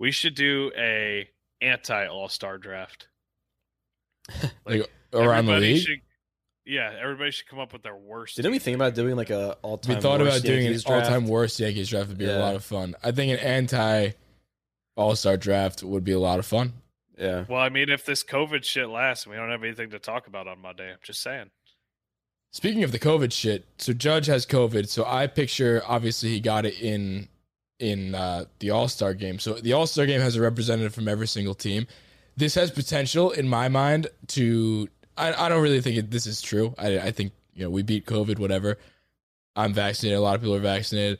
We 0.00 0.10
should 0.10 0.34
do 0.34 0.72
a 0.76 1.28
anti 1.60 2.06
All 2.06 2.28
Star 2.28 2.58
draft. 2.58 3.06
like 4.64 4.90
around 5.12 5.46
the 5.46 5.58
league? 5.58 5.82
Should, 5.82 6.00
yeah, 6.64 6.96
everybody 7.00 7.30
should 7.30 7.46
come 7.46 7.58
up 7.58 7.72
with 7.72 7.82
their 7.82 7.96
worst. 7.96 8.36
Didn't 8.36 8.50
we 8.50 8.58
think 8.58 8.74
about 8.74 8.94
doing 8.94 9.14
like 9.14 9.30
a 9.30 9.52
all 9.62 9.76
time? 9.78 9.96
We 9.96 10.00
thought 10.00 10.20
about 10.20 10.42
doing 10.42 10.64
Yankees 10.64 10.86
an 10.86 10.94
all-time 10.94 11.26
worst 11.26 11.60
Yankees 11.60 11.90
draft 11.90 12.08
would 12.08 12.18
be 12.18 12.24
a 12.24 12.38
lot 12.38 12.56
of 12.56 12.64
fun. 12.64 12.96
I 13.04 13.12
think 13.12 13.32
an 13.32 13.38
anti 13.46 14.10
All 14.96 15.14
Star 15.16 15.36
draft 15.36 15.82
would 15.82 16.04
be 16.04 16.12
a 16.12 16.18
lot 16.18 16.38
of 16.38 16.46
fun. 16.46 16.72
Yeah. 17.18 17.44
Well, 17.46 17.60
I 17.60 17.68
mean, 17.68 17.90
if 17.90 18.06
this 18.06 18.24
COVID 18.24 18.64
shit 18.64 18.88
lasts 18.88 19.26
we 19.26 19.36
don't 19.36 19.50
have 19.50 19.62
anything 19.62 19.90
to 19.90 19.98
talk 19.98 20.26
about 20.26 20.48
on 20.48 20.60
Monday, 20.60 20.90
I'm 20.90 20.98
just 21.02 21.22
saying. 21.22 21.50
Speaking 22.52 22.82
of 22.84 22.90
the 22.90 22.98
COVID 22.98 23.32
shit, 23.32 23.66
so 23.76 23.92
Judge 23.92 24.26
has 24.26 24.46
COVID. 24.46 24.88
So 24.88 25.04
I 25.04 25.26
picture 25.26 25.82
obviously 25.86 26.30
he 26.30 26.40
got 26.40 26.64
it 26.64 26.80
in 26.80 27.28
in 27.80 28.14
uh, 28.14 28.44
the 28.60 28.70
All 28.70 28.88
Star 28.88 29.14
game. 29.14 29.38
So 29.38 29.54
the 29.54 29.72
All 29.72 29.86
Star 29.86 30.06
game 30.06 30.20
has 30.20 30.36
a 30.36 30.40
representative 30.40 30.94
from 30.94 31.08
every 31.08 31.26
single 31.26 31.54
team. 31.54 31.86
This 32.36 32.54
has 32.54 32.70
potential 32.70 33.30
in 33.30 33.48
my 33.48 33.68
mind 33.68 34.08
to. 34.28 34.88
I, 35.16 35.32
I 35.32 35.48
don't 35.48 35.62
really 35.62 35.80
think 35.80 35.96
it, 35.96 36.10
this 36.10 36.26
is 36.26 36.40
true. 36.40 36.74
I, 36.78 36.98
I 36.98 37.10
think 37.10 37.32
you 37.54 37.64
know 37.64 37.70
we 37.70 37.82
beat 37.82 38.06
COVID. 38.06 38.38
Whatever. 38.38 38.78
I'm 39.56 39.74
vaccinated. 39.74 40.18
A 40.18 40.22
lot 40.22 40.36
of 40.36 40.42
people 40.42 40.54
are 40.54 40.60
vaccinated. 40.60 41.18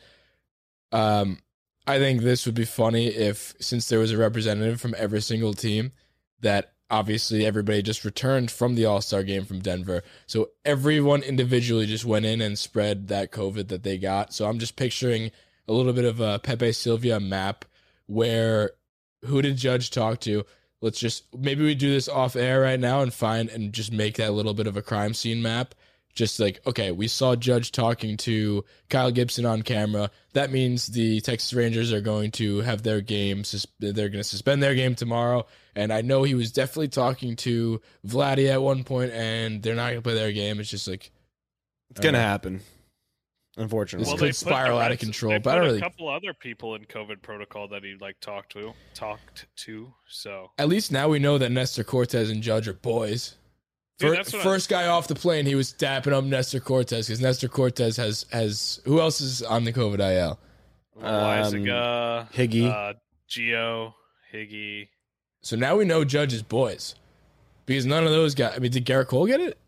Um, 0.92 1.38
I 1.86 1.98
think 1.98 2.22
this 2.22 2.46
would 2.46 2.54
be 2.54 2.64
funny 2.64 3.08
if 3.08 3.54
since 3.60 3.88
there 3.88 3.98
was 3.98 4.12
a 4.12 4.18
representative 4.18 4.80
from 4.80 4.94
every 4.96 5.20
single 5.20 5.54
team 5.54 5.92
that 6.40 6.72
obviously 6.90 7.46
everybody 7.46 7.82
just 7.82 8.04
returned 8.04 8.50
from 8.50 8.74
the 8.74 8.84
All 8.84 9.00
Star 9.00 9.22
game 9.22 9.44
from 9.44 9.60
Denver. 9.60 10.02
So 10.26 10.50
everyone 10.64 11.22
individually 11.22 11.86
just 11.86 12.04
went 12.04 12.26
in 12.26 12.40
and 12.40 12.58
spread 12.58 13.08
that 13.08 13.32
COVID 13.32 13.68
that 13.68 13.82
they 13.82 13.98
got. 13.98 14.32
So 14.32 14.46
I'm 14.46 14.58
just 14.58 14.76
picturing 14.76 15.30
a 15.68 15.72
little 15.72 15.92
bit 15.92 16.04
of 16.04 16.20
a 16.20 16.38
Pepe 16.38 16.72
Sylvia 16.72 17.20
map 17.20 17.64
where 18.06 18.72
who 19.24 19.42
did 19.42 19.56
Judge 19.56 19.90
talk 19.90 20.20
to? 20.20 20.44
Let's 20.80 20.98
just 20.98 21.24
maybe 21.36 21.62
we 21.64 21.74
do 21.74 21.90
this 21.90 22.08
off 22.08 22.36
air 22.36 22.60
right 22.62 22.80
now 22.80 23.02
and 23.02 23.12
find 23.12 23.48
and 23.50 23.72
just 23.72 23.92
make 23.92 24.16
that 24.16 24.32
little 24.32 24.54
bit 24.54 24.66
of 24.66 24.76
a 24.76 24.82
crime 24.82 25.14
scene 25.14 25.42
map. 25.42 25.74
Just 26.12 26.40
like, 26.40 26.58
okay, 26.66 26.90
we 26.90 27.06
saw 27.06 27.36
Judge 27.36 27.70
talking 27.70 28.16
to 28.18 28.64
Kyle 28.88 29.12
Gibson 29.12 29.46
on 29.46 29.62
camera. 29.62 30.10
That 30.32 30.50
means 30.50 30.88
the 30.88 31.20
Texas 31.20 31.52
Rangers 31.54 31.92
are 31.92 32.00
going 32.00 32.32
to 32.32 32.62
have 32.62 32.82
their 32.82 33.00
game. 33.00 33.44
sus- 33.44 33.66
They're 33.78 34.08
going 34.08 34.12
to 34.14 34.24
suspend 34.24 34.60
their 34.60 34.74
game 34.74 34.96
tomorrow. 34.96 35.46
And 35.76 35.92
I 35.92 36.00
know 36.00 36.24
he 36.24 36.34
was 36.34 36.50
definitely 36.50 36.88
talking 36.88 37.36
to 37.36 37.80
Vladdy 38.04 38.50
at 38.50 38.60
one 38.60 38.82
point, 38.82 39.12
and 39.12 39.62
they're 39.62 39.76
not 39.76 39.90
going 39.90 39.98
to 39.98 40.02
play 40.02 40.14
their 40.14 40.32
game. 40.32 40.58
It's 40.58 40.68
just 40.70 40.88
like 40.88 41.12
It's 41.90 42.00
gonna 42.00 42.18
happen. 42.18 42.60
Unfortunately. 43.56 44.04
This 44.04 44.12
Well, 44.12 44.18
could 44.28 44.36
spiral 44.36 44.78
out 44.78 44.92
of 44.92 44.98
control, 45.00 45.32
They 45.32 45.38
but 45.38 45.58
I 45.58 45.64
don't 45.66 45.76
a 45.76 45.80
couple 45.80 46.08
other 46.08 46.32
people 46.32 46.76
in 46.76 46.84
COVID 46.84 47.20
protocol 47.20 47.66
that 47.68 47.82
he 47.82 47.96
like 48.00 48.18
talked 48.20 48.52
to, 48.52 48.72
talked 48.94 49.46
to. 49.56 49.92
So 50.08 50.50
at 50.56 50.68
least 50.68 50.92
now 50.92 51.08
we 51.08 51.18
know 51.18 51.36
that 51.38 51.50
Nestor 51.50 51.82
Cortes 51.84 52.30
and 52.30 52.42
Judge 52.42 52.68
are 52.68 52.72
boys. 52.74 53.34
Dude, 53.98 54.10
Fir- 54.10 54.14
that's 54.16 54.32
what 54.32 54.40
I- 54.40 54.44
first 54.44 54.68
guy 54.70 54.86
off 54.86 55.08
the 55.08 55.14
plane, 55.16 55.46
he 55.46 55.54
was 55.56 55.72
dapping 55.74 56.12
up 56.12 56.24
Nestor 56.24 56.60
Cortes 56.60 57.06
because 57.08 57.20
Nestor 57.20 57.48
Cortes 57.48 57.96
has 57.96 58.24
has 58.32 58.80
who 58.84 59.00
else 59.00 59.20
is 59.20 59.42
on 59.42 59.64
the 59.64 59.72
COVID 59.72 59.98
IL? 60.00 60.38
Loaisiga, 60.98 62.30
Higgy. 62.32 62.68
uh, 62.70 62.94
Geo, 63.28 63.94
Higgy. 64.32 64.88
So 65.42 65.56
now 65.56 65.76
we 65.76 65.84
know 65.84 66.04
Judge 66.04 66.32
is 66.32 66.42
boys 66.42 66.94
because 67.66 67.84
none 67.86 68.04
of 68.04 68.10
those 68.10 68.34
guys. 68.34 68.52
I 68.54 68.58
mean, 68.58 68.70
did 68.70 68.84
Gerrit 68.84 69.08
Cole 69.08 69.26
get 69.26 69.40
it? 69.40 69.58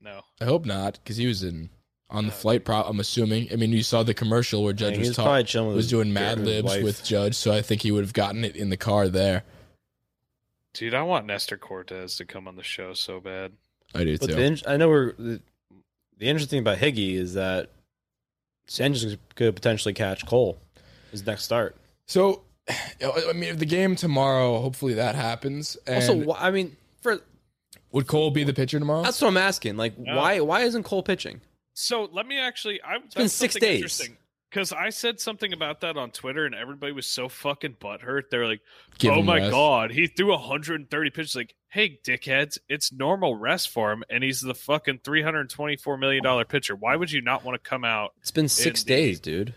No, 0.00 0.22
I 0.40 0.44
hope 0.44 0.64
not 0.66 0.94
because 1.02 1.16
he 1.16 1.26
was 1.26 1.42
in 1.42 1.70
on 2.10 2.26
the 2.26 2.32
flight. 2.32 2.64
Pro- 2.64 2.82
I'm 2.82 3.00
assuming. 3.00 3.48
I 3.52 3.56
mean, 3.56 3.72
you 3.72 3.82
saw 3.82 4.02
the 4.02 4.14
commercial 4.14 4.62
where 4.62 4.72
Judge 4.72 4.92
Yeah, 4.94 4.98
was 5.00 5.08
he's 5.08 5.16
talk- 5.16 5.24
probably 5.26 5.44
chilling 5.44 5.68
with 5.68 5.76
was 5.76 5.88
doing 5.90 6.12
Mad 6.12 6.38
Libs 6.40 6.66
wife. 6.68 6.82
with 6.84 7.04
Judge, 7.04 7.34
so 7.34 7.52
I 7.52 7.62
think 7.62 7.82
he 7.82 7.90
would 7.90 8.04
have 8.04 8.12
gotten 8.12 8.44
it 8.44 8.54
in 8.56 8.70
the 8.70 8.76
car 8.76 9.08
there. 9.08 9.44
dude, 10.74 10.94
I 10.94 11.02
want 11.02 11.24
Nestor 11.26 11.56
Cortes 11.56 12.16
to 12.18 12.24
come 12.26 12.46
on 12.46 12.56
the 12.56 12.62
show 12.62 12.92
so 12.94 13.18
bad. 13.20 13.52
I 13.94 14.04
do 14.04 14.18
But 14.18 14.26
too. 14.28 14.34
the, 14.34 14.42
in- 14.42 14.58
I 14.66 14.76
know 14.76 14.88
we're 14.88 15.12
the, 15.12 15.40
the 16.18 16.26
interesting 16.28 16.58
thing 16.58 16.60
about 16.60 16.78
Higgy 16.78 17.14
is 17.14 17.34
that 17.34 17.70
Sanchez 18.66 19.16
could 19.36 19.54
potentially 19.54 19.94
catch 19.94 20.26
Cole 20.26 20.58
his 21.10 21.24
next 21.24 21.44
start. 21.44 21.76
so, 22.06 22.42
I 22.68 23.32
mean, 23.32 23.44
if 23.50 23.58
the 23.58 23.64
game 23.66 23.94
tomorrow, 23.96 24.60
hopefully 24.60 24.94
that 24.94 25.14
happens. 25.14 25.76
And 25.86 25.96
also, 25.96 26.32
wh- 26.32 26.42
I 26.42 26.50
mean, 26.50 26.76
for 27.00 27.20
would 27.92 28.06
Cole 28.08 28.30
be 28.30 28.44
the 28.44 28.52
pitcher 28.52 28.78
tomorrow? 28.78 29.02
that's 29.02 29.20
what 29.22 29.28
I'm 29.28 29.36
asking. 29.36 29.76
Like, 29.76 29.96
No. 29.98 30.16
why 30.16 30.40
why 30.40 30.62
isn't 30.62 30.82
Cole 30.82 31.02
pitching? 31.02 31.40
So 31.78 32.08
let 32.10 32.26
me 32.26 32.38
actually. 32.38 32.80
I, 32.82 32.96
it's 32.96 33.14
been 33.14 33.28
six 33.28 33.54
days. 33.54 34.08
Because 34.48 34.72
I 34.72 34.88
said 34.88 35.20
something 35.20 35.52
about 35.52 35.82
that 35.82 35.98
on 35.98 36.10
Twitter, 36.10 36.46
and 36.46 36.54
everybody 36.54 36.92
was 36.92 37.06
so 37.06 37.28
fucking 37.28 37.74
butthurt. 37.74 38.30
They're 38.30 38.46
like, 38.46 38.62
Give 38.96 39.12
"Oh 39.12 39.22
my 39.22 39.38
rest. 39.38 39.50
god, 39.50 39.90
he 39.90 40.06
threw 40.06 40.30
130 40.30 41.10
pitches!" 41.10 41.36
Like, 41.36 41.54
hey, 41.68 41.98
dickheads, 42.02 42.56
it's 42.66 42.90
normal 42.90 43.34
rest 43.34 43.68
for 43.68 43.92
him, 43.92 44.04
and 44.08 44.24
he's 44.24 44.40
the 44.40 44.54
fucking 44.54 45.00
324 45.04 45.98
million 45.98 46.22
dollar 46.22 46.46
pitcher. 46.46 46.74
Why 46.74 46.96
would 46.96 47.12
you 47.12 47.20
not 47.20 47.44
want 47.44 47.62
to 47.62 47.68
come 47.68 47.84
out? 47.84 48.14
It's 48.22 48.30
been 48.30 48.48
six 48.48 48.82
Indeed. 48.82 48.94
days, 48.94 49.20
dude. 49.20 49.54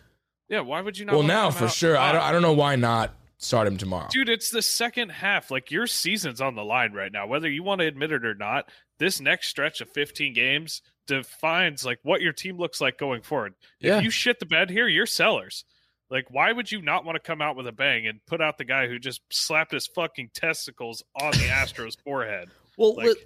Yeah, 0.49 0.61
why 0.61 0.81
would 0.81 0.97
you 0.97 1.05
not? 1.05 1.13
Well, 1.15 1.23
now 1.23 1.51
for 1.51 1.69
sure. 1.69 1.95
I 1.95 2.11
don't. 2.11 2.21
I 2.21 2.33
don't 2.33 2.41
know 2.41 2.53
why 2.53 2.75
not 2.75 3.13
start 3.37 3.67
him 3.67 3.77
tomorrow. 3.77 4.09
Dude, 4.11 4.27
it's 4.27 4.49
the 4.49 4.63
second 4.63 5.09
half. 5.09 5.49
Like 5.51 5.71
your 5.71 5.87
season's 5.87 6.41
on 6.41 6.55
the 6.55 6.65
line 6.65 6.91
right 6.91 7.11
now. 7.11 7.25
Whether 7.27 7.49
you 7.49 7.63
want 7.63 7.79
to 7.79 7.87
admit 7.87 8.11
it 8.11 8.25
or 8.25 8.35
not, 8.35 8.69
this 8.97 9.21
next 9.21 9.47
stretch 9.47 9.79
of 9.79 9.89
15 9.91 10.33
games 10.33 10.81
defines 11.17 11.83
like 11.85 11.99
what 12.03 12.21
your 12.21 12.33
team 12.33 12.57
looks 12.57 12.79
like 12.79 12.97
going 12.97 13.21
forward. 13.21 13.53
Yeah. 13.79 13.97
If 13.97 14.03
you 14.03 14.09
shit 14.09 14.39
the 14.39 14.45
bed 14.45 14.69
here, 14.69 14.87
you're 14.87 15.05
sellers. 15.05 15.65
Like, 16.09 16.25
why 16.31 16.51
would 16.51 16.71
you 16.71 16.81
not 16.81 17.05
want 17.05 17.17
to 17.17 17.19
come 17.19 17.41
out 17.41 17.55
with 17.55 17.67
a 17.67 17.71
bang 17.71 18.07
and 18.07 18.19
put 18.25 18.41
out 18.41 18.57
the 18.57 18.63
guy 18.65 18.87
who 18.87 18.97
just 18.97 19.21
slapped 19.31 19.71
his 19.73 19.85
fucking 19.87 20.31
testicles 20.33 21.03
on 21.21 21.31
the 21.31 21.47
Astros' 21.49 21.97
forehead? 22.03 22.49
Well, 22.77 22.95
Like- 22.95 23.17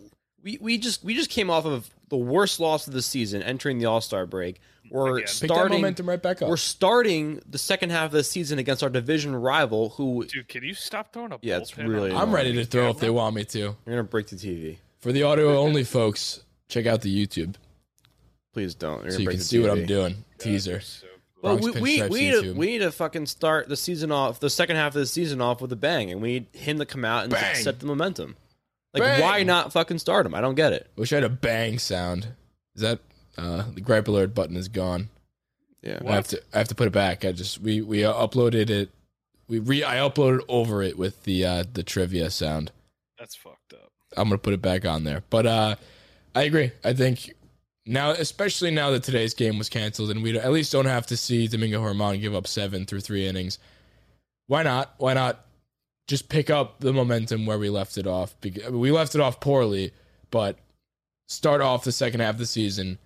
we 0.43 0.57
we 0.59 0.77
just 0.77 1.05
we 1.05 1.13
just 1.15 1.29
came 1.29 1.49
off 1.49 1.63
of 1.65 1.89
the 2.09 2.17
worst 2.17 2.59
loss 2.59 2.85
of 2.85 2.91
the 2.91 3.01
season, 3.01 3.41
entering 3.41 3.79
the 3.79 3.85
All 3.85 4.01
Star 4.01 4.25
break. 4.25 4.59
We're 4.91 5.15
Again. 5.15 5.19
Pick 5.19 5.25
that 5.27 5.29
starting. 5.47 5.77
momentum 5.77 6.09
right 6.09 6.21
back 6.21 6.41
up. 6.41 6.49
We're 6.49 6.57
starting 6.57 7.39
the 7.49 7.57
second 7.57 7.91
half 7.91 8.07
of 8.07 8.11
the 8.11 8.25
season 8.25 8.59
against 8.59 8.83
our 8.83 8.89
division 8.89 9.33
rival, 9.33 9.91
who 9.91 10.25
Dude, 10.25 10.49
can 10.49 10.63
you 10.65 10.73
stop 10.73 11.13
throwing 11.13 11.31
a 11.31 11.39
Yeah, 11.41 11.59
it's 11.59 11.77
really 11.77 12.11
I'm 12.11 12.29
the 12.31 12.35
ready 12.35 12.51
to 12.55 12.65
throw 12.65 12.89
if 12.89 12.99
they 12.99 13.09
want 13.09 13.37
me 13.37 13.45
to. 13.45 13.57
you're 13.57 13.75
gonna 13.87 14.03
break 14.03 14.27
the 14.27 14.35
TV. 14.35 14.79
For 14.99 15.13
the 15.13 15.23
audio 15.23 15.57
only 15.57 15.85
folks, 15.85 16.43
check 16.67 16.85
out 16.87 17.01
the 17.03 17.25
YouTube 17.25 17.55
Please 18.53 18.75
don't. 18.75 19.03
You're 19.03 19.11
so 19.11 19.19
you 19.19 19.27
can 19.27 19.37
the 19.37 19.43
see 19.43 19.59
what 19.59 19.71
I'm 19.71 19.85
doing. 19.85 20.23
Teaser. 20.37 20.79
So- 20.79 21.07
Well, 21.41 21.57
we, 21.57 21.71
we, 21.71 22.03
we, 22.03 22.19
need 22.31 22.41
to, 22.41 22.53
we 22.53 22.65
need 22.67 22.77
to 22.79 22.91
fucking 22.91 23.25
start 23.25 23.67
the 23.67 23.75
season 23.75 24.11
off, 24.13 24.39
the 24.39 24.49
second 24.49 24.77
half 24.77 24.95
of 24.95 25.01
the 25.01 25.05
season 25.05 25.41
off 25.41 25.59
with 25.59 25.73
a 25.73 25.75
bang, 25.75 26.09
and 26.09 26.21
we 26.21 26.33
need 26.33 26.47
him 26.53 26.77
to 26.79 26.85
come 26.85 27.03
out 27.03 27.23
and 27.23 27.33
Bang. 27.33 27.55
set 27.55 27.79
the 27.81 27.85
momentum. 27.85 28.37
Like, 28.93 29.03
Bang. 29.03 29.21
why 29.21 29.43
not 29.43 29.73
fucking 29.73 29.97
start 29.99 30.25
him? 30.25 30.35
I 30.35 30.39
don't 30.39 30.55
get 30.55 30.71
it. 30.71 30.89
Wish 30.95 31.11
I 31.11 31.15
had 31.15 31.23
a 31.25 31.29
bang 31.29 31.79
sound. 31.79 32.27
Is 32.75 32.81
that 32.81 32.99
uh, 33.37 33.63
the 33.73 33.81
gripe 33.81 34.07
alert 34.07 34.33
button 34.33 34.55
is 34.55 34.67
gone? 34.69 35.09
Yeah. 35.81 35.99
I 36.07 36.13
have 36.13 36.27
to. 36.29 36.41
I 36.53 36.59
have 36.59 36.69
to 36.69 36.75
put 36.75 36.87
it 36.87 36.93
back. 36.93 37.25
I 37.25 37.33
just 37.33 37.59
we 37.59 37.81
we 37.81 38.05
uh, 38.05 38.13
uploaded 38.13 38.69
it. 38.69 38.89
We 39.49 39.59
re 39.59 39.83
I 39.83 39.97
uploaded 39.97 40.41
over 40.47 40.81
it 40.81 40.97
with 40.97 41.23
the 41.23 41.43
uh, 41.43 41.63
the 41.73 41.83
trivia 41.83 42.29
sound. 42.29 42.71
That's 43.19 43.35
fucked 43.35 43.73
up. 43.73 43.91
I'm 44.15 44.29
gonna 44.29 44.37
put 44.37 44.53
it 44.53 44.61
back 44.61 44.85
on 44.85 45.03
there. 45.03 45.23
But 45.29 45.45
uh, 45.45 45.75
I 46.35 46.43
agree. 46.43 46.71
I 46.85 46.93
think 46.93 47.33
now, 47.85 48.11
especially 48.11 48.71
now 48.71 48.91
that 48.91 49.03
today's 49.03 49.33
game 49.33 49.57
was 49.57 49.69
canceled, 49.69 50.09
and 50.11 50.23
we 50.23 50.37
at 50.37 50.51
least 50.51 50.71
don't 50.71 50.85
have 50.85 51.05
to 51.07 51.17
see 51.17 51.47
Domingo 51.47 51.81
German 51.81 52.19
give 52.21 52.35
up 52.35 52.47
seven 52.47 52.85
through 52.85 53.01
three 53.01 53.27
innings. 53.27 53.59
Why 54.47 54.63
not? 54.63 54.93
Why 54.97 55.13
not 55.13 55.45
just 56.07 56.29
pick 56.29 56.49
up 56.49 56.79
the 56.79 56.93
momentum 56.93 57.45
where 57.45 57.59
we 57.59 57.69
left 57.69 57.97
it 57.97 58.07
off? 58.07 58.35
Because 58.41 58.69
we 58.71 58.91
left 58.91 59.15
it 59.15 59.21
off 59.21 59.39
poorly, 59.39 59.91
but 60.31 60.57
start 61.27 61.61
off 61.61 61.83
the 61.83 61.91
second 61.91 62.21
half 62.21 62.35
of 62.35 62.39
the 62.39 62.45
season 62.45 62.99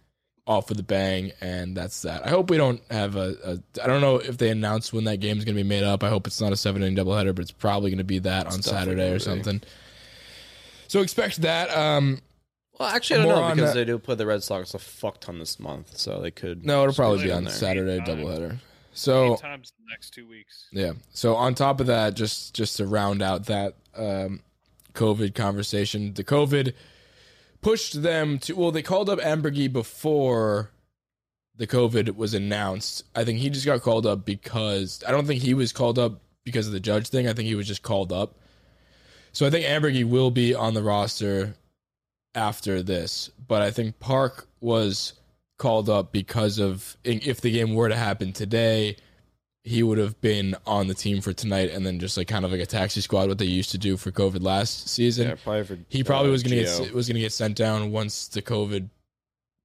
off 0.46 0.70
with 0.70 0.80
a 0.80 0.84
bang, 0.84 1.32
and 1.42 1.76
that's 1.76 2.04
that. 2.04 2.26
I 2.26 2.30
hope 2.30 2.50
we 2.50 2.58
don't 2.58 2.82
have 2.90 3.16
a. 3.16 3.36
a 3.44 3.84
I 3.84 3.88
don't 3.88 4.02
know 4.02 4.18
if 4.18 4.38
they 4.38 4.50
announced 4.50 4.94
when 4.94 5.04
that 5.06 5.18
game 5.18 5.38
is 5.38 5.46
going 5.46 5.56
to 5.56 5.64
be 5.64 5.68
made 5.68 5.84
up. 5.84 6.04
I 6.04 6.10
hope 6.10 6.28
it's 6.28 6.40
not 6.40 6.54
a 6.54 6.58
seven 6.58 6.84
inning 6.84 6.96
doubleheader, 6.96 7.36
but 7.36 7.42
it's 7.42 7.52
probably 7.52 7.90
going 7.90 7.98
to 7.98 8.04
be 8.04 8.20
that 8.20 8.48
on 8.48 8.62
Saturday 8.62 9.12
or 9.12 9.20
something. 9.20 9.62
So 10.88 11.02
expect 11.02 11.42
that. 11.42 11.76
Um, 11.76 12.22
Well, 12.80 12.90
actually, 12.90 13.22
I 13.22 13.24
don't 13.24 13.28
More 13.32 13.36
know 13.42 13.44
on 13.48 13.56
because 13.56 13.74
that- 13.74 13.80
they 13.80 13.86
do 13.86 13.98
play 14.00 14.16
the 14.16 14.26
Red 14.26 14.44
Sox 14.44 14.74
a 14.74 14.80
fuck 14.80 15.20
ton 15.20 15.40
this 15.40 15.60
month, 15.60 15.98
so 15.98 16.22
they 16.22 16.32
could. 16.32 16.66
no, 16.66 16.84
it'll 16.84 16.94
probably 16.96 17.24
be 17.24 17.32
on 17.32 17.44
there. 17.46 17.54
Saturday 17.54 17.98
Anytime. 17.98 18.18
doubleheader. 18.20 18.58
So 18.94 19.34
Eight 19.34 19.40
times 19.40 19.74
in 19.78 19.86
the 19.86 19.92
next 19.92 20.12
two 20.12 20.28
weeks. 20.28 20.66
Yeah. 20.72 20.94
So 21.12 21.36
on 21.36 21.54
top 21.56 21.80
of 21.80 21.88
that, 21.88 22.14
just 22.16 22.54
just 22.56 22.78
to 22.78 22.86
round 22.88 23.22
out 23.22 23.46
that 23.46 23.76
um, 23.96 24.42
COVID 24.94 25.36
conversation, 25.36 26.14
the 26.14 26.24
COVID 26.24 26.74
pushed 27.62 28.02
them 28.02 28.40
to. 28.40 28.54
Well, 28.56 28.72
they 28.72 28.82
called 28.82 29.10
up 29.10 29.20
Amburgey 29.20 29.72
before 29.72 30.72
the 31.56 31.68
COVID 31.68 32.16
was 32.16 32.34
announced. 32.34 33.04
I 33.16 33.24
think 33.24 33.40
he 33.40 33.50
just 33.50 33.66
got 33.66 33.82
called 33.82 34.06
up 34.08 34.26
because 34.26 35.04
I 35.08 35.12
don't 35.12 35.26
think 35.28 35.42
he 35.42 35.54
was 35.54 35.72
called 35.74 35.98
up 36.00 36.22
because 36.44 36.66
of 36.68 36.74
the 36.74 36.80
judge 36.80 37.08
thing. 37.10 37.28
I 37.28 37.34
think 37.34 37.48
he 37.48 37.56
was 37.56 37.68
just 37.68 37.84
called 37.84 38.12
up. 38.12 38.36
So 39.32 39.46
I 39.46 39.50
think 39.52 39.66
Amburgey 39.66 40.04
will 40.06 40.32
be 40.32 40.56
on 40.56 40.74
the 40.74 40.82
roster 40.84 41.56
after 42.38 42.84
this, 42.84 43.30
but 43.48 43.62
I 43.62 43.72
think 43.72 44.00
Park 44.00 44.48
was 44.62 45.14
called 45.58 45.90
up 45.90 46.12
because 46.12 46.60
of 46.60 46.96
if 47.04 47.42
the 47.42 47.52
game 47.52 47.74
were 47.74 47.90
to 47.90 47.96
happen 47.96 48.32
today, 48.32 48.96
he 49.64 49.84
would 49.84 49.98
have 49.98 50.22
been 50.22 50.56
on 50.66 50.88
the 50.88 50.94
team 50.94 51.20
for 51.20 51.34
tonight 51.34 51.72
and 51.72 51.86
then 51.86 52.00
just 52.00 52.16
like 52.16 52.28
kind 52.28 52.46
of 52.46 52.52
like 52.52 52.62
a 52.62 52.66
taxi 52.66 53.02
squad 53.02 53.28
what 53.28 53.40
they 53.40 53.46
used 53.46 53.72
to 53.72 53.78
do 53.78 53.98
for 53.98 54.12
COVID 54.12 54.42
last 54.42 54.88
season. 54.88 55.30
Yeah, 55.30 55.36
probably 55.44 55.64
for. 55.64 55.80
he 55.90 56.04
probably 56.04 56.30
uh, 56.30 56.34
was 56.34 56.44
going 56.44 56.58
to 56.58 56.64
Gio. 56.64 56.84
get 56.86 56.94
was 56.94 57.08
going 57.08 57.16
to 57.16 57.22
get 57.22 57.34
sent 57.34 57.58
down 57.58 57.92
once 57.92 58.28
the 58.28 58.42
COVID 58.42 58.90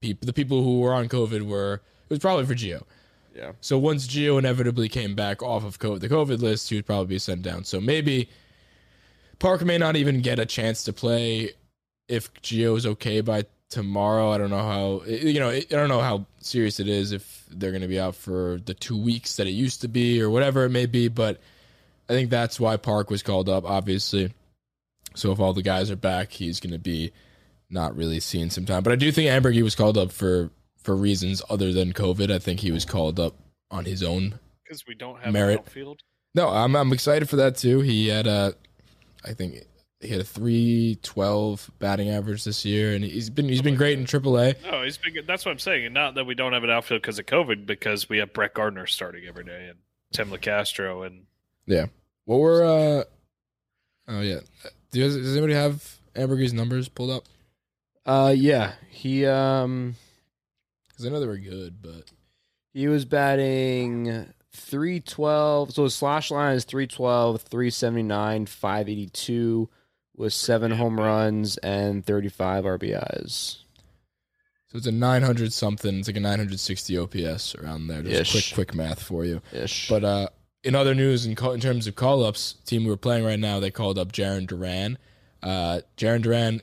people 0.01 0.27
the 0.27 0.33
people 0.33 0.65
who 0.65 0.81
were 0.81 0.95
on 0.95 1.09
COVID 1.09 1.43
were 1.43 1.75
it 1.75 2.11
was 2.11 2.19
probably 2.19 2.47
for 2.47 2.55
Geo. 2.55 2.85
Yeah. 3.35 3.53
So 3.61 3.79
once 3.79 4.07
Geo 4.07 4.39
inevitably 4.39 4.89
came 4.89 5.15
back 5.15 5.43
off 5.43 5.65
of 5.65 5.79
COVID, 5.79 6.01
the 6.01 6.09
COVID 6.09 6.41
list, 6.41 6.69
he 6.69 6.77
would 6.77 6.87
probably 6.87 7.07
be 7.07 7.19
sent 7.19 7.43
down. 7.43 7.65
So 7.65 7.81
maybe 7.81 8.29
Park 9.39 9.63
may 9.65 9.79
not 9.79 9.97
even 9.97 10.21
get 10.21 10.39
a 10.39 10.47
chance 10.47 10.85
to 10.85 10.93
play 10.93 11.51
if 12.09 12.33
Gio 12.43 12.77
is 12.77 12.87
okay 12.87 13.21
by 13.21 13.45
tomorrow. 13.71 14.31
I 14.31 14.39
don't 14.39 14.51
know 14.51 14.59
how 14.59 15.03
you 15.07 15.41
know. 15.41 15.51
I 15.51 15.65
don't 15.69 15.89
know 15.89 16.01
how 16.01 16.27
serious 16.41 16.79
it 16.81 16.89
is 16.89 17.13
if 17.13 17.45
they're 17.51 17.71
going 17.71 17.83
to 17.83 17.89
be 17.89 18.01
out 18.01 18.15
for 18.17 18.61
the 18.65 18.75
two 18.75 19.01
weeks 19.01 19.37
that 19.37 19.47
it 19.47 19.51
used 19.53 19.81
to 19.83 19.89
be 19.89 20.21
or 20.21 20.31
whatever 20.31 20.65
it 20.65 20.71
may 20.71 20.87
be. 20.87 21.09
But 21.09 21.41
I 22.09 22.13
think 22.13 22.31
that's 22.31 22.61
why 22.61 22.77
Park 22.77 23.11
was 23.11 23.23
called 23.23 23.49
up, 23.49 23.65
obviously. 23.65 24.33
So 25.15 25.33
if 25.33 25.41
all 25.41 25.53
the 25.53 25.63
guys 25.63 25.91
are 25.91 25.97
back, 25.97 26.33
he's 26.33 26.61
going 26.61 26.73
to 26.73 26.79
be 26.79 27.13
not 27.71 27.97
really 27.97 28.21
seeing 28.21 28.51
some 28.51 28.65
time. 28.67 28.83
But 28.83 28.93
I 28.93 28.97
do 28.97 29.11
think 29.13 29.31
Amburgey 29.31 29.63
was 29.63 29.75
called 29.75 29.97
up 29.99 30.13
for 30.13 30.51
for 30.83 30.97
reasons 30.97 31.43
other 31.49 31.73
than 31.73 31.93
COVID. 31.93 32.31
I 32.31 32.39
think 32.39 32.61
he 32.61 32.73
was 32.73 32.85
called 32.85 33.21
up 33.21 33.35
on 33.71 33.85
his 33.87 34.03
own 34.03 34.39
Because 34.65 34.87
we 34.87 34.95
don't 34.95 35.19
have 35.23 35.33
Merit. 35.33 35.61
outfield. 35.61 36.01
no, 36.35 36.49
I'm 36.49 36.75
I'm 36.77 36.93
excited 36.93 37.29
for 37.31 37.37
that 37.37 37.57
too. 37.57 37.81
He 37.81 38.09
had 38.09 38.27
a, 38.27 38.55
I 39.25 39.33
think 39.33 39.57
he 40.03 40.09
had 40.09 40.21
a 40.21 40.25
three 40.25 40.99
twelve 41.03 41.71
batting 41.79 42.11
average 42.11 42.45
this 42.45 42.65
year, 42.65 42.95
and 42.95 43.05
he's 43.05 43.31
been 43.31 43.49
he's 43.49 43.63
been 43.63 43.77
great 43.77 43.99
in 43.99 44.05
AAA. 44.05 44.57
No, 44.71 44.83
he's 44.83 44.99
been 44.99 45.15
good. 45.15 45.27
That's 45.27 45.45
what 45.45 45.53
I'm 45.53 45.59
saying. 45.59 45.87
And 45.87 45.95
not 45.95 46.15
that 46.17 46.25
we 46.25 46.35
don't 46.35 46.53
have 46.53 46.65
an 46.65 46.71
outfield 46.71 47.03
because 47.03 47.19
of 47.19 47.27
COVID, 47.27 47.67
because 47.67 48.09
we 48.09 48.19
have 48.19 48.33
Brett 48.33 48.55
Gardner 48.55 48.87
starting 48.87 49.25
every 49.27 49.45
day 49.45 49.69
and 49.69 49.79
Tim 50.13 50.31
Locastro 50.31 51.07
and 51.07 51.27
Yeah. 51.67 51.87
What 52.25 52.41
were 52.41 52.65
uh? 52.65 53.05
Oh 54.09 54.21
yeah. 54.21 54.41
Do 54.91 55.01
you, 55.01 55.07
does 55.09 55.33
anybody 55.37 55.55
have 55.55 55.99
Amburgey's 56.15 56.53
numbers 56.53 56.89
pulled 56.89 57.11
up? 57.11 57.25
Uh, 58.05 58.35
yeah, 58.37 58.73
he 58.91 59.25
um 59.27 59.95
Because 60.89 61.07
I 61.07 61.11
know 61.11 61.21
they 61.21 61.27
were 61.27 61.39
good, 61.39 61.81
but 61.81 62.11
he 62.73 62.89
was 62.89 63.05
batting 63.05 64.27
312. 64.53 65.73
So 65.73 65.85
his 65.85 65.95
slash 65.95 66.31
line 66.31 66.57
is 66.57 66.65
312, 66.65 67.43
379, 67.43 68.47
582 68.47 69.69
with 70.23 70.33
seven 70.33 70.71
home 70.71 70.99
runs 70.99 71.59
and 71.59 72.07
35 72.07 72.65
RBIs. 72.65 73.59
so 74.69 74.79
it's 74.79 74.87
a 74.87 74.93
nine 74.93 75.23
hundred 75.23 75.53
something. 75.53 75.99
It's 75.99 76.09
like 76.09 76.17
a 76.17 76.21
nine 76.21 76.39
hundred 76.39 76.61
sixty 76.61 76.97
OPS 76.97 77.57
around 77.57 77.89
there. 77.89 78.03
Just 78.03 78.35
Ish. 78.35 78.53
quick 78.55 78.69
quick 78.69 78.77
math 78.77 79.03
for 79.03 79.25
you. 79.25 79.43
Ish. 79.53 79.89
But 79.89 80.05
uh, 80.05 80.29
in 80.63 80.77
other 80.77 80.95
news, 80.95 81.27
in, 81.27 81.35
call, 81.35 81.53
in 81.53 81.61
terms 81.61 81.89
of 81.89 81.97
call 81.97 82.25
ups, 82.25 82.55
team 82.65 82.85
we're 82.87 82.97
playing 82.97 83.25
right 83.25 83.39
now, 83.39 83.59
they 83.59 83.73
called 83.73 83.99
up 83.99 84.13
Jarren 84.13 84.47
Duran. 84.47 84.97
Uh, 85.43 85.81
Jarren 85.97 86.23
Duran, 86.23 86.63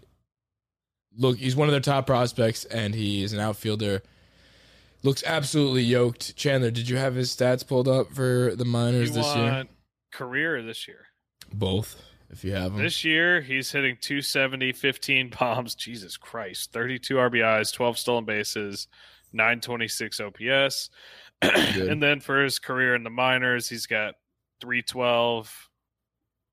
look, 1.18 1.38
he's 1.38 1.56
one 1.56 1.68
of 1.68 1.74
their 1.74 1.82
top 1.82 2.08
prospects, 2.08 2.64
and 2.64 2.96
he 2.96 3.24
is 3.24 3.34
an 3.34 3.42
outfielder. 3.42 4.02
Looks 5.04 5.22
absolutely 5.26 5.84
yoked. 5.84 6.36
Chandler, 6.38 6.72
did 6.72 6.88
you 6.88 6.96
have 6.96 7.16
his 7.16 7.36
stats 7.36 7.68
pulled 7.68 7.90
up 7.90 8.14
for 8.14 8.56
the 8.56 8.66
minors 8.66 9.10
you 9.10 9.16
this 9.16 9.36
year? 9.36 9.66
career 10.14 10.62
this 10.64 10.88
year. 10.88 11.06
Both, 11.54 12.02
if 12.30 12.44
you 12.44 12.54
have 12.54 12.74
them. 12.74 12.82
This 12.82 13.04
year, 13.04 13.42
he's 13.42 13.72
hitting 13.72 13.98
270, 14.02 14.72
15 14.74 15.34
bombs. 15.40 15.76
Jesus 15.76 16.18
Christ. 16.18 16.72
32 16.72 17.16
RBIs, 17.16 17.74
12 17.74 17.98
stolen 17.98 18.26
bases, 18.26 18.88
926 19.34 20.20
OPS. 20.22 20.90
and 21.42 22.02
then 22.04 22.20
for 22.20 22.44
his 22.44 22.60
career 22.60 22.96
in 22.96 23.04
the 23.04 23.10
minors, 23.10 23.70
he's 23.70 23.86
got 23.86 24.16
312. 24.62 25.70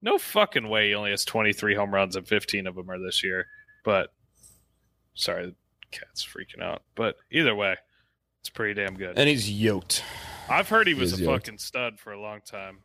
No 0.03 0.19
fucking 0.19 0.69
way 0.69 0.89
he 0.89 0.95
only 0.95 1.11
has 1.11 1.25
23 1.25 1.75
home 1.75 1.93
runs 1.93 2.17
and 2.17 2.27
15 2.29 2.67
of 2.67 2.75
them 2.77 2.91
are 2.91 2.99
this 2.99 3.25
year. 3.25 3.47
But, 3.85 4.11
sorry, 5.15 5.47
the 5.47 5.55
cat's 5.91 6.25
freaking 6.25 6.63
out. 6.63 6.83
But 6.95 7.17
either 7.33 7.55
way, 7.55 7.77
it's 8.41 8.51
pretty 8.51 8.75
damn 8.81 8.95
good. 8.95 9.19
and 9.19 9.29
he's 9.29 9.51
yoked. 9.51 10.05
I've 10.49 10.69
heard 10.69 10.87
he 10.87 10.95
He 10.95 11.01
was 11.01 11.15
is 11.15 11.21
a 11.21 11.25
yoked. 11.25 11.47
fucking 11.47 11.59
stud 11.59 11.99
for 11.99 12.13
a 12.13 12.21
long 12.21 12.41
time. 12.49 12.81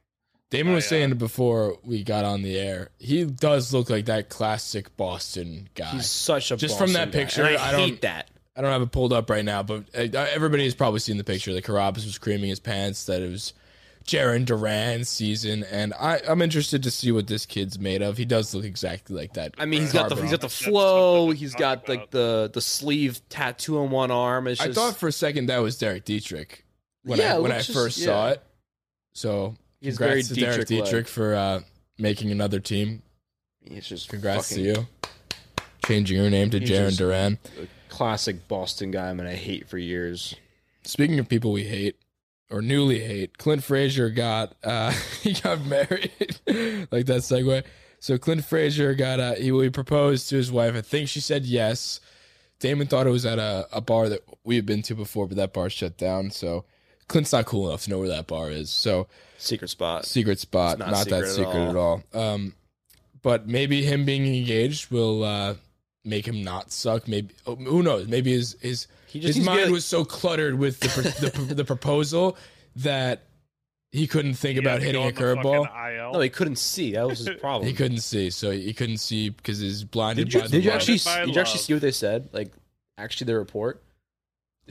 Damon 0.51 0.73
was 0.73 0.83
I, 0.83 0.87
uh, 0.87 0.89
saying 0.89 1.13
before 1.15 1.77
we 1.83 2.03
got 2.03 2.23
on 2.25 2.43
the 2.43 2.59
air. 2.59 2.89
He 2.99 3.25
does 3.25 3.73
look 3.73 3.89
like 3.89 4.05
that 4.05 4.29
classic 4.29 4.95
Boston 4.97 5.69
guy. 5.75 5.85
He's 5.91 6.05
such 6.05 6.51
a 6.51 6.57
Just 6.57 6.77
from 6.77 6.93
that 6.93 7.11
guy, 7.11 7.19
picture, 7.19 7.43
and 7.43 7.57
I, 7.57 7.69
I 7.69 7.71
don't- 7.71 7.79
hate 7.81 8.01
that. 8.03 8.29
I 8.53 8.59
don't 8.61 8.71
have 8.71 8.81
it 8.81 8.91
pulled 8.91 9.13
up 9.13 9.29
right 9.29 9.45
now, 9.45 9.63
but 9.63 9.85
uh, 9.95 10.01
everybody 10.33 10.65
has 10.65 10.75
probably 10.75 10.99
seen 10.99 11.15
the 11.17 11.23
picture. 11.23 11.53
The 11.53 11.61
Carabas 11.61 12.03
was 12.05 12.17
creaming 12.17 12.49
his 12.49 12.59
pants. 12.59 13.05
That 13.05 13.21
it 13.21 13.31
was 13.31 13.53
Jarren 14.05 14.43
Duran's 14.45 15.07
season, 15.07 15.63
and 15.71 15.93
I, 15.93 16.19
I'm 16.27 16.41
interested 16.41 16.83
to 16.83 16.91
see 16.91 17.13
what 17.13 17.27
this 17.27 17.45
kid's 17.45 17.79
made 17.79 18.01
of. 18.01 18.17
He 18.17 18.25
does 18.25 18.53
look 18.53 18.65
exactly 18.65 19.15
like 19.15 19.33
that. 19.35 19.55
I 19.57 19.65
mean, 19.65 19.79
he's 19.81 19.93
got 19.93 20.09
the 20.09 20.15
Carbon. 20.15 20.23
he's 20.25 20.31
got 20.31 20.41
the 20.41 20.49
flow. 20.49 21.27
something 21.27 21.35
to 21.37 21.39
He's 21.39 21.51
talk 21.53 21.59
got 21.59 21.89
like 21.89 22.11
the 22.11 22.51
the 22.53 22.59
sleeve 22.59 23.21
tattoo 23.29 23.79
on 23.79 23.89
one 23.89 24.11
arm. 24.11 24.47
It's 24.47 24.59
I 24.59 24.73
thought 24.73 24.97
for 24.97 25.07
a 25.07 25.13
second 25.13 25.45
that 25.45 25.59
was 25.59 25.77
Derek 25.77 26.03
Dietrich 26.03 26.65
when 27.03 27.19
Yeah, 27.19 27.35
I 27.35 27.39
when 27.39 27.53
I 27.53 27.55
looks 27.55 27.67
just- 27.67 27.79
first 27.79 28.03
saw 28.03 28.27
yeah. 28.27 28.33
it. 28.33 28.43
So 29.13 29.55
He's 29.81 29.97
congrats 29.97 30.29
very 30.29 30.35
to 30.35 30.45
Derek 30.45 30.67
Dietrich-like. 30.67 30.85
Dietrich 30.85 31.07
for 31.07 31.35
uh, 31.35 31.59
making 31.97 32.31
another 32.31 32.59
team. 32.59 33.01
it's 33.63 33.87
just 33.87 34.09
Congrats 34.09 34.49
fucking 34.49 34.63
to 34.63 34.69
you, 34.69 34.87
changing 35.85 36.17
your 36.17 36.29
name 36.29 36.49
to 36.51 36.59
He's 36.59 36.69
Jarren 36.69 36.87
just- 36.89 36.99
Duran. 36.99 37.37
Classic 37.89 38.47
Boston 38.47 38.91
guy. 38.91 39.09
I'm 39.09 39.17
gonna 39.17 39.35
hate 39.35 39.67
for 39.67 39.77
years. 39.77 40.35
Speaking 40.83 41.19
of 41.19 41.27
people 41.27 41.51
we 41.51 41.65
hate 41.65 41.97
or 42.49 42.61
newly 42.61 42.99
hate, 42.99 43.37
Clint 43.37 43.63
Frazier 43.63 44.09
got 44.09 44.55
uh 44.63 44.91
he 45.21 45.33
got 45.33 45.65
married. 45.65 46.11
like 46.91 47.05
that 47.07 47.21
segue. 47.21 47.63
So 47.99 48.17
Clint 48.17 48.45
Frazier 48.45 48.93
got 48.95 49.19
uh 49.19 49.33
he, 49.35 49.51
he 49.51 49.69
proposed 49.69 50.29
to 50.29 50.37
his 50.37 50.51
wife. 50.51 50.73
I 50.75 50.81
think 50.81 51.09
she 51.09 51.19
said 51.19 51.45
yes. 51.45 51.99
Damon 52.59 52.87
thought 52.87 53.07
it 53.07 53.11
was 53.11 53.25
at 53.25 53.39
a, 53.39 53.67
a 53.73 53.81
bar 53.81 54.07
that 54.07 54.21
we 54.45 54.55
had 54.55 54.65
been 54.65 54.83
to 54.83 54.95
before, 54.95 55.27
but 55.27 55.35
that 55.37 55.51
bar 55.51 55.69
shut 55.69 55.97
down. 55.97 56.31
So 56.31 56.63
Clint's 57.11 57.31
not 57.31 57.45
cool 57.45 57.67
enough 57.69 57.83
to 57.83 57.89
know 57.89 57.99
where 57.99 58.07
that 58.09 58.27
bar 58.27 58.49
is. 58.49 58.69
So 58.69 59.07
Secret 59.37 59.69
spot. 59.69 60.05
secret 60.05 60.39
spot, 60.39 60.73
It's 60.73 60.79
not 60.79 60.91
not, 60.91 61.07
that 61.09 61.27
secret 61.27 61.29
at 61.29 61.35
secret 61.35 61.69
at 61.69 61.75
all. 61.75 62.03
Um, 62.13 62.53
but 63.21 63.47
maybe 63.47 63.83
him 63.83 64.05
being 64.05 64.25
engaged 64.25 64.91
will 64.91 65.23
uh, 65.23 65.55
make 66.03 66.27
him 66.27 66.43
not 66.43 66.71
suck. 66.71 67.07
Maybe 67.07 67.33
oh, 67.45 67.55
who 67.55 67.83
knows? 67.83 68.07
Maybe 68.07 68.31
his 68.31 68.55
his 68.61 68.87
He 69.07 69.19
just 69.19 69.37
his 69.37 69.45
mind 69.45 69.59
get- 69.65 69.71
was 69.71 69.85
so 69.85 70.03
cluttered 70.05 70.57
with 70.57 70.79
the 70.79 70.89
pr- 70.89 71.25
the, 71.25 71.31
pr- 71.31 71.53
the 71.55 71.65
proposal 71.65 72.37
that 72.77 73.23
he 73.91 74.07
couldn't 74.07 74.35
think 74.35 74.53
He 74.53 74.59
about 74.59 74.81
hitting 74.81 75.01
a 75.01 75.05
on 75.07 75.13
the 75.13 75.19
fucking 75.19 75.43
curveball. 75.43 76.13
No, 76.13 76.19
he 76.21 76.29
couldn't 76.29 76.55
see. 76.57 76.93
That 76.93 77.07
was 77.07 77.19
his 77.19 77.29
problem. 77.41 77.67
He 77.67 77.73
couldn't 77.73 77.99
see, 77.99 78.29
so 78.29 78.49
he 78.51 78.73
couldn't 78.73 78.97
see 78.99 79.29
because 79.29 79.59
he's 79.59 79.83
blinded 79.83 80.25
Did 80.29 80.33
you 80.33 80.41
the 80.43 80.47
did 80.49 80.63
you 80.65 80.71
actually 80.71 80.97
did 80.97 81.35
you 81.35 81.41
actually 81.41 81.59
see 81.59 81.73
what 81.73 81.81
they 81.81 81.91
said? 81.91 82.29
Like 82.31 82.53
actually 82.97 83.25
the 83.25 83.35
report. 83.37 83.83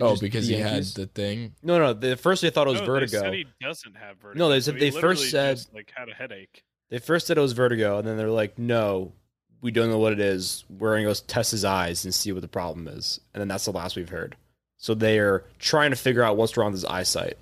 They 0.00 0.06
Oh, 0.06 0.10
just- 0.10 0.22
because 0.22 0.48
the 0.48 0.54
he 0.56 0.60
had 0.60 0.82
the 0.84 1.06
thing. 1.06 1.54
No, 1.62 1.78
no. 1.78 1.92
The 1.92 2.16
first 2.16 2.42
they 2.42 2.50
thought 2.50 2.66
it 2.66 2.70
was 2.70 2.80
No, 2.80 2.86
vertigo. 2.86 3.18
They 3.20 3.24
said 3.26 3.34
he 3.34 3.46
doesn't 3.60 3.96
have 3.96 4.16
vertigo. 4.18 4.38
No, 4.44 4.50
they 4.50 4.60
so 4.60 4.72
said- 4.72 4.80
he 4.80 4.90
they 4.90 5.00
first 5.00 5.30
said- 5.30 5.56
just, 5.56 5.74
like 5.74 5.92
had 5.94 6.08
a 6.08 6.14
headache. 6.14 6.64
They 6.88 6.98
first 6.98 7.26
said 7.28 7.38
it 7.38 7.40
was 7.40 7.52
vertigo, 7.52 7.98
and 7.98 8.08
then 8.08 8.16
they're 8.16 8.30
like, 8.30 8.58
"No, 8.58 9.12
we 9.60 9.70
don't 9.70 9.90
know 9.90 9.98
what 9.98 10.12
it 10.12 10.18
is. 10.20 10.64
We're 10.68 10.94
gonna 10.96 11.04
go 11.08 11.14
test 11.14 11.52
his 11.52 11.64
eyes 11.64 12.04
and 12.04 12.12
see 12.12 12.32
what 12.32 12.42
the 12.42 12.48
problem 12.48 12.88
is." 12.88 13.20
And 13.32 13.40
then 13.40 13.46
that's 13.48 13.64
the 13.66 13.70
last 13.72 13.94
we've 13.94 14.08
heard. 14.08 14.36
So 14.78 14.94
they 14.94 15.18
are 15.20 15.44
trying 15.58 15.90
to 15.90 15.96
figure 15.96 16.22
out 16.24 16.36
what's 16.36 16.56
wrong 16.56 16.72
with 16.72 16.80
his 16.80 16.84
eyesight. 16.86 17.36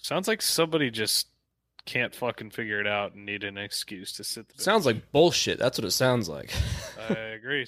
Sounds 0.00 0.28
like 0.28 0.42
somebody 0.42 0.90
just 0.90 1.26
can't 1.86 2.14
fucking 2.14 2.50
figure 2.50 2.80
it 2.80 2.86
out 2.86 3.14
and 3.14 3.24
need 3.26 3.42
an 3.42 3.56
excuse 3.58 4.12
to 4.12 4.22
sit. 4.24 4.46
The 4.56 4.62
sounds 4.62 4.86
like 4.86 5.10
bullshit. 5.10 5.58
That's 5.58 5.78
what 5.78 5.84
it 5.86 5.90
sounds 5.92 6.28
like. 6.28 6.52
I 7.10 7.14
agree. 7.14 7.66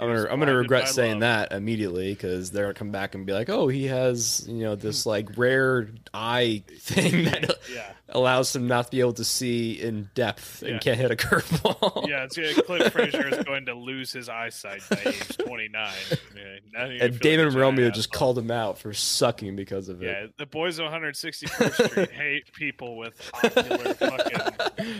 I'm 0.00 0.06
gonna 0.08 0.28
I'm 0.30 0.38
gonna 0.40 0.56
regret 0.56 0.88
saying 0.88 1.20
love. 1.20 1.48
that 1.48 1.52
immediately 1.52 2.14
because 2.14 2.50
they're 2.50 2.64
gonna 2.64 2.74
come 2.74 2.90
back 2.90 3.14
and 3.14 3.26
be 3.26 3.34
like, 3.34 3.50
"Oh, 3.50 3.68
he 3.68 3.86
has 3.88 4.46
you 4.48 4.62
know 4.64 4.74
this 4.74 5.04
hmm. 5.04 5.10
like 5.10 5.28
rare 5.36 5.88
eye 6.14 6.62
thing 6.78 7.24
that 7.26 7.54
Yeah. 7.72 7.92
allows 8.08 8.56
him 8.56 8.66
not 8.66 8.86
to 8.86 8.90
be 8.90 9.00
able 9.00 9.12
to 9.14 9.24
see 9.24 9.72
in 9.72 10.08
depth 10.14 10.62
and 10.62 10.72
Yeah. 10.72 10.78
can't 10.78 10.98
hit 10.98 11.10
a 11.10 11.16
curveball." 11.16 11.90
Yeah, 12.08 12.24
it's 12.24 12.36
yeah, 12.38 12.52
Clint 12.62 12.90
Frazier 12.92 13.28
is 13.28 13.44
going 13.44 13.66
to 13.66 13.74
lose 13.74 14.10
his 14.10 14.28
eyesight 14.30 14.82
by 14.88 15.00
age 15.04 15.36
29. 15.36 15.92
Yeah, 16.34 16.84
and 16.84 17.20
Damon 17.20 17.48
like 17.50 17.56
Romeo 17.56 17.90
just 17.90 18.10
called 18.10 18.38
him 18.38 18.50
out 18.50 18.78
for 18.78 18.92
sucking 18.94 19.54
because 19.54 19.88
of 19.90 20.02
it. 20.02 20.06
Yeah, 20.06 20.26
the 20.38 20.46
boys 20.46 20.78
of 20.78 20.86
161st 20.90 21.90
Street 21.90 22.10
hate 22.10 22.52
people 22.54 22.96
with 22.96 23.30
ocular 23.34 23.94
fucking 23.94 24.38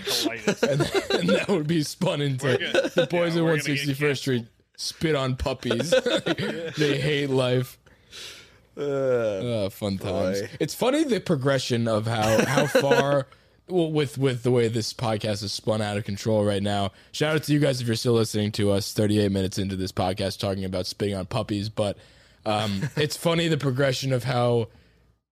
colitis. 0.04 0.62
and, 0.62 1.20
and 1.20 1.28
that 1.30 1.48
would 1.48 1.66
be 1.66 1.82
spun 1.82 2.20
into 2.20 2.58
gonna- 2.58 2.88
the 2.94 3.06
boys 3.10 3.34
yeah, 3.34 3.40
in 3.40 3.44
we're 3.46 3.56
gonna 3.56 3.62
get 3.62 3.88
161st 3.88 4.16
Street 4.18 4.46
spit 4.80 5.14
on 5.14 5.36
puppies. 5.36 5.90
they 6.78 6.98
hate 7.00 7.28
life. 7.30 7.78
Uh, 8.76 9.68
fun 9.68 9.98
times. 9.98 10.40
boy. 10.40 10.48
It's 10.58 10.74
funny 10.74 11.04
the 11.04 11.20
progression 11.20 11.86
of 11.86 12.06
how 12.06 12.44
how 12.44 12.66
far. 12.80 13.26
Well, 13.68 13.92
with 13.92 14.18
with 14.18 14.42
the 14.42 14.50
way 14.50 14.68
this 14.68 14.92
podcast 14.92 15.44
is 15.44 15.52
spun 15.52 15.80
out 15.80 15.96
of 15.96 16.04
control 16.04 16.44
right 16.44 16.62
now. 16.62 16.92
Shout 17.12 17.36
out 17.36 17.42
to 17.44 17.52
you 17.52 17.60
guys 17.60 17.80
if 17.80 17.86
you're 17.86 17.94
still 17.94 18.14
listening 18.14 18.52
to 18.52 18.72
us. 18.72 18.92
38 18.92 19.30
minutes 19.30 19.58
into 19.58 19.76
this 19.76 19.92
podcast 19.92 20.40
talking 20.40 20.64
about 20.64 20.86
spitting 20.86 21.14
on 21.14 21.26
puppies, 21.26 21.68
but 21.68 21.96
um, 22.46 22.88
it's 22.96 23.16
funny 23.16 23.48
the 23.48 23.58
progression 23.58 24.12
of 24.12 24.24
how 24.24 24.68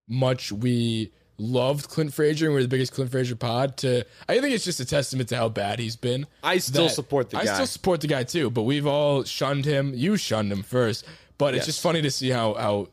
much 0.09 0.53
we 0.53 1.13
loved 1.39 1.89
Clint 1.89 2.13
Frazier 2.13 2.47
and 2.47 2.55
we're 2.55 2.63
the 2.63 2.69
biggest 2.69 2.93
Clint 2.93 3.11
Frazier 3.11 3.37
pod. 3.37 3.77
To 3.79 4.05
I 4.29 4.41
think 4.41 4.55
it's 4.55 4.65
just 4.65 4.81
a 4.81 4.85
testament 4.85 5.29
to 5.31 5.37
how 5.37 5.49
bad 5.49 5.79
he's 5.79 5.97
been. 5.97 6.27
I 6.43 6.59
still 6.59 6.89
support 6.89 7.31
the 7.31 7.39
I 7.39 7.45
guy. 7.45 7.55
still 7.55 7.67
support 7.67 8.01
the 8.01 8.09
guy 8.09 8.25
too, 8.25 8.51
but 8.51 8.63
we've 8.63 8.87
all 8.87 9.25
shunned 9.25 9.65
him. 9.65 9.93
You 9.95 10.17
shunned 10.17 10.51
him 10.53 10.63
first, 10.63 11.05
but 11.39 11.55
it's 11.55 11.61
Yes. 11.63 11.67
just 11.67 11.83
funny 11.83 12.03
to 12.03 12.11
see 12.11 12.31
how 12.31 12.55
how 12.55 12.89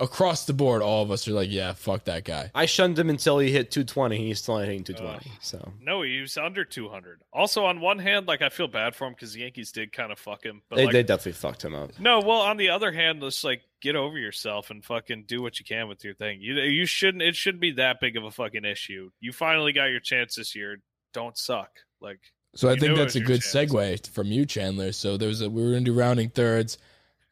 across 0.00 0.44
the 0.44 0.52
board, 0.52 0.82
all 0.82 1.04
of 1.04 1.10
us 1.12 1.28
are 1.28 1.32
like, 1.32 1.48
yeah, 1.48 1.72
fuck 1.72 2.02
that 2.04 2.24
guy. 2.24 2.50
I 2.52 2.66
shunned 2.66 2.98
him 2.98 3.08
until 3.08 3.38
he 3.38 3.52
hit 3.52 3.70
220. 3.70 4.16
He's 4.26 4.40
still 4.40 4.56
not 4.58 4.64
hitting 4.66 4.82
220. 4.82 5.30
Ugh. 5.30 5.38
so 5.40 5.72
No, 5.80 6.02
he 6.02 6.20
was 6.20 6.36
under 6.36 6.64
200. 6.64 7.20
Also, 7.32 7.64
on 7.64 7.80
one 7.80 8.00
hand, 8.00 8.26
like 8.26 8.42
I 8.42 8.48
feel 8.48 8.66
bad 8.66 8.96
for 8.96 9.06
him 9.06 9.12
because 9.12 9.34
the 9.34 9.40
Yankees 9.42 9.70
did 9.70 9.92
kind 9.92 10.10
of 10.10 10.18
fuck 10.18 10.42
him. 10.44 10.62
But 10.68 10.76
they, 10.76 10.84
like, 10.86 10.92
they 10.94 11.02
definitely 11.04 11.32
fucked 11.34 11.64
him 11.64 11.76
up. 11.76 11.98
no, 12.00 12.18
well, 12.20 12.40
on 12.40 12.56
the 12.56 12.70
other 12.70 12.90
hand, 12.90 13.22
let's 13.22 13.44
like 13.44 13.62
get 13.84 13.96
over 13.96 14.18
yourself 14.18 14.70
and 14.70 14.82
fucking 14.82 15.24
do 15.28 15.42
what 15.42 15.58
you 15.58 15.64
can 15.64 15.86
with 15.88 16.02
your 16.02 16.14
thing. 16.14 16.40
You 16.40 16.54
you 16.54 16.86
shouldn't. 16.86 17.22
It 17.22 17.36
shouldn't 17.36 17.60
be 17.60 17.72
that 17.72 18.00
big 18.00 18.16
of 18.16 18.24
a 18.24 18.30
fucking 18.30 18.64
issue. 18.64 19.10
You 19.20 19.32
finally 19.32 19.72
got 19.72 19.90
your 19.90 20.00
chance 20.00 20.34
this 20.34 20.56
year. 20.56 20.78
Don't 21.12 21.36
suck. 21.36 21.70
Like 22.00 22.20
So 22.56 22.70
I 22.70 22.76
think 22.76 22.96
that's 22.96 23.14
a 23.14 23.20
good 23.20 23.42
chance. 23.42 23.70
segue 23.70 24.08
from 24.08 24.28
you, 24.28 24.46
Chandler. 24.46 24.92
So 24.92 25.16
there 25.18 25.28
was 25.28 25.42
a 25.42 25.50
we 25.50 25.62
were 25.62 25.72
gonna 25.72 25.84
do 25.84 25.92
rounding 25.92 26.30
thirds. 26.30 26.78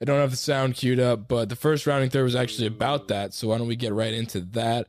I 0.00 0.04
don't 0.04 0.20
have 0.20 0.30
the 0.30 0.36
sound 0.36 0.74
queued 0.74 1.00
up, 1.00 1.26
but 1.26 1.48
the 1.48 1.56
first 1.56 1.86
rounding 1.86 2.10
third 2.10 2.24
was 2.24 2.36
actually 2.36 2.66
about 2.66 3.08
that. 3.08 3.32
So 3.32 3.48
why 3.48 3.58
don't 3.58 3.68
we 3.68 3.76
get 3.76 3.92
right 3.92 4.12
into 4.12 4.40
that? 4.52 4.88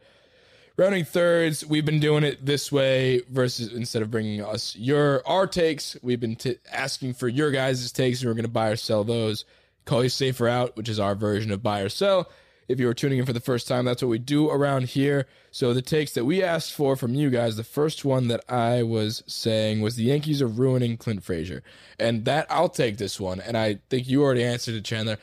Rounding 0.76 1.06
thirds, 1.06 1.64
we've 1.64 1.86
been 1.86 2.00
doing 2.00 2.24
it 2.24 2.44
this 2.44 2.72
way 2.72 3.22
versus 3.30 3.72
instead 3.72 4.02
of 4.02 4.10
bringing 4.10 4.44
us 4.44 4.76
your 4.76 5.26
our 5.28 5.46
takes, 5.48 5.96
we've 6.02 6.20
been 6.20 6.36
t- 6.36 6.58
asking 6.72 7.14
for 7.14 7.28
your 7.28 7.52
guys' 7.52 7.92
takes, 7.92 8.22
and 8.22 8.28
we're 8.30 8.34
going 8.34 8.44
to 8.44 8.50
buy 8.50 8.70
or 8.70 8.76
sell 8.76 9.04
those. 9.04 9.46
Call 9.86 10.04
you 10.04 10.10
safer 10.10 10.48
out, 10.48 10.76
which 10.76 10.90
is 10.90 11.00
our 11.00 11.16
version 11.16 11.52
of 11.52 11.64
buy 11.64 11.82
or 11.82 11.90
sell. 11.90 12.30
If 12.68 12.80
you 12.80 12.88
were 12.88 12.94
tuning 12.94 13.20
in 13.20 13.26
for 13.26 13.34
the 13.34 13.40
first 13.40 13.68
time, 13.68 13.86
that's 13.86 14.02
what 14.02 14.10
we 14.10 14.20
do 14.20 14.50
around 14.50 14.86
here. 14.86 15.28
So 15.52 15.74
the 15.74 15.82
takes 15.82 16.14
that 16.14 16.26
we 16.26 16.42
asked 16.42 16.74
for 16.74 16.96
from 16.96 17.14
you 17.14 17.30
guys, 17.30 17.58
the 17.58 17.64
first 17.64 18.06
one 18.06 18.30
that 18.30 18.44
I 18.50 18.84
was 18.84 19.22
saying 19.28 19.82
was 19.82 19.96
the 19.96 20.06
Yankees 20.06 20.42
are 20.42 20.48
ruining 20.48 20.98
Clint 20.98 21.24
Frazier, 21.24 21.62
and 22.00 22.26
that 22.26 22.48
I'll 22.50 22.70
take 22.70 22.98
this 22.98 23.20
one. 23.20 23.42
And 23.42 23.58
I 23.58 23.80
think 23.90 24.08
you 24.08 24.24
already 24.24 24.44
answered 24.44 24.76
it, 24.76 24.86
Chandler. 24.86 25.18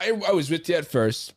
I, 0.00 0.12
I 0.26 0.32
was 0.32 0.50
with 0.50 0.68
you 0.68 0.76
at 0.76 0.86
first, 0.86 1.34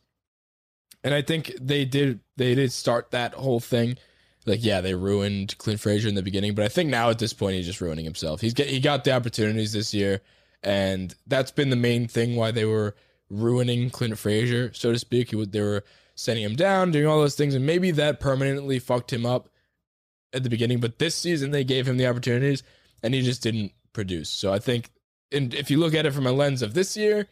and 1.04 1.14
I 1.14 1.22
think 1.22 1.52
they 1.60 1.84
did 1.84 2.20
they 2.36 2.54
did 2.54 2.72
start 2.72 3.10
that 3.10 3.34
whole 3.34 3.60
thing. 3.60 3.98
Like, 4.46 4.64
yeah, 4.64 4.80
they 4.80 4.94
ruined 4.94 5.58
Clint 5.58 5.80
Frazier 5.80 6.08
in 6.08 6.14
the 6.14 6.22
beginning, 6.22 6.54
but 6.54 6.64
I 6.64 6.68
think 6.68 6.88
now 6.88 7.10
at 7.10 7.18
this 7.18 7.34
point 7.34 7.56
he's 7.56 7.66
just 7.66 7.82
ruining 7.82 8.06
himself. 8.06 8.40
He's 8.40 8.54
get 8.54 8.68
he 8.68 8.80
got 8.80 9.04
the 9.04 9.12
opportunities 9.12 9.72
this 9.72 9.92
year, 9.92 10.22
and 10.62 11.14
that's 11.26 11.50
been 11.50 11.70
the 11.70 11.76
main 11.76 12.08
thing 12.08 12.36
why 12.36 12.50
they 12.50 12.64
were 12.64 12.94
ruining 13.30 13.90
Clint 13.90 14.18
Frazier, 14.18 14.72
so 14.72 14.92
to 14.92 14.98
speak. 14.98 15.30
They 15.30 15.60
were 15.60 15.84
sending 16.14 16.44
him 16.44 16.56
down, 16.56 16.90
doing 16.90 17.06
all 17.06 17.20
those 17.20 17.36
things, 17.36 17.54
and 17.54 17.66
maybe 17.66 17.90
that 17.92 18.20
permanently 18.20 18.78
fucked 18.78 19.12
him 19.12 19.24
up 19.24 19.48
at 20.32 20.42
the 20.42 20.50
beginning. 20.50 20.80
But 20.80 20.98
this 20.98 21.14
season 21.14 21.50
they 21.50 21.64
gave 21.64 21.86
him 21.86 21.96
the 21.96 22.06
opportunities, 22.06 22.62
and 23.02 23.14
he 23.14 23.22
just 23.22 23.42
didn't 23.42 23.72
produce. 23.92 24.28
So 24.28 24.52
I 24.52 24.58
think, 24.58 24.90
and 25.30 25.54
if 25.54 25.70
you 25.70 25.78
look 25.78 25.94
at 25.94 26.06
it 26.06 26.14
from 26.14 26.26
a 26.26 26.32
lens 26.32 26.62
of 26.62 26.74
this 26.74 26.96
year, 26.96 27.26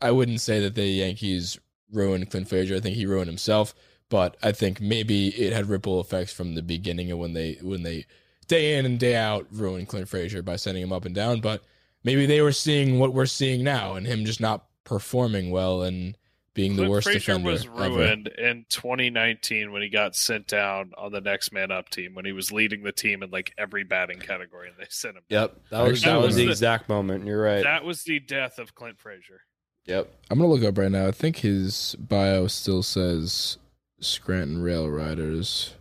I 0.00 0.10
wouldn't 0.10 0.40
say 0.40 0.60
that 0.60 0.74
the 0.74 0.86
Yankees 0.86 1.58
ruined 1.92 2.30
Clint 2.30 2.48
Frazier. 2.48 2.76
I 2.76 2.80
think 2.80 2.96
he 2.96 3.06
ruined 3.06 3.28
himself. 3.28 3.74
But 4.10 4.36
I 4.42 4.52
think 4.52 4.80
maybe 4.80 5.28
it 5.28 5.52
had 5.52 5.68
ripple 5.68 6.00
effects 6.00 6.32
from 6.32 6.54
the 6.54 6.62
beginning 6.62 7.10
of 7.10 7.18
when 7.18 7.32
they 7.32 7.58
when 7.62 7.82
they 7.82 8.06
day 8.46 8.78
in 8.78 8.84
and 8.84 8.98
day 8.98 9.16
out 9.16 9.46
ruined 9.50 9.88
Clint 9.88 10.08
Frazier 10.08 10.42
by 10.42 10.56
sending 10.56 10.82
him 10.82 10.92
up 10.92 11.04
and 11.04 11.14
down. 11.14 11.40
But 11.40 11.64
maybe 12.04 12.26
they 12.26 12.40
were 12.42 12.52
seeing 12.52 12.98
what 12.98 13.12
we're 13.12 13.26
seeing 13.26 13.64
now 13.64 13.94
and 13.94 14.06
him 14.06 14.24
just 14.24 14.40
not 14.40 14.66
performing 14.84 15.50
well 15.50 15.82
and 15.82 16.16
being 16.54 16.72
the 16.76 16.82
Clint 16.82 16.90
worst 16.92 17.04
Frazier 17.06 17.18
defender 17.18 17.50
was 17.50 17.64
ever. 17.66 17.74
ruined 17.90 18.28
in 18.28 18.64
2019 18.68 19.72
when 19.72 19.82
he 19.82 19.88
got 19.88 20.14
sent 20.14 20.46
down 20.46 20.92
on 20.96 21.10
the 21.10 21.20
next 21.20 21.52
man 21.52 21.72
up 21.72 21.88
team 21.88 22.14
when 22.14 22.24
he 22.24 22.30
was 22.30 22.52
leading 22.52 22.84
the 22.84 22.92
team 22.92 23.24
in 23.24 23.30
like 23.30 23.52
every 23.58 23.82
batting 23.82 24.20
category 24.20 24.68
and 24.68 24.76
they 24.78 24.86
sent 24.88 25.16
him. 25.16 25.22
Yep, 25.30 25.56
that 25.70 25.80
was 25.82 26.02
That 26.02 26.10
that 26.12 26.16
was 26.18 26.26
was 26.26 26.36
the 26.36 26.44
the- 26.44 26.50
exact 26.50 26.88
moment. 26.88 27.26
You're 27.26 27.42
right. 27.42 27.64
That 27.64 27.82
was 27.84 28.04
the 28.04 28.20
death 28.20 28.58
of 28.60 28.72
Clint 28.76 29.00
Frazier. 29.00 29.40
yep. 29.84 30.08
I'm 30.30 30.38
gonna 30.38 30.48
look 30.48 30.62
up 30.62 30.78
right 30.78 30.92
now. 30.92 31.08
I 31.08 31.12
think 31.12 31.38
his 31.38 31.96
bio 31.98 32.46
still 32.46 32.84
says 32.84 33.58
Scranton 33.98 34.62
Rail 34.62 34.88
Riders. 34.88 35.74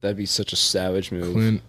That'd 0.00 0.16
be 0.16 0.26
such 0.26 0.52
a 0.52 0.56
savage 0.56 1.10
move. 1.10 1.32
Clint 1.34 1.62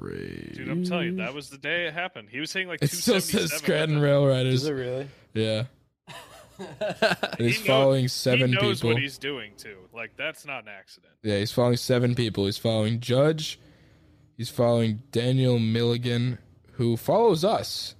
Frazier. 0.00 0.52
Dude, 0.54 0.68
I'm 0.68 0.84
telling 0.84 1.06
you, 1.06 1.16
that 1.16 1.34
was 1.34 1.50
the 1.50 1.58
day 1.58 1.86
it 1.86 1.94
happened. 1.94 2.28
He 2.30 2.40
was 2.40 2.52
hitting 2.52 2.68
like 2.68 2.82
It 2.82 2.90
still 2.90 3.20
says 3.20 3.30
277 3.30 3.58
Scranton 3.64 4.00
Rail 4.00 4.26
Riders. 4.26 4.62
Is 4.62 4.66
it 4.66 4.72
really? 4.72 5.08
Yeah. 5.34 5.64
And 6.60 7.36
He 7.38 7.44
he's 7.48 7.58
knows- 7.60 7.66
following 7.68 8.08
seven 8.08 8.48
he 8.50 8.56
knows 8.56 8.78
people. 8.80 8.94
what 8.94 9.00
he's 9.02 9.16
doing 9.18 9.52
too. 9.56 9.76
Like 9.94 10.16
that's 10.16 10.44
not 10.44 10.64
an 10.64 10.70
accident. 10.76 11.12
Yeah, 11.22 11.38
he's 11.38 11.52
following 11.52 11.76
seven 11.76 12.16
people. 12.16 12.46
He's 12.46 12.58
following 12.58 12.98
Judge. 12.98 13.60
He's 14.36 14.50
following 14.50 15.02
Daniel 15.12 15.60
Milligan, 15.60 16.38
who 16.72 16.96
follows 16.96 17.44
us. 17.44 17.94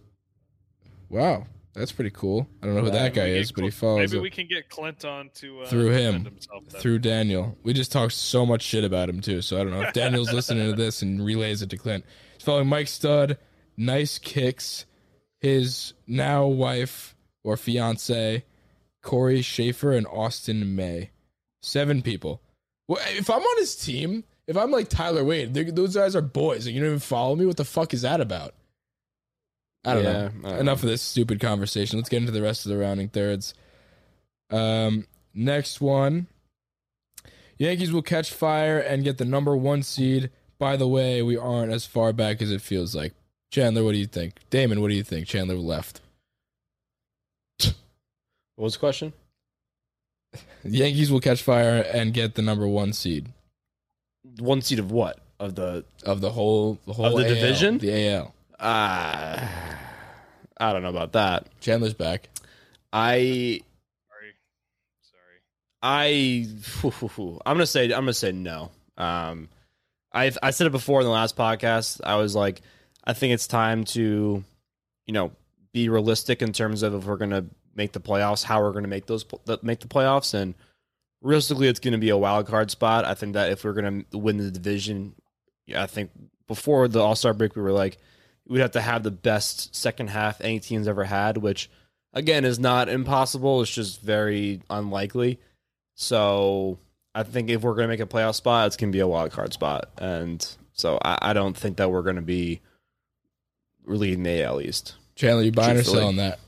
Wow, 1.09 1.47
that's 1.79 1.93
pretty 1.93 2.11
cool. 2.11 2.49
I 2.63 2.67
don't 2.67 2.75
know 2.75 2.83
who 2.83 2.91
that 2.91 3.15
guy 3.15 3.27
is, 3.29 3.53
but 3.53 3.65
he 3.65 3.71
follows 3.71 4.13
Maybe 4.13 4.21
we 4.21 4.31
can 4.31 4.47
get 4.47 4.69
Clint 4.69 5.05
on 5.05 5.31
to 5.37 5.63
uh, 5.63 5.67
through 5.67 5.91
him, 5.91 6.37
through 6.79 6.99
Daniel. 6.99 7.57
We 7.63 7.73
just 7.73 7.93
talked 7.93 8.13
so 8.13 8.45
much 8.45 8.63
shit 8.63 8.85
about 8.85 9.09
him 9.09 9.21
too, 9.21 9.41
so 9.43 9.61
I 9.61 9.65
don't 9.65 9.73
know 9.73 9.83
if 9.83 9.93
Daniel's 9.95 10.33
listening 10.33 10.71
to 10.71 10.77
this 10.77 11.03
and 11.03 11.25
relays 11.25 11.63
it 11.63 11.71
to 11.71 11.77
Clint. 11.77 12.05
He's 12.35 12.43
following 12.43 12.69
Mike 12.69 12.89
Stud, 12.89 13.39
nice 13.77 14.19
kicks, 14.19 14.87
his 15.41 15.95
now 16.07 16.47
wife 16.47 17.15
or 17.45 17.57
fiance, 17.57 18.45
Corey 19.03 19.43
Schaefer 19.43 19.93
and 19.93 20.07
Austin 20.07 20.75
May. 20.75 21.11
Seven 21.63 22.03
people. 22.03 22.41
Well, 22.87 23.03
if 23.11 23.29
I'm 23.31 23.43
on 23.43 23.59
his 23.59 23.77
team, 23.77 24.25
if 24.47 24.57
I'm 24.57 24.71
like 24.71 24.89
Tyler 24.89 25.25
Wade, 25.25 25.55
those 25.55 25.95
guys 25.95 26.17
are 26.17 26.23
boys. 26.23 26.67
and 26.67 26.75
you 26.75 26.81
don't 26.81 26.89
even 26.89 27.01
follow 27.01 27.37
me. 27.37 27.47
What 27.47 27.57
the 27.57 27.65
fuck 27.65 27.93
is 27.93 28.03
that 28.03 28.21
about? 28.21 28.55
I 29.89 29.95
don't 29.95 30.05
Yeah, 30.05 30.31
know. 30.43 30.57
Enough 30.59 30.83
of 30.83 30.89
this 30.89 31.03
stupid 31.03 31.41
conversation. 31.41 31.99
Let's 31.99 32.09
get 32.09 32.19
into 32.19 32.33
the 32.33 32.43
rest 32.43 32.67
of 32.67 32.71
the 32.71 32.79
rounding 32.79 33.09
thirds. 33.09 33.55
Um, 34.51 35.07
next 35.35 35.81
one. 35.81 36.27
Yankees 37.59 37.93
will 37.93 38.03
catch 38.03 38.33
fire 38.33 38.79
and 38.79 39.03
get 39.05 39.19
the 39.19 39.25
number 39.25 39.57
one 39.57 39.83
seed. 39.83 40.31
By 40.59 40.77
the 40.77 40.89
way, 40.89 41.23
we 41.23 41.37
aren't 41.37 41.73
as 41.73 41.87
far 41.87 42.13
back 42.13 42.41
as 42.43 42.51
it 42.51 42.61
feels 42.63 42.95
like. 42.95 43.15
Chandler, 43.51 43.83
what 43.85 43.93
do 43.93 43.99
you 43.99 44.07
think? 44.07 44.35
Damon, 44.51 44.81
what 44.81 44.89
do 44.89 44.95
you 44.95 45.03
think? 45.03 45.27
Chandler 45.27 45.57
left. 45.57 46.01
What 47.61 47.75
was 48.65 48.73
the 48.75 48.81
question? 48.81 49.13
The 50.33 50.39
Yankees 50.65 51.11
will 51.13 51.21
catch 51.21 51.43
fire 51.43 51.81
and 51.95 52.13
get 52.13 52.35
the 52.35 52.43
number 52.43 52.67
one 52.67 52.93
seed 52.93 53.29
One 54.39 54.61
seed 54.63 54.79
of 54.81 54.91
what? 54.91 55.21
Of 55.39 55.55
the 55.55 55.85
of 56.05 56.21
the 56.21 56.31
whole 56.33 56.79
the 56.87 56.93
whole 56.93 57.07
of 57.07 57.25
the 57.25 57.29
AL, 57.29 57.35
division? 57.35 57.79
The 57.79 58.09
AL. 58.11 58.35
Uh 58.59 59.47
I 60.61 60.73
don't 60.73 60.83
know 60.83 60.89
about 60.89 61.13
that. 61.13 61.49
Chandler's 61.61 61.95
back. 61.95 62.29
I 62.93 63.61
Sorry, 64.09 64.35
sorry. 65.03 65.41
I 65.83 66.47
I'm 67.47 67.57
gonna 67.57 67.67
say 67.67 67.85
I'm 67.85 67.91
gonna 67.91 68.13
say 68.15 68.33
no. 68.33 68.71
Um, 68.97 69.49
I 70.13 70.33
I 70.43 70.51
said 70.51 70.67
it 70.67 70.71
before 70.71 71.01
in 71.01 71.07
the 71.07 71.13
last 71.13 71.37
podcast. 71.37 72.01
I 72.03 72.17
was 72.17 72.35
like, 72.35 72.63
I 73.05 73.13
think 73.13 73.35
it's 73.35 73.47
time 73.47 73.85
to, 73.85 74.43
you 75.07 75.15
know, 75.15 75.33
be 75.73 75.89
realistic 75.89 76.43
in 76.43 76.53
terms 76.53 76.83
of 76.83 76.95
if 76.95 77.05
we're 77.05 77.17
gonna 77.17 77.45
make 77.75 77.93
the 77.93 78.01
playoffs, 78.01 78.43
how 78.43 78.61
we're 78.61 78.73
gonna 78.73 78.89
make 78.89 79.07
those 79.07 79.25
pl- 79.25 79.43
make 79.63 79.81
the 79.81 79.89
playoffs, 79.89 80.35
and 80.35 80.55
realistically, 81.23 81.69
it's 81.69 81.81
gonna 81.81 81.99
be 81.99 82.09
a 82.09 82.17
wild 82.17 82.47
card 82.47 82.71
spot. 82.71 83.05
I 83.05 83.15
think 83.15 83.35
that 83.35 83.53
if 83.53 83.65
we're 83.65 83.75
gonna 83.75 84.03
win 84.13 84.39
the 84.39 84.51
division, 84.51 85.15
yeah, 85.67 85.83
I 85.83 85.87
think 85.87 86.11
before 86.49 86.89
the 86.89 87.01
All 87.01 87.15
Star 87.15 87.35
break, 87.35 87.55
we 87.55 87.63
were 87.63 87.71
like, 87.71 87.99
we'd 88.49 88.61
have 88.61 88.73
to 88.73 88.81
have 88.81 89.03
the 89.03 89.11
best 89.11 89.75
second 89.77 90.09
half 90.11 90.41
any 90.41 90.61
team's 90.61 90.89
ever 90.89 91.05
had, 91.05 91.37
which 91.37 91.71
again 92.13 92.45
is 92.45 92.59
not 92.59 92.89
impossible. 92.89 93.63
It's 93.63 93.71
just 93.71 94.01
very 94.01 94.63
unlikely. 94.71 95.39
So 95.95 96.79
I 97.15 97.23
think 97.23 97.51
if 97.51 97.63
we're 97.63 97.75
going 97.75 97.89
to 97.89 97.93
make 97.93 98.01
a 98.01 98.07
playoff 98.07 98.35
spot, 98.35 98.69
it's 98.69 98.77
going 98.77 98.93
to 98.93 98.97
be 98.97 99.01
a 99.01 99.09
wild 99.09 99.33
card 99.33 99.53
spot, 99.53 99.91
and 99.99 100.47
so 100.73 100.99
I, 101.05 101.19
I 101.21 101.33
don't 101.33 101.57
think 101.57 101.77
that 101.79 101.91
we're 101.91 102.03
going 102.03 102.17
to 102.17 102.23
be 102.23 102.61
leading 103.85 104.23
the 104.23 104.43
AL 104.45 104.61
East. 104.61 104.95
Chandler, 105.17 105.43
you 105.43 105.53
buying 105.53 105.77
or 105.77 105.83
selling 105.83 106.17
that? 106.17 106.39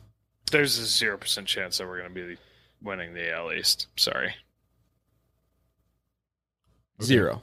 There's 0.53 0.78
a 0.78 0.86
zero 0.86 1.16
percent 1.18 1.46
chance 1.46 1.78
that 1.78 1.86
we're 1.86 1.98
going 1.98 2.14
to 2.14 2.26
be 2.26 2.36
winning 2.82 3.14
the 3.14 3.32
AL 3.32 3.53
East. 3.53 3.86
Sorry. 3.96 4.34
Zero. 7.03 7.42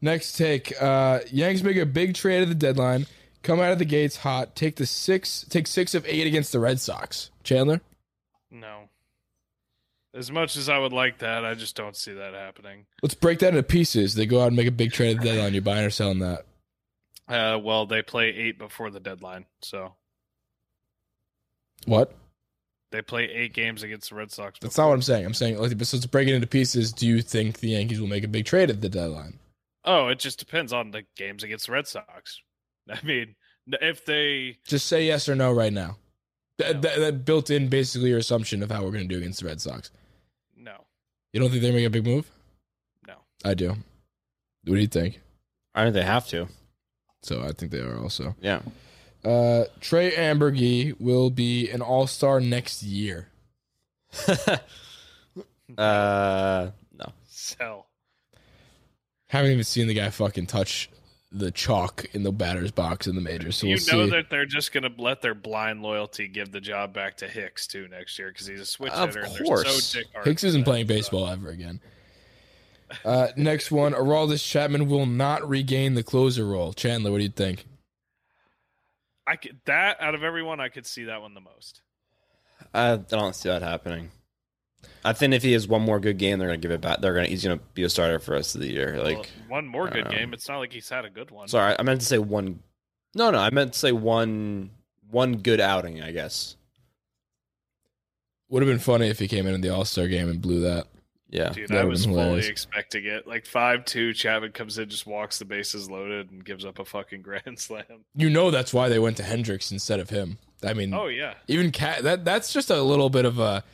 Next 0.00 0.32
take. 0.36 0.72
Uh 0.80 1.20
Yanks 1.30 1.62
make 1.62 1.76
a 1.76 1.86
big 1.86 2.14
trade 2.14 2.42
at 2.42 2.48
the 2.48 2.54
deadline. 2.54 3.06
Come 3.46 3.60
out 3.60 3.70
of 3.70 3.78
the 3.78 3.84
gates 3.84 4.16
hot. 4.16 4.56
Take 4.56 4.74
the 4.74 4.86
six 4.86 5.46
take 5.48 5.68
six 5.68 5.94
of 5.94 6.04
eight 6.04 6.26
against 6.26 6.50
the 6.50 6.58
Red 6.58 6.80
Sox. 6.80 7.30
Chandler? 7.44 7.80
No. 8.50 8.88
As 10.12 10.32
much 10.32 10.56
as 10.56 10.68
I 10.68 10.78
would 10.80 10.92
like 10.92 11.18
that, 11.18 11.44
I 11.44 11.54
just 11.54 11.76
don't 11.76 11.94
see 11.94 12.12
that 12.12 12.34
happening. 12.34 12.86
Let's 13.02 13.14
break 13.14 13.38
that 13.38 13.50
into 13.50 13.62
pieces. 13.62 14.16
They 14.16 14.26
go 14.26 14.40
out 14.42 14.48
and 14.48 14.56
make 14.56 14.66
a 14.66 14.72
big 14.72 14.90
trade 14.90 15.16
at 15.16 15.22
the 15.22 15.28
deadline. 15.28 15.54
You 15.54 15.60
buying 15.60 15.84
or 15.84 15.90
selling 15.90 16.18
that? 16.18 16.44
Uh, 17.28 17.60
well, 17.62 17.86
they 17.86 18.02
play 18.02 18.30
eight 18.30 18.58
before 18.58 18.90
the 18.90 18.98
deadline, 18.98 19.46
so 19.62 19.94
What? 21.84 22.12
they 22.90 23.00
play 23.02 23.24
eight 23.30 23.52
games 23.54 23.84
against 23.84 24.10
the 24.10 24.16
Red 24.16 24.32
Sox. 24.32 24.58
That's 24.58 24.76
not 24.76 24.88
what 24.88 24.94
I'm 24.94 25.02
saying. 25.02 25.24
I'm 25.24 25.34
saying 25.34 25.58
like 25.58 25.70
so 25.84 25.98
to 25.98 26.08
break 26.08 26.26
it 26.26 26.34
into 26.34 26.48
pieces, 26.48 26.92
do 26.92 27.06
you 27.06 27.22
think 27.22 27.60
the 27.60 27.68
Yankees 27.68 28.00
will 28.00 28.08
make 28.08 28.24
a 28.24 28.28
big 28.28 28.44
trade 28.44 28.70
at 28.70 28.80
the 28.80 28.88
deadline? 28.88 29.38
Oh, 29.84 30.08
it 30.08 30.18
just 30.18 30.40
depends 30.40 30.72
on 30.72 30.90
the 30.90 31.04
games 31.16 31.44
against 31.44 31.66
the 31.66 31.72
Red 31.72 31.86
Sox. 31.86 32.40
I 32.90 32.98
mean, 33.04 33.34
if 33.66 34.04
they 34.04 34.58
Just 34.66 34.86
say 34.86 35.06
yes 35.06 35.28
or 35.28 35.34
no 35.34 35.52
right 35.52 35.72
now. 35.72 35.96
That, 36.58 36.80
that, 36.82 36.98
that 36.98 37.24
built 37.26 37.50
in 37.50 37.68
basically 37.68 38.08
your 38.08 38.18
assumption 38.18 38.62
of 38.62 38.70
how 38.70 38.82
we're 38.82 38.90
going 38.92 39.06
to 39.06 39.14
do 39.14 39.18
against 39.18 39.40
the 39.40 39.46
Red 39.46 39.60
Sox. 39.60 39.90
No, 40.56 40.72
You 41.32 41.40
don't 41.40 41.50
think 41.50 41.60
they're 41.62 41.72
making 41.72 41.86
a 41.86 41.90
big 41.90 42.06
move? 42.06 42.30
no. 43.06 43.14
I 43.44 43.52
do. 43.54 43.70
What 44.64 44.74
do 44.74 44.80
you 44.80 44.86
think? 44.86 45.20
I 45.74 45.82
think 45.84 45.94
they 45.94 46.02
have 46.02 46.26
to. 46.28 46.48
So 47.22 47.42
I 47.42 47.52
think 47.52 47.72
they 47.72 47.80
are 47.80 47.98
also. 47.98 48.34
Yeah. 48.40 48.60
Uh, 49.24 49.64
Trey 49.80 50.12
Amburgey 50.12 50.98
will 50.98 51.28
be 51.30 51.68
an 51.70 51.82
All 51.82 52.06
Star 52.06 52.40
next 52.40 52.82
year. 52.82 53.28
uh, 55.76 56.70
no. 56.96 57.12
Sell. 57.28 57.86
Haven't 59.28 59.50
even 59.50 59.64
seen 59.64 59.88
the 59.88 59.94
guy 59.94 60.08
fucking 60.10 60.46
touch 60.46 60.88
the 61.38 61.50
chalk 61.50 62.04
in 62.12 62.22
the 62.22 62.32
batter's 62.32 62.70
box 62.70 63.06
in 63.06 63.14
the 63.14 63.20
majors. 63.20 63.56
So 63.56 63.66
you 63.66 63.76
we'll 63.90 63.98
know 63.98 64.04
see. 64.06 64.10
that 64.16 64.30
they're 64.30 64.46
just 64.46 64.72
going 64.72 64.84
to 64.84 64.92
let 65.02 65.22
their 65.22 65.34
blind 65.34 65.82
loyalty 65.82 66.28
give 66.28 66.52
the 66.52 66.60
job 66.60 66.92
back 66.92 67.16
to 67.18 67.28
Hicks 67.28 67.66
too 67.66 67.88
next 67.88 68.18
year 68.18 68.28
because 68.28 68.46
he's 68.46 68.60
a 68.60 68.66
switch 68.66 68.92
Of 68.92 69.08
hitter. 69.14 69.26
and 69.26 69.34
they're 69.34 69.44
course. 69.44 69.84
so 69.84 70.00
Hicks 70.24 70.44
isn't 70.44 70.64
playing 70.64 70.86
baseball 70.86 71.28
ever 71.28 71.48
again. 71.50 71.80
Uh, 73.04 73.28
next 73.36 73.70
one, 73.72 73.92
Aroldis 73.92 74.48
Chapman 74.48 74.88
will 74.88 75.06
not 75.06 75.46
regain 75.48 75.94
the 75.94 76.02
closer 76.04 76.46
role. 76.46 76.72
Chandler, 76.72 77.10
what 77.10 77.18
do 77.18 77.24
you 77.24 77.30
think? 77.30 77.66
I 79.26 79.34
could, 79.36 79.58
that 79.64 80.00
out 80.00 80.14
of 80.14 80.22
everyone, 80.22 80.60
I 80.60 80.68
could 80.68 80.86
see 80.86 81.04
that 81.04 81.20
one 81.20 81.34
the 81.34 81.40
most. 81.40 81.80
I 82.72 82.96
don't 82.96 83.34
see 83.34 83.48
that 83.48 83.62
happening. 83.62 84.10
I 85.04 85.12
think 85.12 85.34
if 85.34 85.42
he 85.42 85.52
has 85.52 85.68
one 85.68 85.82
more 85.82 86.00
good 86.00 86.18
game, 86.18 86.38
they're 86.38 86.48
gonna 86.48 86.58
give 86.58 86.70
it 86.70 86.80
back. 86.80 87.00
They're 87.00 87.14
gonna 87.14 87.28
he's 87.28 87.42
gonna 87.42 87.60
be 87.74 87.84
a 87.84 87.88
starter 87.88 88.18
for 88.18 88.32
the 88.32 88.36
rest 88.36 88.54
of 88.54 88.60
the 88.60 88.72
year. 88.72 89.02
Like, 89.02 89.16
Well, 89.16 89.26
one 89.48 89.66
more 89.66 89.88
good 89.88 90.06
um, 90.06 90.12
game. 90.12 90.34
It's 90.34 90.48
not 90.48 90.58
like 90.58 90.72
he's 90.72 90.88
had 90.88 91.04
a 91.04 91.10
good 91.10 91.30
one. 91.30 91.48
sorry, 91.48 91.74
I 91.78 91.82
meant 91.82 92.00
to 92.00 92.06
say 92.06 92.18
one. 92.18 92.60
No, 93.14 93.30
no, 93.30 93.38
I 93.38 93.50
meant 93.50 93.72
to 93.72 93.78
say 93.78 93.92
one 93.92 94.70
one 95.10 95.38
good 95.38 95.60
outing. 95.60 96.02
I 96.02 96.12
guess. 96.12 96.56
Would 98.48 98.62
have 98.62 98.68
been 98.70 98.78
funny 98.78 99.08
if 99.08 99.18
he 99.18 99.26
came 99.26 99.46
in 99.46 99.54
in 99.54 99.60
the 99.60 99.70
All 99.70 99.84
Star 99.84 100.06
game 100.06 100.28
and 100.28 100.40
blew 100.40 100.60
that. 100.60 100.86
Yeah. 101.28 101.50
Dude, 101.50 101.68
That 101.68 101.78
I 101.78 101.84
would've 101.84 101.90
was 101.90 102.06
fully 102.06 102.46
expecting 102.46 103.04
it. 103.04 103.26
Like 103.26 103.46
five 103.46 103.84
two, 103.84 104.12
Chapman 104.12 104.52
comes 104.52 104.78
in, 104.78 104.88
just 104.88 105.06
walks 105.06 105.38
the 105.38 105.44
bases 105.44 105.90
loaded, 105.90 106.30
and 106.30 106.44
gives 106.44 106.64
up 106.64 106.78
a 106.78 106.84
fucking 106.84 107.22
grand 107.22 107.58
slam. 107.58 108.04
You 108.14 108.30
know 108.30 108.50
that's 108.50 108.72
why 108.72 108.88
they 108.88 108.98
went 108.98 109.16
to 109.16 109.22
Hendriks 109.22 109.72
instead 109.72 110.00
of 110.00 110.10
him. 110.10 110.38
I 110.64 110.72
mean, 110.72 110.94
Oh 110.94 111.08
yeah, 111.08 111.34
even 111.48 111.70
Cat 111.70 112.02
that 112.04 112.24
that's 112.24 112.52
just 112.52 112.70
a 112.70 112.80
little 112.80 113.10
bit 113.10 113.24
of 113.24 113.38
a 113.38 113.64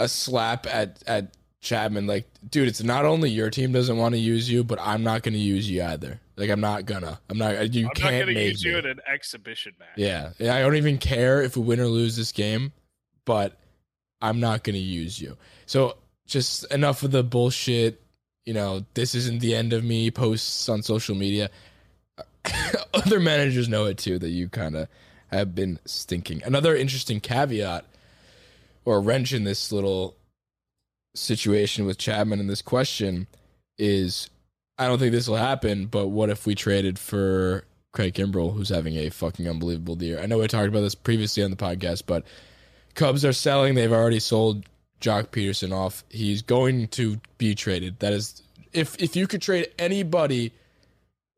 a 0.00 0.08
slap 0.08 0.66
at 0.66 1.02
at 1.06 1.36
Chapman. 1.60 2.06
Like, 2.06 2.26
dude, 2.48 2.68
it's 2.68 2.82
not 2.82 3.04
only 3.04 3.30
your 3.30 3.50
team 3.50 3.70
doesn't 3.72 3.96
want 3.96 4.14
to 4.14 4.18
use 4.18 4.50
you, 4.50 4.64
but 4.64 4.80
I'm 4.80 5.02
not 5.02 5.22
going 5.22 5.34
to 5.34 5.38
use 5.38 5.70
you 5.70 5.82
either. 5.82 6.20
Like, 6.36 6.50
I'm 6.50 6.60
not 6.60 6.86
gonna. 6.86 7.20
I'm 7.28 7.38
not. 7.38 7.56
Uh, 7.56 7.60
you 7.62 7.86
I'm 7.86 7.94
can't 7.94 8.24
going 8.24 8.34
to 8.34 8.42
use 8.42 8.64
me. 8.64 8.70
you 8.70 8.78
in 8.78 8.86
an 8.86 9.00
exhibition 9.06 9.74
match. 9.78 9.88
Yeah. 9.96 10.30
yeah, 10.38 10.56
I 10.56 10.60
don't 10.60 10.76
even 10.76 10.98
care 10.98 11.42
if 11.42 11.56
we 11.56 11.62
win 11.62 11.80
or 11.80 11.86
lose 11.86 12.16
this 12.16 12.32
game, 12.32 12.72
but 13.26 13.58
I'm 14.22 14.40
not 14.40 14.64
going 14.64 14.74
to 14.74 14.80
use 14.80 15.20
you. 15.20 15.36
So 15.66 15.98
just 16.26 16.64
enough 16.72 17.02
of 17.02 17.10
the 17.10 17.22
bullshit. 17.22 18.00
You 18.46 18.54
know, 18.54 18.86
this 18.94 19.14
isn't 19.14 19.40
the 19.40 19.54
end 19.54 19.74
of 19.74 19.84
me. 19.84 20.10
Posts 20.10 20.68
on 20.70 20.82
social 20.82 21.14
media. 21.14 21.50
Other 22.94 23.20
managers 23.20 23.68
know 23.68 23.84
it 23.84 23.98
too 23.98 24.18
that 24.18 24.30
you 24.30 24.48
kind 24.48 24.76
of 24.76 24.88
have 25.26 25.54
been 25.54 25.78
stinking. 25.84 26.42
Another 26.42 26.74
interesting 26.74 27.20
caveat 27.20 27.84
or 28.84 28.96
a 28.96 29.00
wrench 29.00 29.32
in 29.32 29.44
this 29.44 29.72
little 29.72 30.16
situation 31.14 31.86
with 31.86 31.98
Chapman 31.98 32.40
and 32.40 32.48
this 32.48 32.62
question 32.62 33.26
is 33.78 34.30
I 34.78 34.86
don't 34.86 34.98
think 34.98 35.12
this 35.12 35.28
will 35.28 35.36
happen, 35.36 35.86
but 35.86 36.08
what 36.08 36.30
if 36.30 36.46
we 36.46 36.54
traded 36.54 36.98
for 36.98 37.64
Craig 37.92 38.14
Kimbrel, 38.14 38.54
who's 38.54 38.70
having 38.70 38.96
a 38.96 39.10
fucking 39.10 39.46
unbelievable 39.46 40.02
year? 40.02 40.18
I 40.20 40.26
know 40.26 40.38
we 40.38 40.48
talked 40.48 40.68
about 40.68 40.80
this 40.80 40.94
previously 40.94 41.42
on 41.42 41.50
the 41.50 41.56
podcast, 41.56 42.04
but 42.06 42.24
Cubs 42.94 43.24
are 43.24 43.34
selling. 43.34 43.74
They've 43.74 43.92
already 43.92 44.20
sold 44.20 44.64
Joc 45.00 45.28
Pederson 45.28 45.72
off. 45.72 46.04
He's 46.08 46.40
going 46.40 46.88
to 46.88 47.20
be 47.36 47.54
traded. 47.54 47.98
That 47.98 48.14
is, 48.14 48.42
if 48.72 48.96
if 48.98 49.16
you 49.16 49.26
could 49.26 49.42
trade 49.42 49.68
anybody 49.78 50.52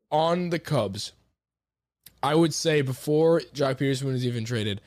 on 0.09 0.49
the 0.49 0.59
Cubs, 0.59 1.11
I 2.21 2.35
would 2.35 2.53
say 2.53 2.81
before 2.81 3.41
Joc 3.53 3.75
Pederson 3.75 4.03
was 4.03 4.25
even 4.25 4.45
traded, 4.45 4.79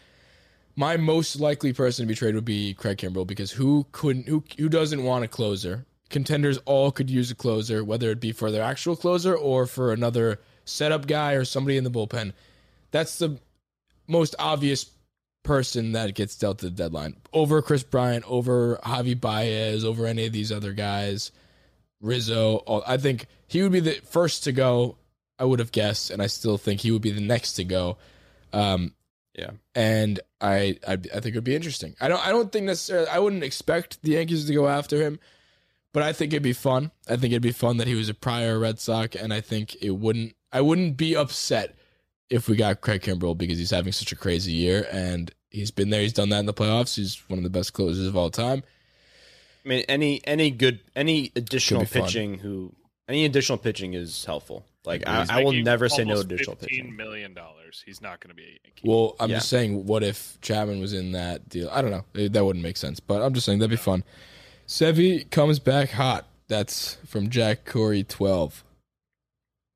my 0.77 0.97
most 0.97 1.41
likely 1.41 1.73
person 1.73 2.05
to 2.05 2.09
be 2.09 2.15
traded 2.15 2.35
would 2.37 2.45
be 2.45 2.75
Craig 2.75 2.99
Kimbrel 2.99 3.27
because 3.27 3.53
who 3.53 3.87
couldn't 3.93 4.29
who 4.29 4.45
who 4.59 4.69
doesn't 4.69 5.03
want 5.03 5.25
a 5.25 5.29
closer? 5.29 5.87
Contenders 6.11 6.59
all 6.67 6.93
could 6.93 7.11
use 7.11 7.31
a 7.31 7.35
closer, 7.35 7.83
whether 7.83 8.11
it 8.11 8.21
be 8.21 8.31
for 8.31 8.51
their 8.51 8.63
actual 8.63 8.95
closer 8.95 9.35
or 9.35 9.67
for 9.67 9.93
another 9.93 10.41
setup 10.65 11.07
guy 11.07 11.33
or 11.33 11.45
somebody 11.45 11.77
in 11.77 11.85
the 11.85 11.91
bullpen. 11.91 12.33
That's 12.93 13.19
the 13.19 13.41
most 14.07 14.37
obvious 14.39 14.87
person 15.43 15.93
that 15.93 16.15
gets 16.15 16.37
dealt 16.37 16.59
to 16.59 16.67
the 16.67 16.71
deadline 16.71 17.17
over 17.33 17.63
Kris 17.63 17.83
Bryant, 17.83 18.25
over 18.29 18.79
Javi 18.85 19.19
Baez, 19.21 19.85
over 19.85 20.07
any 20.07 20.27
of 20.27 20.33
these 20.33 20.53
other 20.53 20.73
guys. 20.73 21.33
Rizzo, 22.01 22.57
all- 22.67 22.85
I 22.87 22.99
think 22.99 23.27
he 23.49 23.63
would 23.63 23.73
be 23.73 23.81
the 23.81 23.95
first 24.11 24.45
to 24.45 24.53
go. 24.53 24.99
I 25.39 25.45
would 25.45 25.59
have 25.59 25.73
guessed, 25.73 26.11
and 26.11 26.23
I 26.23 26.27
still 26.29 26.57
think 26.59 26.81
he 26.81 26.91
would 26.91 27.03
be 27.03 27.11
the 27.11 27.21
next 27.21 27.55
to 27.55 27.65
go. 27.65 27.99
Um, 28.53 28.93
Yeah. 29.37 29.51
and 29.75 30.19
I, 30.41 30.79
I 30.89 30.93
I 30.93 30.97
think 30.97 31.27
it 31.27 31.35
would 31.35 31.45
be 31.45 31.55
interesting. 31.55 31.95
I 32.01 32.09
don't 32.09 32.27
I 32.27 32.31
don't 32.31 32.51
think 32.51 32.65
necessarily 32.65 33.09
I 33.09 33.19
wouldn't 33.19 33.45
expect 33.45 34.03
the 34.03 34.13
Yankees 34.13 34.47
to 34.47 34.55
go 34.55 34.67
after 34.67 35.01
him, 35.01 35.21
but 35.93 36.03
I 36.03 36.13
think 36.13 36.33
it'd 36.33 36.43
be 36.43 36.53
fun. 36.55 36.91
I 37.09 37.17
think 37.17 37.33
it'd 37.33 37.43
be 37.43 37.53
fun 37.53 37.77
that 37.77 37.87
he 37.87 37.95
was 37.95 38.09
a 38.09 38.15
prior 38.15 38.59
Red 38.59 38.79
Sox, 38.79 39.15
and 39.15 39.35
I 39.35 39.43
think 39.43 39.77
it 39.83 39.91
wouldn't 39.91 40.35
I 40.53 40.63
wouldn't 40.63 40.97
be 40.97 41.15
upset 41.15 41.77
if 42.31 42.49
we 42.49 42.57
got 42.57 42.81
Craig 42.81 43.03
Kimbrel 43.03 43.37
because 43.37 43.59
he's 43.59 43.71
having 43.71 43.93
such 43.93 44.13
a 44.13 44.17
crazy 44.17 44.53
year 44.53 44.87
and 44.91 45.33
he's 45.51 45.71
been 45.71 45.91
there, 45.91 46.01
he's 46.03 46.13
done 46.13 46.29
that 46.31 46.41
in 46.41 46.47
the 46.47 46.55
playoffs. 46.55 46.97
He's 46.97 47.23
one 47.29 47.39
of 47.39 47.45
the 47.45 47.51
best 47.51 47.73
closers 47.73 48.07
of 48.07 48.17
all 48.17 48.31
time. 48.31 48.63
I 49.65 49.69
mean, 49.69 49.85
any 49.89 50.25
any 50.27 50.51
good 50.51 50.81
any 50.95 51.33
additional 51.35 51.81
be 51.81 51.87
fun. 51.87 52.03
pitching 52.03 52.39
who 52.39 52.75
any 53.09 53.25
additional 53.25 53.59
pitching 53.59 53.95
is 53.95 54.25
helpful. 54.25 54.65
Like 54.87 55.03
I, 55.07 55.27
I 55.29 55.45
will 55.45 55.53
never 55.53 55.89
say 55.89 56.05
no 56.05 56.13
almost 56.13 56.27
additional 56.33 56.57
Fifteen 56.57 56.79
pitching. 56.85 56.97
million 56.97 57.35
dollars. 57.35 57.83
He's 57.85 58.01
not 58.01 58.21
going 58.21 58.29
to 58.31 58.35
be 58.35 58.45
a 58.45 58.47
Yankee. 58.65 58.83
Well, 58.85 59.17
I'm 59.19 59.31
Yeah. 59.31 59.37
just 59.37 59.49
saying, 59.49 59.85
what 59.87 60.03
if 60.05 60.39
Chapman 60.41 60.81
was 60.81 60.93
in 60.93 61.13
that 61.13 61.49
deal? 61.49 61.69
I 61.73 61.83
don't 61.83 61.91
know. 61.91 62.05
It- 62.15 62.33
That 62.33 62.45
wouldn't 62.45 62.63
make 62.63 62.77
sense, 62.77 63.01
but 63.01 63.21
I'm 63.23 63.35
just 63.35 63.45
saying 63.47 63.59
that'd 63.59 63.71
be 63.71 63.77
fun. 63.77 64.05
Sevi 64.69 65.29
comes 65.31 65.59
back 65.59 65.91
hot. 65.91 66.27
That's 66.49 66.95
from 67.07 67.29
Jack 67.31 67.65
Corey 67.65 68.05
12. 68.05 68.63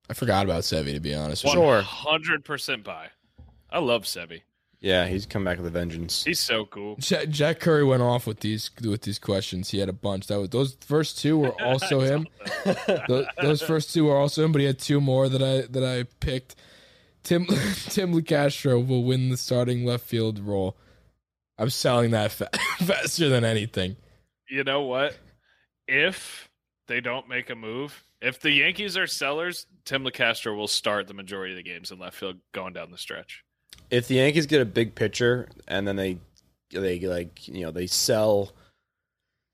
I 0.09 0.15
forgot 0.15 0.45
about 0.45 0.63
Sevi, 0.63 0.93
to 0.95 1.01
be 1.01 1.15
honest. 1.15 1.43
Sure. 1.47 1.83
hundred 1.83 2.45
percent 2.45 2.85
buy. 2.85 3.09
I 3.71 3.79
love 3.81 4.05
Sebi. 4.05 4.43
Yeah, 4.81 5.07
he's 5.07 5.27
come 5.27 5.45
back 5.45 5.59
with 5.59 5.67
a 5.67 5.71
vengeance. 5.71 6.25
He's 6.25 6.41
so 6.41 6.65
cool. 6.65 6.97
Jack, 6.99 7.29
Jack 7.29 7.61
Curry 7.61 7.85
went 7.85 8.03
off 8.03 8.27
with 8.27 8.41
these 8.41 8.71
with 8.83 9.03
these 9.03 9.19
questions. 9.19 9.71
He 9.71 9.79
had 9.79 9.91
a 9.91 9.95
bunch. 9.95 10.27
That 10.29 10.41
was 10.41 10.49
those 10.49 10.77
first 10.81 11.19
two 11.19 11.39
were 11.39 11.63
also 11.63 12.01
him. 12.01 12.27
Those, 13.09 13.27
those 13.41 13.63
first 13.63 13.93
two 13.93 14.07
were 14.07 14.17
also 14.17 14.45
him, 14.45 14.53
but 14.53 14.61
he 14.61 14.67
had 14.67 14.79
two 14.79 15.01
more 15.01 15.29
that 15.29 15.43
I 15.43 15.67
that 15.71 15.85
I 15.85 16.05
picked. 16.21 16.57
Tim 17.23 17.47
Tim 17.89 18.15
Locastro 18.15 18.87
will 18.87 19.05
win 19.05 19.29
the 19.29 19.37
starting 19.37 19.85
left 19.85 20.05
field 20.05 20.39
role. 20.39 20.77
I'm 21.59 21.71
selling 21.71 22.13
that 22.13 22.33
fa- 22.33 22.49
faster 22.79 23.29
than 23.29 23.45
anything. 23.45 23.97
You 24.49 24.65
know 24.65 24.83
what? 24.83 25.17
If 25.87 26.49
they 26.89 27.01
don't 27.03 27.29
make 27.29 27.51
a 27.51 27.55
move, 27.55 28.03
if 28.23 28.41
the 28.41 28.51
Yankees 28.51 28.97
are 28.97 29.07
sellers, 29.07 29.67
Tim 29.85 30.05
Locastro 30.05 30.57
will 30.57 30.69
start 30.69 31.07
the 31.07 31.15
majority 31.15 31.53
of 31.53 31.57
the 31.59 31.63
games 31.63 31.91
in 31.91 31.99
left 31.99 32.17
field 32.17 32.37
going 32.53 32.73
down 32.73 32.91
the 32.91 32.99
stretch. 32.99 33.45
If 33.91 34.09
the 34.09 34.17
Yankees 34.17 34.47
get 34.47 34.61
a 34.61 34.65
big 34.65 34.95
pitcher 34.95 35.49
and 35.67 35.87
then 35.87 35.97
they 35.97 36.19
they 36.73 37.01
like 37.01 37.49
you 37.49 37.63
know 37.63 37.71
they 37.71 37.87
sell, 37.87 38.53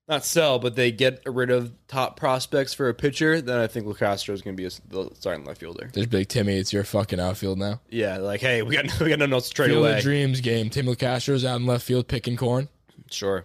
not 0.08 0.24
sell, 0.24 0.58
but 0.58 0.76
they 0.76 0.92
get 0.92 1.22
rid 1.26 1.50
of 1.50 1.72
top 1.88 2.16
prospects 2.18 2.74
for 2.74 2.88
a 2.88 2.94
pitcher, 2.94 3.40
then 3.40 3.58
I 3.58 3.66
think 3.66 3.86
Locastro 3.86 4.34
is 4.34 4.42
going 4.42 4.56
to 4.56 4.60
be 4.60 4.66
a, 4.66 4.70
the 4.88 5.10
starting 5.14 5.44
left 5.44 5.60
fielder. 5.60 5.90
There's 5.92 6.06
Big 6.06 6.28
Timmy. 6.28 6.56
It's 6.56 6.72
your 6.72 6.84
fucking 6.84 7.18
outfield 7.18 7.58
now. 7.58 7.80
Yeah, 7.88 8.18
like 8.18 8.40
hey, 8.40 8.62
we 8.62 8.76
got 8.76 8.84
we 9.00 9.08
got 9.08 9.18
nothing 9.18 9.32
else 9.32 9.48
to 9.48 9.54
trade 9.54 9.68
Field 9.68 9.84
away. 9.84 9.96
of 9.98 10.02
Dreams 10.02 10.40
game. 10.40 10.70
Tim 10.70 10.86
Locastro's 10.86 11.44
out 11.44 11.60
in 11.60 11.66
left 11.66 11.84
field 11.84 12.08
picking 12.08 12.36
corn. 12.36 12.68
Sure, 13.10 13.44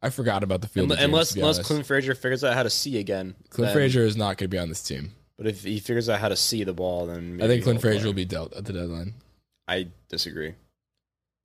I 0.00 0.10
forgot 0.10 0.42
about 0.42 0.62
the 0.62 0.68
Field 0.68 0.90
of 0.90 0.98
Dreams. 0.98 1.04
unless 1.04 1.34
unless. 1.36 1.58
Clint 1.60 1.86
Frazier 1.86 2.14
figures 2.14 2.44
out 2.44 2.54
how 2.54 2.62
to 2.62 2.70
see 2.70 2.98
again. 2.98 3.34
Clint 3.50 3.68
then- 3.68 3.74
Frazier 3.74 4.04
is 4.04 4.16
not 4.16 4.38
going 4.38 4.46
to 4.46 4.48
be 4.48 4.58
on 4.58 4.68
this 4.68 4.82
team. 4.82 5.12
But 5.36 5.46
if 5.46 5.62
he 5.62 5.78
figures 5.78 6.08
out 6.08 6.18
how 6.18 6.28
to 6.30 6.36
see 6.36 6.64
the 6.64 6.72
ball, 6.72 7.06
then 7.06 7.38
I 7.40 7.46
think 7.46 7.62
Clint 7.62 7.80
Frazier 7.80 8.06
will 8.06 8.12
be 8.12 8.24
dealt 8.24 8.54
at 8.54 8.64
the 8.64 8.72
deadline. 8.72 9.14
I 9.68 9.88
disagree. 10.08 10.54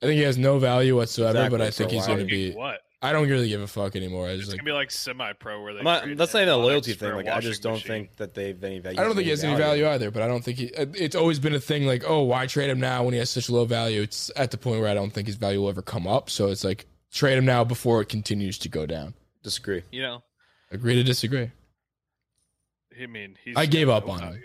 I 0.02 0.06
think 0.06 0.18
he 0.18 0.24
has 0.24 0.38
no 0.38 0.58
value 0.60 0.96
whatsoever, 0.96 1.38
Exactly, 1.38 1.58
but 1.58 1.66
I 1.66 1.70
so 1.70 1.78
think 1.84 1.92
he's 1.92 2.08
going 2.08 2.20
to 2.20 2.26
be. 2.26 2.54
What? 2.54 2.82
I 3.02 3.12
don't 3.12 3.28
really 3.30 3.50
give 3.50 3.60
a 3.60 3.68
fuck 3.68 3.98
anymore. 3.98 4.28
I 4.28 4.32
It's 4.32 4.44
just 4.44 4.52
like 4.52 4.60
gonna 4.62 4.70
be 4.70 4.72
like 4.72 4.90
semi-pro 4.90 5.62
where 5.62 5.74
they. 5.74 5.82
Not, 5.82 6.06
that's 6.16 6.34
not 6.34 6.44
even 6.44 6.54
a 6.54 6.58
loyalty 6.58 6.94
thing. 6.94 7.14
Like 7.14 7.28
I 7.28 7.42
just 7.42 7.62
don't 7.62 7.74
machine. 7.74 7.88
think 7.88 8.16
that 8.16 8.34
they've 8.34 8.64
any 8.64 8.80
value. 8.80 8.98
I 8.98 9.04
don't 9.04 9.14
think 9.14 9.26
he 9.26 9.30
has 9.32 9.44
any 9.44 9.58
value 9.58 9.86
either, 9.88 10.10
but 10.10 10.24
I 10.24 10.28
don't 10.28 10.42
think 10.42 10.58
he. 10.58 10.66
It's 10.68 11.16
always 11.16 11.38
been 11.38 11.54
a 11.54 11.60
thing 11.60 11.86
like, 11.86 12.06
oh, 12.08 12.24
why 12.24 12.48
trade 12.48 12.70
him 12.70 12.80
now 12.80 13.04
when 13.04 13.14
he 13.14 13.20
has 13.20 13.30
such 13.30 13.50
low 13.50 13.66
value? 13.66 14.02
It's 14.02 14.32
at 14.38 14.52
the 14.52 14.58
point 14.58 14.80
where 14.80 14.90
I 14.90 14.94
don't 14.94 15.12
think 15.12 15.28
his 15.28 15.36
value 15.36 15.60
will 15.60 15.70
ever 15.70 15.82
come 15.82 16.08
up. 16.08 16.30
So 16.30 16.48
it's 16.48 16.64
like 16.64 16.86
trade 17.12 17.38
him 17.38 17.44
now 17.44 17.66
before 17.66 18.02
it 18.02 18.08
continues 18.08 18.58
to 18.60 18.70
go 18.70 18.86
down. 18.86 19.16
Disagree. 19.44 19.84
You 19.92 20.02
know, 20.02 20.24
Agree 20.72 20.96
to 20.96 21.04
disagree. 21.04 21.52
I 23.02 23.06
mean, 23.08 23.36
he's 23.44 23.58
I 23.58 23.66
gave 23.66 23.90
up 23.90 24.08
no 24.08 24.14
on 24.14 24.22
him. 24.22 24.44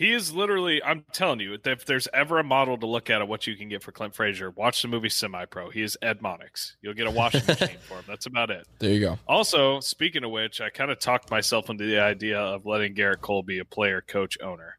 He 0.00 0.12
is 0.12 0.32
literally. 0.32 0.82
I'm 0.82 1.04
telling 1.12 1.40
you, 1.40 1.58
if 1.62 1.84
there's 1.84 2.08
ever 2.14 2.38
a 2.38 2.42
model 2.42 2.78
to 2.78 2.86
look 2.86 3.10
at 3.10 3.20
of 3.20 3.28
what 3.28 3.46
you 3.46 3.54
can 3.54 3.68
get 3.68 3.82
for 3.82 3.92
Clint 3.92 4.14
Frazier, 4.14 4.50
watch 4.50 4.80
the 4.80 4.88
movie 4.88 5.10
Semi 5.10 5.44
Pro. 5.44 5.68
He 5.68 5.82
is 5.82 5.98
Ed 6.00 6.20
Monix. 6.20 6.72
You'll 6.80 6.94
get 6.94 7.06
a 7.06 7.10
washing 7.10 7.44
machine 7.48 7.76
for 7.86 7.98
him. 7.98 8.04
That's 8.08 8.24
about 8.24 8.48
it. 8.48 8.66
There 8.78 8.90
you 8.90 9.00
go. 9.00 9.18
Also, 9.28 9.78
speaking 9.80 10.24
of 10.24 10.30
which, 10.30 10.62
I 10.62 10.70
kind 10.70 10.90
of 10.90 11.00
talked 11.00 11.30
myself 11.30 11.68
into 11.68 11.84
the 11.84 12.00
idea 12.00 12.40
of 12.40 12.64
letting 12.64 12.94
Gerrit 12.94 13.20
Cole 13.20 13.42
be 13.42 13.58
a 13.58 13.64
player, 13.66 14.00
coach, 14.00 14.38
owner. 14.40 14.78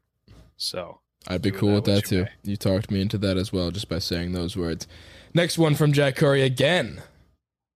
So 0.56 0.98
I'd 1.28 1.40
be 1.40 1.52
cool 1.52 1.74
with 1.74 1.84
that 1.84 1.90
that 1.92 1.96
what 1.98 2.10
you 2.10 2.18
too. 2.18 2.24
may. 2.24 2.50
You 2.50 2.56
talked 2.56 2.90
me 2.90 3.00
into 3.00 3.18
that 3.18 3.36
as 3.36 3.52
well 3.52 3.70
just 3.70 3.88
by 3.88 4.00
saying 4.00 4.32
those 4.32 4.56
words. 4.56 4.88
Next 5.32 5.56
one 5.56 5.76
from 5.76 5.92
Jack 5.92 6.16
Curry 6.16 6.42
again. 6.42 7.00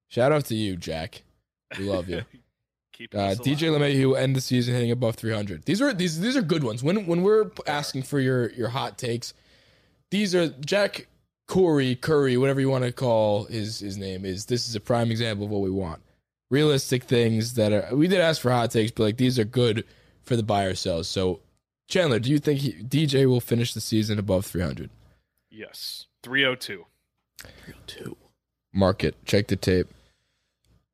Shout 0.09 0.33
out 0.33 0.47
to 0.47 0.57
you, 0.57 0.75
Jack. 0.75 1.23
We 1.79 1.89
love 1.89 2.09
you. 2.09 2.25
keep 2.97 3.15
Uh, 3.15 3.35
DJ 3.35 3.69
alive. 3.69 3.81
LeMahieu 3.83 4.01
who 4.01 4.15
end 4.15 4.35
the 4.35 4.41
season 4.41 4.75
hitting 4.75 4.91
above 4.91 5.17
300. 5.17 5.65
These 5.65 5.81
are 5.83 5.93
these 5.93 6.21
these 6.21 6.37
are 6.37 6.43
good 6.43 6.65
ones. 6.65 6.83
When 6.83 7.07
when 7.07 7.23
we're 7.23 7.51
asking 7.67 8.03
for 8.03 8.21
your 8.21 8.51
your 8.53 8.69
hot 8.69 8.99
takes, 8.99 9.35
these 10.11 10.35
are 10.35 10.49
Jack 10.49 11.07
Corey 11.47 11.95
Curry, 11.95 12.37
whatever 12.37 12.61
you 12.61 12.71
want 12.71 12.85
to 12.85 12.93
call 12.93 13.45
his 13.45 13.81
his 13.81 13.97
name 13.97 14.25
is. 14.25 14.47
This 14.47 14.69
is 14.69 14.75
a 14.75 14.81
prime 14.81 15.11
example 15.11 15.47
of 15.47 15.51
what 15.51 15.63
we 15.63 15.71
want. 15.71 16.03
Realistic 16.51 17.05
things 17.05 17.55
that 17.55 17.73
are. 17.73 17.95
We 17.95 18.09
did 18.09 18.21
ask 18.21 18.41
for 18.41 18.51
hot 18.51 18.71
takes, 18.71 18.93
but 18.93 19.03
like 19.03 19.17
these 19.17 19.39
are 19.39 19.45
good 19.45 19.85
for 20.23 20.37
the 20.37 20.43
buy 20.43 20.65
or 20.65 20.75
sells. 20.75 21.09
So 21.09 21.41
Chandler, 21.89 22.19
do 22.19 22.31
you 22.31 22.39
think 22.39 22.61
he, 22.61 22.73
DJ 22.73 23.27
will 23.27 23.41
finish 23.41 23.75
the 23.75 23.81
season 23.81 24.19
above 24.19 24.45
300? 24.47 24.91
Yes, 25.51 26.07
302. 26.23 26.85
Two. 27.87 28.17
Mark 28.73 29.05
it. 29.05 29.15
Check 29.25 29.47
the 29.47 29.57
tape. 29.57 29.89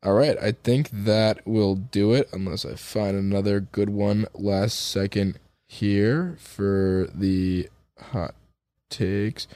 All 0.05 0.15
right, 0.15 0.37
I 0.43 0.53
think 0.53 0.89
that 0.93 1.47
will 1.47 1.77
do 1.77 2.13
it. 2.13 2.29
Unless 2.33 2.65
I 2.65 2.75
find 2.75 3.17
another 3.17 3.61
good 3.61 3.89
one 3.91 4.27
last 4.35 4.75
second 4.91 5.39
here 5.69 6.37
for 6.41 7.09
the 7.15 7.69
hot 8.01 8.35
takes. 8.91 9.47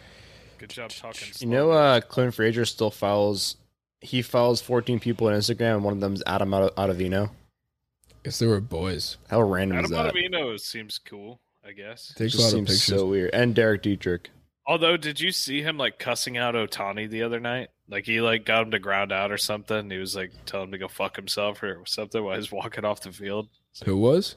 Good 0.58 0.70
job 0.70 0.90
talking. 0.90 1.28
You 1.40 1.48
know, 1.48 1.70
uh, 1.72 2.00
Clint 2.00 2.34
Frazier 2.34 2.64
still 2.64 2.90
follows. 2.92 3.56
He 4.00 4.22
follows 4.22 4.60
14 4.60 5.00
people 5.00 5.26
on 5.26 5.32
Instagram, 5.34 5.74
and 5.76 5.84
one 5.84 5.94
of 5.94 6.00
them 6.00 6.14
is 6.14 6.22
Adam 6.26 6.54
Otta- 6.54 6.72
Ottavino. 6.76 7.30
Guess 8.22 8.38
they 8.38 8.46
were 8.46 8.60
boys. 8.60 9.16
How 9.28 9.42
random 9.42 9.78
Adam 9.78 9.84
is 9.86 9.90
that? 9.90 10.06
Adam 10.06 10.16
Ottavino 10.32 10.60
seems 10.60 10.98
cool. 10.98 11.40
I 11.66 11.72
guess. 11.72 12.14
Takes 12.16 12.34
a 12.34 12.38
Just 12.38 12.38
lot 12.38 12.46
of 12.46 12.52
seems 12.52 12.70
pictures. 12.70 12.84
so 13.00 13.06
weird. 13.06 13.30
And 13.34 13.52
Derek 13.54 13.82
Dietrich. 13.82 14.30
Although, 14.66 14.96
did 14.96 15.20
you 15.20 15.30
see 15.30 15.62
him 15.62 15.78
like 15.78 15.98
cussing 15.98 16.36
out 16.36 16.54
Ohtani 16.54 17.08
the 17.08 17.22
other 17.22 17.38
night? 17.38 17.68
Like 17.88 18.04
he 18.04 18.20
like 18.20 18.44
got 18.44 18.64
him 18.64 18.72
to 18.72 18.78
ground 18.78 19.12
out 19.12 19.30
or 19.30 19.38
something. 19.38 19.90
He 19.90 19.98
was 19.98 20.16
like 20.16 20.32
telling 20.44 20.68
him 20.68 20.72
to 20.72 20.78
go 20.78 20.88
fuck 20.88 21.14
himself 21.14 21.62
or 21.62 21.82
something 21.86 22.22
while 22.22 22.36
he's 22.36 22.50
walking 22.50 22.84
off 22.84 23.00
the 23.00 23.12
field. 23.12 23.48
Who 23.84 23.96
was? 23.96 24.36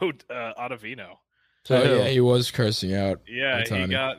Oh, 0.00 0.10
uh, 0.30 0.52
Ottavino. 0.58 1.16
Oh 1.70 1.82
yeah, 1.82 2.08
he 2.08 2.20
was 2.20 2.50
cursing 2.50 2.92
out. 2.92 3.20
Yeah, 3.28 3.62
he 3.62 3.86
got 3.86 4.16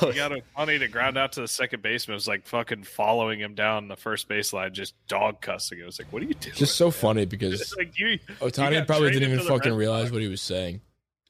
he 0.00 0.12
got 0.12 0.32
Ohtani 0.32 0.78
to 0.78 0.88
ground 0.88 1.18
out 1.18 1.32
to 1.32 1.42
the 1.42 1.48
second 1.48 1.82
baseman. 1.82 2.14
It 2.14 2.16
was 2.16 2.28
like 2.28 2.46
fucking 2.46 2.84
following 2.84 3.38
him 3.38 3.54
down 3.54 3.88
the 3.88 3.96
first 3.96 4.30
baseline, 4.30 4.72
just 4.72 4.94
dog 5.06 5.42
cussing. 5.42 5.78
It 5.78 5.84
was 5.84 5.98
like, 5.98 6.10
what 6.10 6.22
are 6.22 6.24
you 6.24 6.32
doing? 6.34 6.56
Just 6.56 6.76
so 6.76 6.86
man? 6.86 6.92
funny 6.92 7.24
because 7.26 7.60
It's 7.60 7.76
like 7.76 7.98
you. 7.98 8.18
Ohtani 8.40 8.72
got 8.72 8.86
probably 8.86 9.10
didn't 9.10 9.30
even 9.30 9.44
fucking 9.46 9.74
realize 9.74 10.10
what 10.10 10.22
he 10.22 10.28
was 10.28 10.40
saying. 10.40 10.80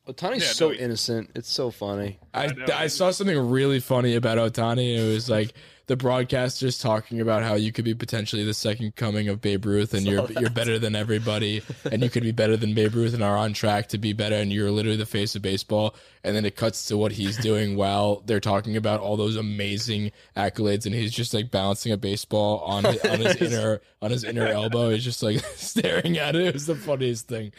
Ohtani's 0.08 0.42
Yeah, 0.42 0.48
so 0.52 0.68
no, 0.68 0.74
he- 0.74 0.80
innocent. 0.80 1.30
It's 1.34 1.50
so 1.50 1.70
funny. 1.70 2.18
I, 2.32 2.44
I 2.46 2.84
I 2.84 2.86
saw 2.86 3.10
something 3.10 3.38
really 3.50 3.80
funny 3.80 4.14
about 4.14 4.38
Otani. 4.38 4.96
It 4.96 5.12
was 5.12 5.28
like 5.28 5.52
the 5.88 5.96
broadcasters 5.96 6.80
talking 6.82 7.20
about 7.20 7.44
how 7.44 7.54
you 7.54 7.70
could 7.70 7.84
be 7.84 7.94
potentially 7.94 8.44
the 8.44 8.54
second 8.54 8.96
coming 8.96 9.28
of 9.28 9.40
Babe 9.40 9.64
Ruth, 9.66 9.94
and 9.94 10.04
you're 10.06 10.30
you're 10.38 10.50
better 10.50 10.78
than 10.78 10.94
everybody, 10.96 11.62
and 11.90 12.02
you 12.02 12.10
could 12.10 12.22
be 12.24 12.32
better 12.32 12.56
than 12.56 12.74
Babe 12.74 12.94
Ruth, 12.94 13.14
and 13.14 13.22
are 13.22 13.36
on 13.36 13.52
track 13.52 13.88
to 13.88 13.98
be 13.98 14.12
better, 14.12 14.36
and 14.36 14.52
you're 14.52 14.70
literally 14.70 14.96
the 14.96 15.06
face 15.06 15.34
of 15.34 15.42
baseball. 15.42 15.94
And 16.24 16.34
then 16.34 16.44
it 16.44 16.56
cuts 16.56 16.86
to 16.86 16.96
what 16.96 17.12
he's 17.12 17.36
doing 17.36 17.76
while 17.76 18.22
they're 18.26 18.40
talking 18.40 18.76
about 18.76 18.98
all 19.00 19.16
those 19.16 19.36
amazing 19.36 20.10
accolades, 20.36 20.86
and 20.86 20.94
he's 20.94 21.12
just 21.12 21.32
like 21.34 21.50
balancing 21.52 21.92
a 21.92 21.96
baseball 21.96 22.58
on 22.60 22.82
his, 22.84 23.04
on 23.04 23.20
his 23.20 23.36
inner 23.40 23.80
on 24.02 24.10
his 24.10 24.24
inner 24.24 24.46
elbow. 24.46 24.90
He's 24.90 25.04
just 25.04 25.22
like 25.22 25.38
staring 25.56 26.18
at 26.18 26.34
it. 26.36 26.42
It 26.46 26.54
was 26.54 26.66
the 26.66 26.74
funniest 26.76 27.28
thing. 27.28 27.52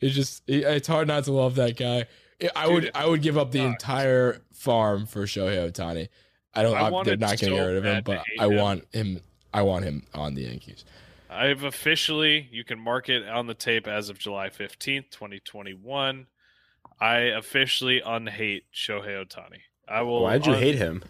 It's 0.00 0.14
just 0.14 0.42
it- 0.48 0.64
it's 0.64 0.88
hard 0.88 1.08
not 1.08 1.24
to 1.24 1.32
love 1.32 1.56
that 1.56 1.76
guy. 1.76 2.06
I- 2.42 2.50
I 2.54 2.68
would 2.68 2.90
I 2.94 3.06
would 3.06 3.22
give 3.22 3.36
up 3.36 3.50
the 3.50 3.58
sucks. 3.58 3.72
entire 3.82 4.40
farm 4.52 5.06
for 5.06 5.22
Shohei 5.24 5.70
Ohtani. 5.70 6.08
I 6.54 6.62
don't. 6.62 6.74
I 6.76 6.80
I 6.80 6.82
they're 6.84 6.92
wanted 6.92 7.20
not 7.20 7.38
getting 7.38 7.56
so 7.56 7.66
rid 7.66 7.76
of 7.76 7.84
him, 7.84 8.02
but 8.04 8.22
I 8.38 8.46
him. 8.46 8.56
want 8.56 8.84
him. 8.94 9.20
I 9.52 9.62
want 9.62 9.84
him 9.84 10.04
on 10.14 10.34
the 10.34 10.42
Yankees. 10.42 10.84
I've 11.30 11.62
officially, 11.62 12.48
you 12.50 12.64
can 12.64 12.78
mark 12.78 13.08
it 13.08 13.28
on 13.28 13.46
the 13.46 13.54
tape 13.54 13.86
as 13.86 14.08
of 14.08 14.18
July 14.18 14.48
15th, 14.48 15.10
2021. 15.10 16.26
I 17.00 17.16
officially 17.18 18.00
unhate 18.00 18.62
Shohei 18.74 19.24
Ohtani. 19.24 19.60
I 19.86 20.02
will. 20.02 20.22
Why'd 20.22 20.46
you 20.46 20.52
un- 20.54 20.58
hate 20.58 20.74
him? 20.76 21.02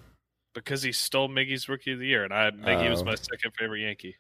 Because 0.55 0.83
he 0.83 0.93
stole 0.93 1.29
Miggy's 1.29 1.69
Rookie 1.69 1.93
of 1.93 1.99
the 2.01 2.07
Year, 2.07 2.25
and 2.25 2.33
I 2.35 2.51
Miggy 2.51 2.91
was 2.91 3.03
Oh. 3.03 3.05
my 3.07 3.15
second 3.15 3.53
favorite 3.59 3.81
Yankee. 3.81 4.17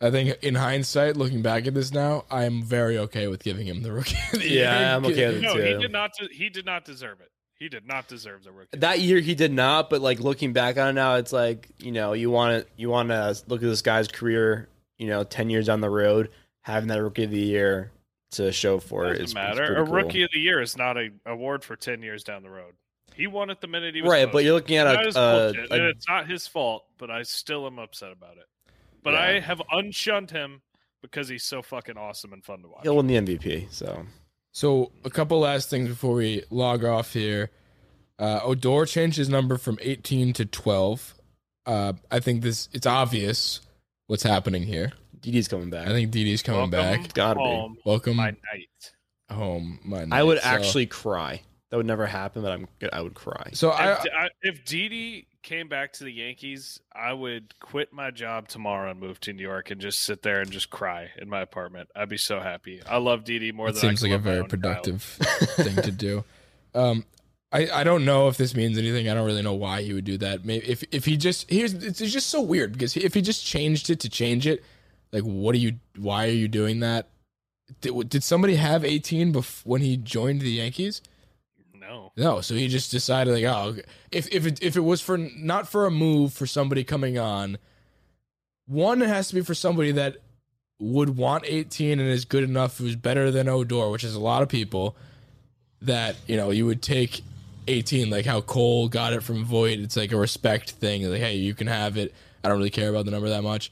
I 0.00 0.10
think 0.10 0.42
in 0.42 0.54
hindsight, 0.54 1.16
looking 1.16 1.40
back 1.42 1.66
at 1.66 1.72
this 1.74 1.92
now, 1.92 2.24
I 2.30 2.44
am 2.44 2.62
very 2.62 2.98
okay 2.98 3.28
with 3.28 3.42
giving 3.42 3.66
him 3.66 3.82
the 3.82 3.92
rookie. 3.92 4.16
Of 4.32 4.40
the 4.40 4.48
Yeah, 4.48 4.78
year. 4.78 4.88
I'm 4.96 5.04
okay 5.06 5.26
with 5.28 5.36
it. 5.38 5.42
No, 5.42 5.54
too. 5.56 5.62
he 5.62 5.74
did 5.78 5.92
not. 5.92 6.10
de- 6.18 6.34
He 6.34 6.48
did 6.50 6.66
not 6.66 6.84
deserve 6.84 7.20
it. 7.20 7.30
He 7.58 7.70
did 7.70 7.86
not 7.86 8.06
deserve 8.06 8.44
the 8.44 8.52
rookie. 8.52 8.76
That 8.78 9.00
year 9.00 9.20
he 9.20 9.34
did 9.34 9.52
not, 9.52 9.88
but 9.88 10.02
like 10.02 10.20
looking 10.20 10.52
back 10.52 10.76
on 10.76 10.88
it 10.88 10.92
now, 10.92 11.14
it's 11.14 11.32
like 11.32 11.68
you 11.78 11.90
know 11.92 12.12
you 12.12 12.30
want 12.30 12.62
to 12.66 12.70
you 12.76 12.90
want 12.90 13.08
to 13.08 13.34
look 13.46 13.62
at 13.62 13.66
this 13.66 13.80
guy's 13.80 14.08
career, 14.08 14.68
you 14.98 15.06
know, 15.06 15.24
ten 15.24 15.48
years 15.48 15.64
down 15.66 15.80
the 15.80 15.88
road, 15.88 16.28
having 16.60 16.88
that 16.90 17.02
rookie 17.02 17.24
of 17.24 17.30
the 17.30 17.38
year 17.40 17.90
to 18.32 18.52
show 18.52 18.78
for 18.78 19.06
it 19.06 19.10
Doesn't 19.12 19.24
is 19.24 19.34
matter. 19.34 19.62
Is 19.62 19.68
pretty 19.68 19.80
A 19.80 19.84
cool. 19.86 19.94
rookie 19.94 20.22
of 20.24 20.30
the 20.34 20.40
year 20.40 20.60
is 20.60 20.76
not 20.76 20.98
a 20.98 21.08
award 21.24 21.64
for 21.64 21.74
ten 21.76 22.02
years 22.02 22.22
down 22.22 22.42
the 22.42 22.50
road. 22.50 22.74
He 23.14 23.26
won 23.26 23.48
it 23.48 23.62
the 23.62 23.68
minute 23.68 23.94
he 23.94 24.02
was 24.02 24.10
right? 24.10 24.24
posted. 24.26 24.32
But 24.34 24.44
you're 24.44 24.52
looking 24.52 24.76
at 24.76 24.84
That 24.84 25.16
a, 25.16 25.18
a, 25.74 25.76
a 25.78 25.88
it's 25.88 26.06
not 26.06 26.28
his 26.28 26.46
fault. 26.46 26.84
But 26.98 27.10
I 27.10 27.22
still 27.22 27.66
am 27.66 27.78
upset 27.78 28.12
about 28.12 28.36
it. 28.36 28.44
But 29.06 29.14
Yeah. 29.14 29.20
I 29.20 29.40
have 29.40 29.62
unshunned 29.70 30.32
him 30.32 30.62
because 31.00 31.28
he's 31.28 31.44
so 31.44 31.62
fucking 31.62 31.96
awesome 31.96 32.32
and 32.32 32.44
fun 32.44 32.62
to 32.62 32.68
watch. 32.68 32.80
he'll 32.82 32.96
win 32.96 33.06
the 33.06 33.14
MVP. 33.16 33.68
So 33.70 34.04
So 34.50 34.90
a 35.04 35.10
couple 35.10 35.38
last 35.38 35.70
things 35.70 35.88
before 35.88 36.14
we 36.16 36.42
log 36.50 36.84
off 36.84 37.12
here. 37.12 37.50
Uh, 38.18 38.40
Odor 38.42 38.84
changed 38.86 39.16
his 39.16 39.28
number 39.28 39.58
from 39.58 39.78
18 39.80 40.32
to 40.32 40.44
12. 40.44 41.14
Uh, 41.66 41.92
I 42.10 42.18
think 42.18 42.42
this 42.42 42.68
it's 42.72 42.86
obvious 42.86 43.60
what's 44.08 44.22
happening 44.24 44.64
here. 44.64 44.92
Didi's 45.20 45.46
coming 45.48 45.70
back. 45.70 45.86
I 45.86 45.92
think 45.92 46.10
Didi's 46.10 46.42
coming 46.42 46.70
Welcome 46.70 47.02
back. 47.02 47.12
Gotta 47.14 47.38
be. 47.38 47.44
home, 47.44 47.76
Welcome 47.84 48.16
my 48.16 48.30
night. 48.52 48.92
home. 49.30 49.78
My 49.84 50.06
I 50.10 50.22
would. 50.24 50.38
So- 50.40 50.44
actually 50.48 50.86
cry. 50.86 51.42
That 51.70 51.76
would 51.78 51.86
never 51.86 52.06
happen, 52.06 52.42
but 52.42 52.52
I'm 52.52 52.68
I 52.92 53.02
would 53.02 53.14
cry. 53.14 53.50
So 53.52 53.70
if, 53.70 53.76
I, 53.78 54.28
if 54.42 54.64
Didi 54.64 55.26
came 55.46 55.68
back 55.68 55.92
to 55.94 56.04
the 56.04 56.10
Yankees, 56.10 56.80
I 56.92 57.12
would 57.12 57.58
quit 57.60 57.92
my 57.92 58.10
job 58.10 58.48
tomorrow 58.48 58.90
and 58.90 58.98
move 59.00 59.20
to 59.20 59.32
New 59.32 59.44
York 59.44 59.70
and 59.70 59.80
just 59.80 60.00
sit 60.00 60.22
there 60.22 60.40
and 60.40 60.50
just 60.50 60.70
cry 60.70 61.12
in 61.16 61.30
my 61.30 61.40
apartment. 61.40 61.88
I'd 61.94 62.08
be 62.08 62.16
so 62.18 62.40
happy. 62.40 62.82
I 62.86 62.96
love 62.96 63.24
Didi 63.24 63.52
more 63.52 63.68
It 63.68 63.72
than 63.74 63.80
seems 63.80 64.02
like 64.02 64.10
a 64.12 64.18
very 64.18 64.44
productive 64.44 65.02
thing 65.02 65.76
to 65.76 65.90
do. 65.90 66.24
Um, 66.74 67.06
I, 67.52 67.70
I 67.72 67.84
don't 67.84 68.04
know 68.04 68.28
if 68.28 68.36
this 68.36 68.54
means 68.54 68.76
anything. 68.76 69.08
I 69.08 69.14
don't 69.14 69.24
really 69.24 69.40
know 69.40 69.54
why 69.54 69.80
he 69.80 69.94
would 69.94 70.04
do 70.04 70.18
that. 70.18 70.44
Maybe 70.44 70.68
if 70.68 70.84
if 70.92 71.06
he 71.06 71.16
just 71.16 71.50
here's 71.50 71.72
it's 71.72 72.02
it's 72.02 72.12
just 72.12 72.26
so 72.26 72.42
weird 72.42 72.72
because 72.74 72.94
if 72.98 73.14
he 73.14 73.22
just 73.22 73.46
changed 73.46 73.88
it 73.88 73.98
to 74.00 74.10
change 74.10 74.46
it, 74.46 74.62
like 75.10 75.22
what 75.22 75.54
are 75.54 75.58
you? 75.58 75.76
Why 75.96 76.26
are 76.26 76.32
you 76.32 76.48
doing 76.48 76.80
that? 76.80 77.08
Did, 77.80 78.10
did 78.10 78.22
somebody 78.22 78.56
have 78.56 78.84
18 78.84 79.32
bef- 79.32 79.64
when 79.64 79.80
he 79.80 79.96
joined 79.96 80.42
the 80.42 80.50
Yankees? 80.50 81.00
No. 81.86 82.12
No, 82.16 82.40
so 82.40 82.54
he 82.54 82.68
just 82.68 82.90
decided 82.90 83.32
like, 83.32 83.44
oh, 83.44 83.76
if 84.10 84.32
if 84.32 84.46
it, 84.46 84.62
if 84.62 84.76
it 84.76 84.80
was 84.80 85.00
for 85.00 85.16
not 85.16 85.68
for 85.68 85.86
a 85.86 85.90
move 85.90 86.32
for 86.32 86.46
somebody 86.46 86.84
coming 86.84 87.18
on, 87.18 87.58
one 88.66 89.02
it 89.02 89.08
has 89.08 89.28
to 89.28 89.34
be 89.34 89.42
for 89.42 89.54
somebody 89.54 89.92
that 89.92 90.16
would 90.78 91.16
want 91.16 91.44
18 91.46 91.98
and 92.00 92.08
is 92.08 92.24
good 92.24 92.44
enough, 92.44 92.78
who's 92.78 92.96
better 92.96 93.30
than 93.30 93.48
Odor, 93.48 93.90
which 93.90 94.04
is 94.04 94.14
a 94.14 94.20
lot 94.20 94.42
of 94.42 94.48
people. 94.48 94.96
That 95.82 96.16
you 96.26 96.36
know 96.36 96.50
you 96.50 96.66
would 96.66 96.82
take 96.82 97.22
18, 97.68 98.10
like 98.10 98.24
how 98.24 98.40
Cole 98.40 98.88
got 98.88 99.12
it 99.12 99.22
from 99.22 99.44
Voit. 99.44 99.78
It's 99.78 99.96
like 99.96 100.12
a 100.12 100.16
respect 100.16 100.72
thing. 100.72 101.08
Like, 101.08 101.20
hey, 101.20 101.36
you 101.36 101.54
can 101.54 101.66
have 101.66 101.96
it. 101.96 102.14
I 102.42 102.48
don't 102.48 102.58
really 102.58 102.70
care 102.70 102.88
about 102.88 103.04
the 103.04 103.10
number 103.10 103.28
that 103.28 103.42
much. 103.42 103.70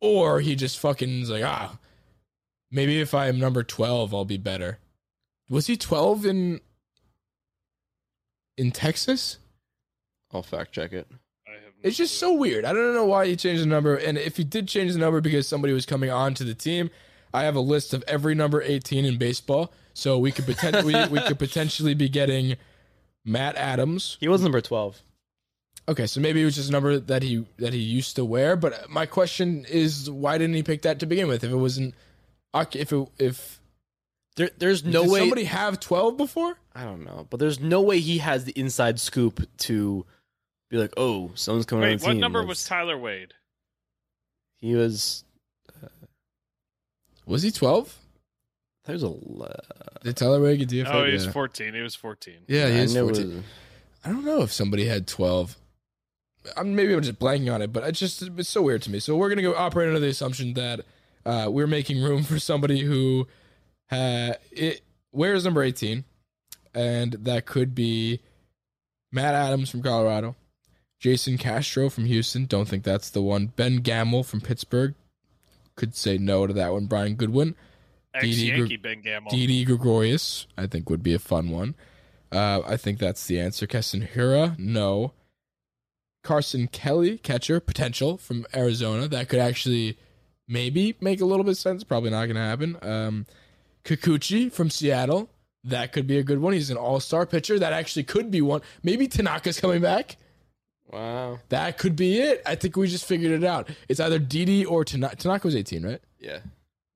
Or 0.00 0.40
he 0.40 0.54
just 0.56 0.78
fucking 0.78 1.22
is 1.22 1.30
like, 1.30 1.44
ah, 1.44 1.76
maybe 2.70 3.00
if 3.00 3.14
I'm 3.14 3.38
number 3.38 3.62
12, 3.62 4.14
I'll 4.14 4.24
be 4.24 4.36
better. 4.36 4.78
Was 5.50 5.66
he 5.66 5.76
12 5.76 6.26
in 6.26 6.60
in 8.58 8.70
Texas? 8.72 9.38
I'll 10.32 10.42
fact 10.42 10.72
check 10.72 10.92
it. 10.92 11.06
I 11.46 11.52
have 11.52 11.62
no 11.62 11.68
It's 11.88 11.96
just 11.96 12.18
so 12.18 12.32
weird. 12.34 12.64
I 12.64 12.72
don't 12.72 12.92
know 12.94 13.06
why 13.06 13.26
he 13.26 13.36
changed 13.36 13.62
the 13.62 13.66
number. 13.66 13.96
And 13.96 14.18
if 14.18 14.36
he 14.36 14.44
did 14.44 14.68
change 14.68 14.92
the 14.92 14.98
number 14.98 15.20
because 15.20 15.48
somebody 15.48 15.72
was 15.72 15.86
coming 15.86 16.10
on 16.10 16.34
to 16.34 16.44
the 16.44 16.54
team, 16.54 16.90
I 17.32 17.44
have 17.44 17.56
a 17.56 17.60
list 17.60 17.94
of 17.94 18.04
every 18.06 18.34
number 18.34 18.60
18 18.60 19.04
in 19.04 19.16
baseball. 19.16 19.72
So 19.94 20.18
we 20.18 20.30
could 20.32 20.44
potentially 20.46 20.94
we, 20.94 21.06
we 21.08 21.20
could 21.22 21.38
potentially 21.38 21.94
be 21.94 22.08
getting 22.08 22.56
Matt 23.24 23.56
Adams. 23.56 24.16
He 24.20 24.28
was 24.28 24.42
number 24.42 24.60
twelve. 24.60 25.02
Okay, 25.88 26.06
so 26.06 26.20
maybe 26.20 26.40
it 26.40 26.44
was 26.44 26.54
just 26.54 26.68
a 26.68 26.72
number 26.72 26.98
that 26.98 27.22
he 27.22 27.44
that 27.56 27.72
he 27.72 27.80
used 27.80 28.14
to 28.16 28.24
wear. 28.24 28.54
But 28.54 28.88
my 28.88 29.06
question 29.06 29.64
is, 29.68 30.08
why 30.08 30.38
didn't 30.38 30.54
he 30.54 30.62
pick 30.62 30.82
that 30.82 31.00
to 31.00 31.06
begin 31.06 31.26
with? 31.26 31.42
If 31.42 31.50
it 31.50 31.56
wasn't, 31.56 31.94
if 32.54 32.92
it 32.92 33.08
if 33.18 33.60
There, 34.36 34.50
there's 34.58 34.84
no 34.84 35.02
did 35.02 35.10
way. 35.10 35.18
somebody 35.20 35.44
have 35.44 35.80
12 35.80 36.16
before. 36.16 36.56
I 36.78 36.84
don't 36.84 37.04
know, 37.04 37.26
but 37.28 37.40
there's 37.40 37.58
no 37.58 37.80
way 37.80 37.98
he 37.98 38.18
has 38.18 38.44
the 38.44 38.52
inside 38.52 39.00
scoop 39.00 39.46
to 39.58 40.06
be 40.70 40.76
like, 40.76 40.92
oh, 40.96 41.32
someone's 41.34 41.66
coming 41.66 41.84
on 41.84 41.90
Wait, 41.90 42.00
the 42.00 42.06
what 42.06 42.12
team. 42.12 42.20
number 42.20 42.38
That's- 42.40 42.48
was 42.48 42.64
Tyler 42.66 42.96
Wade? 42.98 43.34
He 44.60 44.74
was. 44.74 45.24
Uh, 45.82 45.88
was 47.26 47.42
he 47.42 47.50
12? 47.50 47.96
That 48.84 48.92
was 48.92 49.02
a. 49.02 49.08
le- 49.08 49.46
uh, 49.46 49.98
Did 50.04 50.16
Tyler 50.16 50.40
Wade 50.40 50.60
get 50.60 50.68
DFA? 50.68 50.86
Oh, 50.94 51.04
he 51.04 51.12
was 51.12 51.26
yeah. 51.26 51.32
14. 51.32 51.74
He 51.74 51.80
was 51.80 51.94
14. 51.94 52.34
Yeah, 52.46 52.68
he 52.68 52.74
I 52.78 52.82
is 52.82 52.94
knew 52.94 53.08
it 53.08 53.14
14. 53.16 53.34
was- 53.36 53.44
I 54.04 54.10
don't 54.10 54.24
know 54.24 54.42
if 54.42 54.52
somebody 54.52 54.86
had 54.86 55.06
12. 55.08 55.56
I'm, 56.56 56.74
maybe 56.76 56.94
I'm 56.94 57.02
just 57.02 57.18
blanking 57.18 57.52
on 57.52 57.60
it, 57.62 57.72
but 57.72 57.82
it's 57.84 57.98
just 57.98 58.22
it's 58.22 58.48
so 58.48 58.62
weird 58.62 58.82
to 58.82 58.90
me. 58.90 59.00
So 59.00 59.16
we're 59.16 59.28
gonna 59.28 59.42
go 59.42 59.54
operate 59.56 59.88
under 59.88 60.00
the 60.00 60.08
assumption 60.08 60.54
that 60.54 60.80
uh, 61.26 61.48
we're 61.50 61.66
making 61.66 62.00
room 62.02 62.22
for 62.22 62.38
somebody 62.38 62.80
who 62.80 63.26
ha- 63.90 64.34
it 64.52 64.80
wears 65.12 65.44
number 65.44 65.62
18, 65.62 66.04
and 66.78 67.12
that 67.14 67.44
could 67.44 67.74
be 67.74 68.20
Matt 69.10 69.34
Adams 69.34 69.68
from 69.68 69.82
Colorado, 69.82 70.36
Jason 71.00 71.36
Castro 71.36 71.90
from 71.90 72.04
Houston. 72.04 72.46
Don't 72.46 72.68
think 72.68 72.84
that's 72.84 73.10
the 73.10 73.20
one. 73.20 73.46
Ben 73.56 73.78
Gamel 73.78 74.22
from 74.22 74.40
Pittsburgh. 74.40 74.94
Could 75.74 75.96
say 75.96 76.18
no 76.18 76.46
to 76.46 76.52
that 76.52 76.72
one. 76.72 76.86
Brian 76.86 77.16
Goodwin. 77.16 77.56
Ex 78.14 78.24
Didi 78.24 78.42
Yankee 78.46 78.76
Gr- 78.76 78.82
Ben 78.82 79.02
Gamel. 79.02 79.30
Didi 79.30 79.64
Gregorius, 79.64 80.46
I 80.56 80.66
think 80.66 80.88
would 80.88 81.02
be 81.02 81.14
a 81.14 81.18
fun 81.18 81.50
one. 81.50 81.74
Uh, 82.30 82.60
I 82.64 82.76
think 82.76 82.98
that's 82.98 83.26
the 83.26 83.40
answer. 83.40 83.66
Keston 83.66 84.08
Hiura, 84.14 84.56
no. 84.58 85.12
Carson 86.22 86.68
Kelly, 86.68 87.18
catcher, 87.18 87.58
potential 87.58 88.18
from 88.18 88.46
Arizona. 88.54 89.08
That 89.08 89.28
could 89.28 89.40
actually 89.40 89.98
maybe 90.46 90.94
make 91.00 91.20
a 91.20 91.24
little 91.24 91.44
bit 91.44 91.52
of 91.52 91.58
sense. 91.58 91.84
Probably 91.84 92.10
not 92.10 92.26
going 92.26 92.36
to 92.36 92.42
happen. 92.42 92.76
Um, 92.82 93.26
Kikuchi 93.84 94.52
from 94.52 94.70
Seattle. 94.70 95.30
That 95.64 95.92
could 95.92 96.06
be 96.06 96.18
a 96.18 96.22
good 96.22 96.38
one. 96.40 96.52
He's 96.52 96.70
an 96.70 96.76
all 96.76 97.00
star 97.00 97.26
pitcher. 97.26 97.58
That 97.58 97.72
actually 97.72 98.04
could 98.04 98.30
be 98.30 98.40
one. 98.40 98.60
Maybe 98.82 99.08
Tanaka's 99.08 99.60
coming 99.60 99.80
back. 99.82 100.16
Wow. 100.90 101.40
That 101.50 101.76
could 101.78 101.96
be 101.96 102.18
it. 102.18 102.42
I 102.46 102.54
think 102.54 102.76
we 102.76 102.88
just 102.88 103.04
figured 103.04 103.32
it 103.32 103.44
out. 103.44 103.68
It's 103.88 104.00
either 104.00 104.18
Didi 104.18 104.64
or 104.64 104.84
Tanaka. 104.84 105.16
Tanaka 105.16 105.46
was 105.46 105.56
18, 105.56 105.84
right? 105.84 106.00
Yeah. 106.18 106.38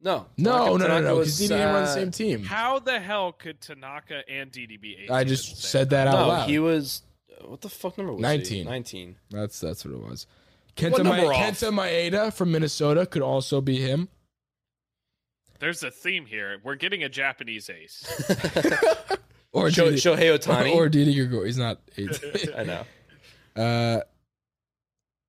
No. 0.00 0.26
No, 0.38 0.50
Tanaka- 0.52 0.66
no, 0.70 0.76
no, 0.76 0.86
Tanaka 0.86 1.06
no. 1.08 1.16
was, 1.16 1.26
Because 1.28 1.38
Didi 1.38 1.48
didn't 1.54 1.74
run 1.74 1.84
the 1.84 1.90
uh, 1.90 1.94
same 1.94 2.10
team. 2.10 2.42
How 2.44 2.78
the 2.78 2.98
hell 3.00 3.32
could 3.32 3.60
Tanaka 3.60 4.22
and 4.28 4.50
Didi 4.50 4.76
be 4.78 4.94
18? 5.04 5.10
I 5.10 5.24
just 5.24 5.62
said 5.62 5.90
that 5.90 6.08
out 6.08 6.14
No, 6.14 6.28
loud. 6.28 6.48
he 6.48 6.58
was. 6.58 7.02
What 7.44 7.60
the 7.60 7.68
fuck 7.68 7.98
number 7.98 8.12
was 8.12 8.20
he? 8.20 8.22
19. 8.22 8.64
19. 8.66 9.16
That's 9.30 9.60
that's 9.60 9.84
what 9.84 9.92
it 9.94 10.00
was. 10.00 10.26
Kenta, 10.76 10.92
What 10.92 11.04
Ma- 11.04 11.16
Kenta 11.16 11.70
Maeda 11.74 12.32
from 12.32 12.50
Minnesota 12.52 13.04
could 13.04 13.20
also 13.22 13.60
be 13.60 13.78
him. 13.78 14.08
There's 15.62 15.84
a 15.84 15.92
theme 15.92 16.26
here. 16.26 16.58
We're 16.64 16.74
getting 16.74 17.04
a 17.04 17.08
Japanese 17.08 17.70
ace. 17.70 18.04
Or 19.54 19.70
Sho- 19.70 19.90
Didi, 19.90 19.96
Shohei 20.00 20.38
Ohtani. 20.38 20.74
or 20.74 20.88
Didi 20.88 21.14
Gregor. 21.14 21.44
He's 21.44 21.58
not 21.58 21.78
18. 21.98 22.54
I 22.56 22.62
know. 22.64 22.84
uh, 23.54 24.00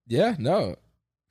yeah, 0.07 0.35
no. 0.39 0.77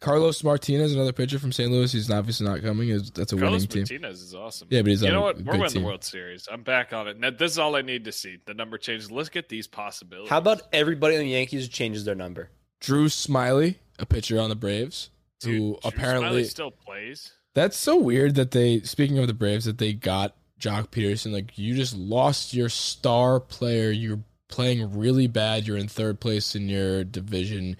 Carlos 0.02 0.44
Martinez, 0.44 0.92
another 0.94 1.14
pitcher 1.14 1.38
from 1.38 1.52
St. 1.52 1.72
Louis. 1.72 1.90
He's 1.90 2.10
obviously 2.10 2.46
not 2.46 2.60
coming. 2.60 2.90
That's 3.14 3.32
a 3.32 3.36
Carlos 3.36 3.66
winning 3.66 3.86
team. 3.86 3.86
Carlos 3.86 3.90
Martinez 4.02 4.20
is 4.22 4.34
awesome. 4.34 4.68
Yeah, 4.70 4.82
but 4.82 4.88
he's 4.90 5.00
you 5.00 5.08
on 5.08 5.14
know 5.14 5.20
a 5.20 5.22
what? 5.22 5.36
We're 5.40 5.52
winning 5.52 5.68
team. 5.70 5.82
the 5.82 5.86
World 5.88 6.04
Series. 6.04 6.46
I'm 6.52 6.62
back 6.62 6.92
on 6.92 7.08
it. 7.08 7.18
Now, 7.18 7.30
this 7.30 7.52
is 7.52 7.58
all 7.58 7.76
I 7.76 7.80
need 7.82 8.04
to 8.04 8.12
see. 8.12 8.36
The 8.44 8.52
number 8.52 8.76
changes. 8.76 9.10
Let's 9.10 9.30
get 9.30 9.48
these 9.48 9.66
possibilities. 9.66 10.28
How 10.28 10.36
about 10.36 10.60
everybody 10.74 11.14
in 11.14 11.22
the 11.22 11.28
Yankees 11.30 11.68
changes 11.70 12.04
their 12.04 12.14
number? 12.14 12.50
Drew 12.80 13.06
Smyly, 13.06 13.76
a 13.98 14.04
pitcher 14.04 14.38
on 14.38 14.50
the 14.50 14.54
Braves, 14.56 15.08
Dude, 15.40 15.50
who 15.50 15.58
Drew 15.58 15.78
apparently 15.82 16.42
Smyly 16.42 16.50
still 16.50 16.70
plays? 16.72 17.32
That's 17.54 17.76
so 17.76 17.96
weird 17.96 18.34
that 18.36 18.52
they, 18.52 18.80
speaking 18.80 19.18
of 19.18 19.26
the 19.26 19.34
Braves, 19.34 19.66
that 19.66 19.78
they 19.78 19.92
got 19.92 20.34
Joc 20.58 20.88
Pederson. 20.88 21.32
Like, 21.32 21.58
you 21.58 21.74
just 21.74 21.94
lost 21.96 22.54
your 22.54 22.68
star 22.68 23.40
player. 23.40 23.90
You're 23.90 24.20
playing 24.48 24.98
really 24.98 25.26
bad. 25.26 25.66
You're 25.66 25.76
in 25.76 25.88
third 25.88 26.20
place 26.20 26.54
in 26.54 26.68
your 26.68 27.04
division. 27.04 27.76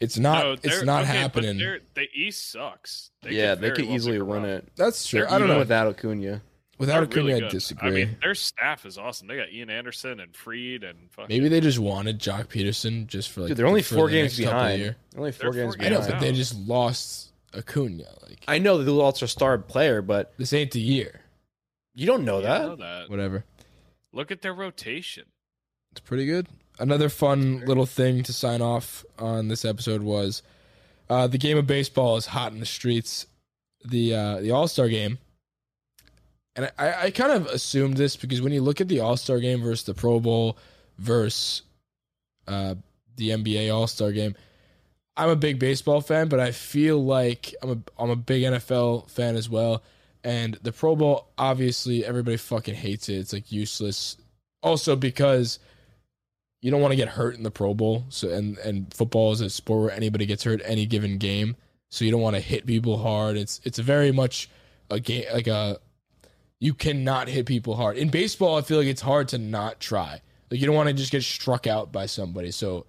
It's 0.00 0.18
not. 0.18 0.44
No, 0.44 0.56
it's 0.62 0.82
not 0.82 1.02
okay, 1.04 1.12
happening. 1.18 1.58
The 1.58 2.06
East 2.14 2.52
sucks. 2.52 3.10
They 3.22 3.32
yeah, 3.32 3.54
could 3.54 3.60
they 3.62 3.70
could 3.70 3.86
well 3.86 3.94
easily 3.94 4.20
win 4.20 4.42
run. 4.42 4.50
it. 4.50 4.68
That's 4.76 5.06
true. 5.06 5.20
They're 5.20 5.32
I 5.32 5.38
don't 5.38 5.48
know. 5.48 5.58
without 5.58 5.88
Acuna. 5.88 6.42
Without 6.78 7.10
They're 7.10 7.22
really 7.22 7.32
Acuna, 7.32 7.46
I 7.46 7.50
disagree. 7.50 7.88
I 7.88 7.92
mean, 7.92 8.16
their 8.20 8.34
staff 8.34 8.84
is 8.84 8.98
awesome. 8.98 9.28
They 9.28 9.36
got 9.36 9.50
Ian 9.50 9.70
Anderson 9.70 10.20
and 10.20 10.36
Fried 10.36 10.84
and 10.84 11.10
fucking, 11.10 11.34
Maybe 11.34 11.48
they 11.48 11.60
just 11.60 11.78
wanted 11.78 12.18
Joc 12.18 12.48
Pederson 12.48 13.06
just 13.06 13.30
for 13.30 13.40
like. 13.40 13.48
Dude, 13.48 13.56
they're 13.56 13.66
only 13.66 13.80
for 13.82 13.94
four 13.94 14.08
the 14.08 14.12
games 14.12 14.38
next 14.38 14.50
couple 14.50 14.60
of 14.60 14.64
behind. 14.66 14.82
year. 14.82 14.96
They're 15.10 15.20
only 15.20 15.32
four 15.32 15.52
They're 15.52 15.62
games 15.64 15.76
four 15.76 15.86
I 15.86 15.88
know, 15.88 16.00
but 16.00 16.20
they 16.20 16.32
just 16.32 16.54
lost 16.68 17.32
Acuna. 17.56 18.04
Like 18.28 18.44
I 18.48 18.58
know 18.58 18.78
that 18.78 18.84
they 18.84 18.90
lost 18.90 19.20
their 19.20 19.28
star 19.28 19.58
player, 19.58 20.02
but 20.02 20.32
this 20.38 20.52
ain't 20.52 20.72
the 20.72 20.80
year. 20.80 21.20
you 21.94 22.06
don't 22.06 22.24
know 22.24 22.40
Yeah, 22.40 22.46
that. 22.48 22.60
I 22.60 22.66
know 22.66 22.76
that. 22.76 23.10
Whatever. 23.10 23.44
Look 24.12 24.30
at 24.30 24.42
their 24.42 24.54
rotation. 24.54 25.24
It's 25.92 26.00
pretty 26.00 26.26
good. 26.26 26.48
Another 26.78 27.08
fun 27.08 27.60
little 27.66 27.86
thing 27.86 28.22
to 28.24 28.32
sign 28.32 28.60
off 28.60 29.04
on 29.18 29.48
this 29.48 29.64
episode 29.64 30.02
was 30.02 30.42
uh, 31.08 31.26
the 31.26 31.38
game 31.38 31.56
of 31.56 31.66
baseball 31.66 32.16
is 32.16 32.26
hot 32.26 32.52
in 32.52 32.60
the 32.60 32.66
streets. 32.66 33.26
The 33.84 34.14
uh, 34.14 34.40
the 34.40 34.50
All 34.50 34.68
Star 34.68 34.88
game, 34.88 35.18
and 36.56 36.70
I, 36.78 37.04
I 37.04 37.10
kind 37.10 37.32
of 37.32 37.46
assumed 37.46 37.96
this 37.96 38.16
because 38.16 38.42
when 38.42 38.52
you 38.52 38.60
look 38.60 38.80
at 38.80 38.88
the 38.88 39.00
All 39.00 39.16
Star 39.16 39.38
game 39.38 39.62
versus 39.62 39.84
the 39.86 39.94
Pro 39.94 40.18
Bowl 40.20 40.58
versus 40.98 41.62
uh, 42.48 42.74
the 43.16 43.30
NBA 43.30 43.72
All 43.74 43.86
Star 43.86 44.12
game, 44.12 44.34
I'm 45.16 45.30
a 45.30 45.36
big 45.36 45.58
baseball 45.58 46.00
fan, 46.00 46.28
but 46.28 46.40
I 46.40 46.52
feel 46.52 47.02
like 47.02 47.54
I'm 47.62 47.70
a 47.70 48.02
I'm 48.02 48.10
a 48.10 48.16
big 48.16 48.42
NFL 48.42 49.10
fan 49.10 49.36
as 49.36 49.48
well. 49.48 49.82
And 50.22 50.54
the 50.62 50.72
Pro 50.72 50.96
Bowl, 50.96 51.28
obviously, 51.38 52.04
everybody 52.04 52.36
fucking 52.36 52.74
hates 52.74 53.08
it. 53.08 53.14
It's 53.14 53.32
like 53.32 53.52
useless. 53.52 54.16
Also 54.62 54.96
because 54.96 55.58
you 56.60 56.70
don't 56.70 56.80
want 56.80 56.92
to 56.92 56.96
get 56.96 57.08
hurt 57.08 57.36
in 57.36 57.44
the 57.44 57.50
Pro 57.50 57.74
Bowl. 57.74 58.04
So 58.08 58.30
and 58.30 58.58
and 58.58 58.92
football 58.92 59.32
is 59.32 59.40
a 59.40 59.48
sport 59.48 59.82
where 59.82 59.92
anybody 59.92 60.26
gets 60.26 60.44
hurt 60.44 60.60
any 60.64 60.84
given 60.84 61.18
game. 61.18 61.56
So 61.90 62.04
you 62.04 62.10
don't 62.10 62.20
want 62.20 62.36
to 62.36 62.40
hit 62.40 62.66
people 62.66 62.98
hard. 62.98 63.36
It's 63.36 63.60
it's 63.64 63.78
very 63.78 64.12
much 64.12 64.50
a 64.90 65.00
game 65.00 65.24
like 65.32 65.46
a 65.46 65.78
you 66.58 66.74
cannot 66.74 67.28
hit 67.28 67.46
people 67.46 67.76
hard. 67.76 67.96
In 67.96 68.08
baseball, 68.08 68.56
I 68.56 68.62
feel 68.62 68.78
like 68.78 68.86
it's 68.86 69.02
hard 69.02 69.28
to 69.28 69.38
not 69.38 69.80
try. 69.80 70.20
Like 70.50 70.60
you 70.60 70.66
don't 70.66 70.74
want 70.76 70.88
to 70.88 70.94
just 70.94 71.12
get 71.12 71.22
struck 71.22 71.66
out 71.66 71.92
by 71.92 72.06
somebody. 72.06 72.50
So 72.50 72.86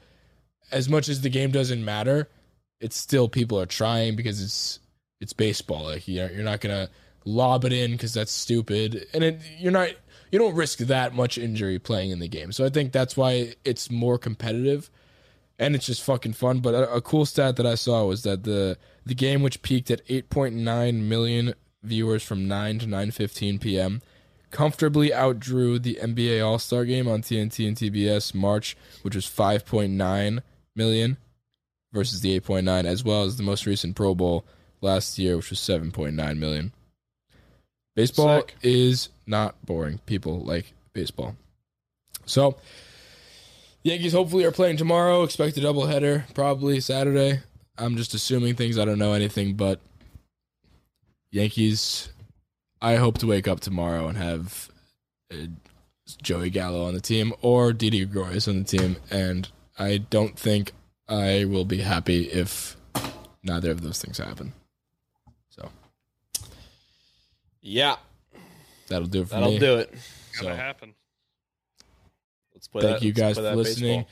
as 0.72 0.90
much 0.90 1.10
as 1.10 1.22
the 1.22 1.30
game 1.30 1.52
doesn't 1.52 1.84
matter, 1.84 2.30
it's 2.80 2.98
still 2.98 3.28
people 3.28 3.60
are 3.60 3.66
trying 3.66 4.16
because 4.16 4.42
it's 4.42 4.80
it's 5.20 5.34
baseball. 5.34 5.86
Like 5.86 6.08
you're 6.08 6.32
you're 6.32 6.44
not 6.44 6.62
gonna 6.62 6.90
lob 7.26 7.66
it 7.66 7.74
in 7.74 7.92
because 7.92 8.14
that's 8.14 8.32
stupid, 8.32 9.08
and 9.14 9.24
it, 9.24 9.40
you're 9.58 9.72
not 9.72 9.90
you 10.32 10.40
don't 10.40 10.56
risk 10.56 10.80
that 10.80 11.14
much 11.14 11.38
injury 11.38 11.80
playing 11.80 12.12
in 12.12 12.20
the 12.20 12.28
game. 12.28 12.52
So 12.52 12.66
I 12.66 12.70
think 12.70 12.92
that's 12.92 13.16
why 13.16 13.56
it's 13.64 13.90
more 13.90 14.18
competitive, 14.18 14.90
and 15.58 15.76
it's 15.76 15.86
just 15.86 16.04
fucking 16.04 16.34
fun. 16.34 16.60
But 16.60 16.74
a, 16.74 16.96
a 16.96 17.02
cool 17.02 17.26
stat 17.26 17.56
that 17.58 17.66
I 17.66 17.76
saw 17.76 18.06
was 18.06 18.24
that 18.24 18.44
the 18.44 18.78
the 19.06 19.16
game, 19.16 19.42
which 19.42 19.62
peaked 19.62 19.90
at 19.90 20.06
8.9 20.08 21.02
million 21.04 21.54
viewers 21.84 22.24
from 22.24 22.48
9 22.48 22.80
to 22.80 22.86
9:15 22.86 23.62
p.m., 23.62 24.02
comfortably 24.52 25.10
outdrew 25.10 25.82
the 25.82 25.98
NBA 26.02 26.46
All 26.46 26.60
Star 26.60 26.86
Game 26.86 27.08
on 27.08 27.22
TNT 27.22 27.68
and 27.68 27.78
TBS 27.78 28.34
March, 28.34 28.76
which 29.02 29.16
was 29.16 29.26
5.9 29.26 30.42
million 30.78 31.18
versus 31.92 32.22
the 32.22 32.40
8.9, 32.40 32.86
as 32.86 33.04
well 33.04 33.24
as 33.24 33.38
the 33.38 33.44
most 33.44 33.66
recent 33.66 33.96
Pro 33.96 34.16
Bowl 34.16 34.46
last 34.82 35.18
year, 35.18 35.36
which 35.36 35.50
was 35.50 35.60
7.9 35.60 36.38
million. 36.38 36.72
Baseball 37.96 38.42
Sick. 38.42 38.56
is 38.62 39.10
not 39.26 39.66
boring. 39.66 39.98
People 40.06 40.42
like 40.42 40.74
baseball. 40.94 41.36
So, 42.26 42.58
Yankees 43.84 44.14
hopefully 44.14 44.46
are 44.46 44.52
playing 44.52 44.78
tomorrow. 44.78 45.24
Expect 45.24 45.58
a 45.58 45.62
doubleheader, 45.62 46.32
probably 46.36 46.80
Saturday. 46.80 47.42
I'm 47.78 47.98
just 47.98 48.14
assuming 48.14 48.56
things. 48.56 48.78
I 48.78 48.86
don't 48.86 49.00
know 49.00 49.14
anything, 49.14 49.56
but 49.56 49.80
Yankees. 51.32 52.10
I 52.80 52.98
hope 52.98 53.18
to 53.20 53.28
wake 53.28 53.48
up 53.48 53.60
tomorrow 53.60 54.08
and 54.08 54.18
have 54.18 54.70
uh, 55.34 55.48
Joey 56.22 56.52
Gallo 56.52 56.86
on 56.86 56.94
the 56.94 57.02
team 57.02 57.34
or 57.42 57.74
Didi 57.74 58.06
Gregorius 58.06 58.48
on 58.48 58.60
the 58.60 58.64
team, 58.64 58.98
and 59.10 59.50
I 59.80 59.98
don't 59.98 60.38
think 60.38 60.72
I 61.08 61.46
will 61.46 61.66
be 61.66 61.80
happy 61.80 62.24
if 62.30 62.76
neither 63.44 63.72
of 63.72 63.82
those 63.82 64.02
things 64.02 64.18
happen. 64.18 64.54
So 65.50 65.70
Yeah, 67.62 67.98
that'll 68.88 69.08
do 69.08 69.22
it 69.22 69.26
for 69.30 69.36
that'll 69.36 69.52
me. 69.52 69.60
do 69.60 69.78
it. 69.78 69.90
Gonna 70.40 70.54
So- 70.54 70.56
happen. 70.56 70.94
Let's 72.54 72.68
play 72.68 72.82
Thank 72.82 73.00
that- 73.00 73.06
you 73.06 73.10
let's 73.14 73.20
guys 73.20 73.36
for 73.38 73.56
listening. 73.56 74.06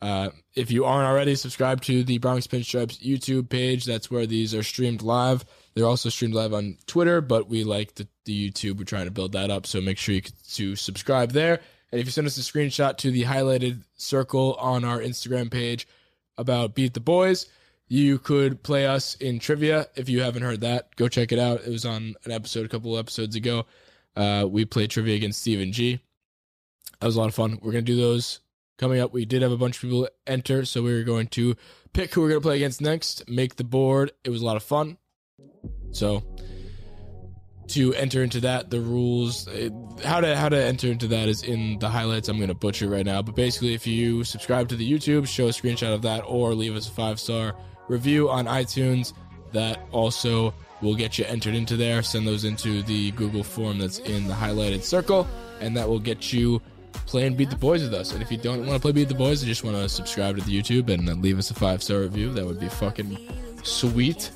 Uh, 0.00 0.30
if 0.54 0.70
you 0.70 0.84
aren't 0.84 1.08
already, 1.08 1.34
subscribe 1.34 1.82
to 1.82 2.04
the 2.04 2.18
Bronx 2.18 2.46
Pinstripes 2.46 3.00
YouTube 3.00 3.48
page. 3.48 3.84
That's 3.84 4.08
where 4.08 4.26
these 4.26 4.54
are 4.54 4.62
streamed 4.62 5.02
live. 5.02 5.44
They're 5.74 5.86
also 5.86 6.08
streamed 6.08 6.34
live 6.34 6.54
on 6.54 6.78
Twitter, 6.86 7.20
but 7.20 7.48
we 7.48 7.64
like 7.64 7.96
the, 7.96 8.06
the 8.24 8.50
YouTube. 8.50 8.78
We're 8.78 8.84
trying 8.84 9.06
to 9.06 9.10
build 9.10 9.32
that 9.32 9.50
up, 9.50 9.66
so 9.66 9.80
make 9.80 9.98
sure 9.98 10.14
you 10.14 10.22
to 10.52 10.76
subscribe 10.76 11.32
there. 11.32 11.60
And 11.90 12.00
if 12.00 12.06
you 12.06 12.12
send 12.12 12.26
us 12.26 12.36
a 12.36 12.40
screenshot 12.40 12.96
to 12.98 13.10
the 13.10 13.24
highlighted 13.24 13.82
circle 13.96 14.54
on 14.54 14.84
our 14.84 15.00
Instagram 15.00 15.50
page 15.50 15.88
about 16.36 16.74
Beat 16.74 16.94
the 16.94 17.00
Boys, 17.00 17.46
you 17.88 18.18
could 18.18 18.62
play 18.62 18.86
us 18.86 19.14
in 19.16 19.38
trivia. 19.38 19.88
If 19.96 20.08
you 20.08 20.22
haven't 20.22 20.42
heard 20.42 20.60
that, 20.60 20.94
go 20.96 21.08
check 21.08 21.32
it 21.32 21.38
out. 21.38 21.62
It 21.62 21.70
was 21.70 21.86
on 21.86 22.14
an 22.24 22.32
episode 22.32 22.66
a 22.66 22.68
couple 22.68 22.98
episodes 22.98 23.34
ago. 23.34 23.64
Uh, 24.14 24.46
we 24.48 24.64
played 24.64 24.90
trivia 24.90 25.16
against 25.16 25.40
Stephen 25.40 25.72
G. 25.72 26.00
That 27.00 27.06
was 27.06 27.16
a 27.16 27.18
lot 27.20 27.28
of 27.28 27.34
fun. 27.34 27.58
We're 27.62 27.72
gonna 27.72 27.82
do 27.82 27.96
those 27.96 28.40
coming 28.76 29.00
up. 29.00 29.12
We 29.12 29.24
did 29.24 29.42
have 29.42 29.52
a 29.52 29.56
bunch 29.56 29.76
of 29.76 29.82
people 29.82 30.08
enter, 30.26 30.64
so 30.64 30.82
we 30.82 30.92
were 30.92 31.04
going 31.04 31.28
to 31.28 31.56
pick 31.92 32.12
who 32.12 32.20
we're 32.20 32.28
gonna 32.28 32.40
play 32.40 32.56
against 32.56 32.80
next. 32.80 33.28
Make 33.28 33.56
the 33.56 33.64
board. 33.64 34.12
It 34.24 34.30
was 34.30 34.42
a 34.42 34.44
lot 34.44 34.56
of 34.56 34.62
fun. 34.62 34.98
So 35.92 36.22
to 37.68 37.94
enter 37.94 38.22
into 38.22 38.40
that, 38.40 38.70
the 38.70 38.80
rules, 38.80 39.48
how 40.04 40.20
to 40.20 40.36
how 40.36 40.48
to 40.48 40.56
enter 40.56 40.88
into 40.88 41.06
that 41.08 41.28
is 41.28 41.42
in 41.42 41.78
the 41.78 41.88
highlights. 41.88 42.28
I'm 42.28 42.40
gonna 42.40 42.54
butcher 42.54 42.88
right 42.88 43.04
now, 43.04 43.22
but 43.22 43.34
basically, 43.34 43.74
if 43.74 43.86
you 43.86 44.24
subscribe 44.24 44.68
to 44.70 44.76
the 44.76 44.90
YouTube, 44.90 45.26
show 45.26 45.46
a 45.46 45.50
screenshot 45.50 45.94
of 45.94 46.02
that, 46.02 46.22
or 46.26 46.54
leave 46.54 46.74
us 46.74 46.88
a 46.88 46.92
five 46.92 47.20
star 47.20 47.54
review 47.88 48.28
on 48.28 48.46
iTunes, 48.46 49.12
that 49.52 49.80
also 49.92 50.54
will 50.80 50.94
get 50.94 51.18
you 51.18 51.24
entered 51.26 51.54
into 51.54 51.76
there. 51.76 52.02
Send 52.02 52.26
those 52.26 52.44
into 52.44 52.82
the 52.82 53.10
Google 53.12 53.42
form 53.42 53.78
that's 53.78 53.98
in 53.98 54.28
the 54.28 54.34
highlighted 54.34 54.82
circle, 54.82 55.26
and 55.60 55.76
that 55.76 55.88
will 55.88 55.98
get 55.98 56.32
you 56.32 56.60
playing 57.06 57.34
Beat 57.34 57.50
the 57.50 57.56
Boys 57.56 57.82
with 57.82 57.94
us. 57.94 58.12
And 58.12 58.22
if 58.22 58.30
you 58.30 58.38
don't 58.38 58.60
want 58.66 58.72
to 58.72 58.80
play 58.80 58.92
Beat 58.92 59.08
the 59.08 59.14
Boys, 59.14 59.42
you 59.42 59.48
just 59.48 59.64
want 59.64 59.76
to 59.76 59.88
subscribe 59.88 60.36
to 60.36 60.44
the 60.44 60.56
YouTube 60.56 60.88
and 60.90 61.22
leave 61.22 61.38
us 61.38 61.50
a 61.50 61.54
five 61.54 61.82
star 61.82 62.00
review, 62.00 62.32
that 62.34 62.46
would 62.46 62.60
be 62.60 62.68
fucking 62.68 63.18
sweet. 63.62 64.30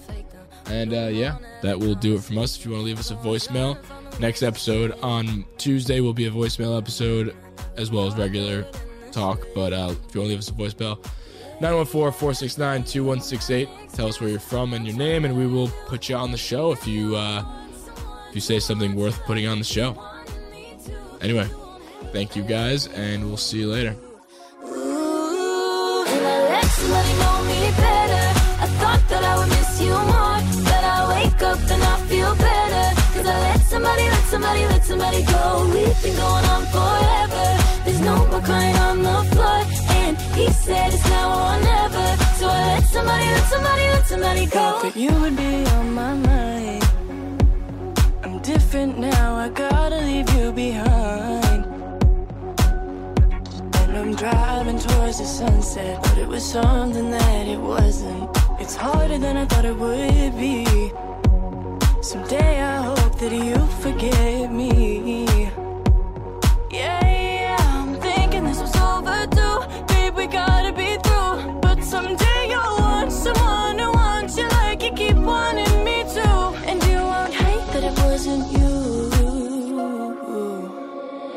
And 0.67 0.93
uh, 0.93 1.09
yeah, 1.13 1.39
that 1.63 1.79
will 1.79 1.95
do 1.95 2.15
it 2.15 2.23
from 2.23 2.39
us. 2.39 2.57
If 2.57 2.65
you 2.65 2.73
want 2.73 2.83
to 2.83 2.87
leave 2.87 2.99
us 2.99 3.11
a 3.11 3.17
voicemail, 3.17 3.79
next 4.21 4.43
episode 4.43 4.93
on 5.03 5.45
Tuesday 5.59 6.01
will 6.01 6.15
be 6.15 6.27
a 6.27 6.31
voicemail 6.31 6.79
episode 6.79 7.35
as 7.77 7.91
well 7.91 8.07
as 8.07 8.17
regular 8.17 8.67
talk. 9.11 9.47
But 9.55 9.73
uh, 9.73 9.95
if 10.09 10.15
you 10.15 10.21
want 10.21 10.31
to 10.31 10.37
leave 10.37 10.39
us 10.39 10.49
a 10.49 10.53
voicemail, 10.53 11.05
914 11.61 12.19
469 12.19 12.85
2168. 12.85 13.69
Tell 13.93 14.09
us 14.09 14.21
where 14.21 14.31
you're 14.31 14.41
from 14.41 14.73
and 14.75 14.85
your 14.87 14.97
name, 14.97 15.25
and 15.25 15.37
we 15.37 15.47
will 15.47 15.69
put 15.87 16.09
you 16.09 16.17
on 16.17 16.33
the 16.33 16.39
show 16.39 16.73
if 16.73 16.87
you 16.87 17.15
uh, 17.15 17.45
if 18.29 18.35
you 18.35 18.41
say 18.41 18.59
something 18.59 18.97
worth 18.97 19.23
putting 19.25 19.47
on 19.47 19.59
the 19.59 19.65
show. 19.65 19.97
Anyway, 21.21 21.49
thank 22.13 22.35
you 22.35 22.43
guys, 22.43 22.89
and 22.89 23.25
we'll 23.25 23.37
see 23.37 23.59
you 23.61 23.69
later. 23.69 23.95
Ooh, 24.65 26.05
somebody, 34.93 35.23
go. 35.23 35.45
We've 35.75 36.03
been 36.03 36.17
going 36.17 36.47
on 36.55 36.63
forever. 36.77 37.47
There's 37.85 38.03
no 38.11 38.17
more 38.31 38.43
crying 38.49 38.77
on 38.89 38.97
the 39.09 39.19
floor. 39.33 39.61
And 40.01 40.15
he 40.39 40.47
said 40.65 40.93
it's 40.93 41.09
now 41.09 41.29
or 41.49 41.57
never. 41.73 42.07
So 42.39 42.47
I 42.47 42.61
let 42.73 42.85
somebody, 42.97 43.27
let 43.37 43.47
somebody, 43.55 43.85
let 43.95 44.07
somebody 44.13 44.45
go. 44.59 44.67
But 44.83 44.97
you 45.05 45.13
would 45.21 45.37
be 45.37 45.55
on 45.77 45.87
my 46.03 46.15
mind. 46.31 46.85
I'm 48.25 48.39
different 48.41 48.99
now, 48.99 49.29
I 49.45 49.49
gotta 49.65 50.01
leave 50.11 50.31
you 50.37 50.53
behind. 50.53 51.63
And 53.81 53.93
I'm 54.01 54.15
driving 54.15 54.79
towards 54.79 55.19
the 55.23 55.29
sunset, 55.41 56.03
but 56.03 56.17
it 56.19 56.29
was 56.29 56.45
something 56.45 57.11
that 57.11 57.45
it 57.55 57.61
wasn't. 57.73 58.29
It's 58.61 58.77
harder 58.77 59.19
than 59.25 59.37
I 59.43 59.45
thought 59.47 59.67
it 59.73 59.77
would 59.85 60.35
be. 60.45 60.67
Someday 62.03 62.61
I 62.61 62.77
hope 62.89 63.02
that 63.23 63.33
you 63.33 63.57
forget 63.81 64.51
me. 64.51 65.49
Yeah, 66.71 67.01
yeah, 67.07 67.57
I'm 67.79 67.95
thinking 68.01 68.43
this 68.45 68.61
was 68.61 68.75
overdue. 68.77 69.61
Babe, 69.87 70.15
we 70.17 70.27
gotta 70.27 70.73
be 70.73 70.97
through. 71.05 71.61
But 71.61 71.85
someday 71.85 72.41
you'll 72.51 72.77
want 72.83 73.13
someone 73.13 73.79
who 73.79 73.93
wants 73.93 74.37
you 74.37 74.49
like 74.49 74.83
you 74.83 74.93
keep 74.93 75.17
wanting 75.17 75.85
me 75.85 76.03
to. 76.17 76.29
And 76.69 76.83
you 76.89 76.99
won't 76.99 77.33
hate 77.33 77.67
that 77.73 77.85
it 77.91 77.97
wasn't 78.03 78.47
you. 78.57 78.75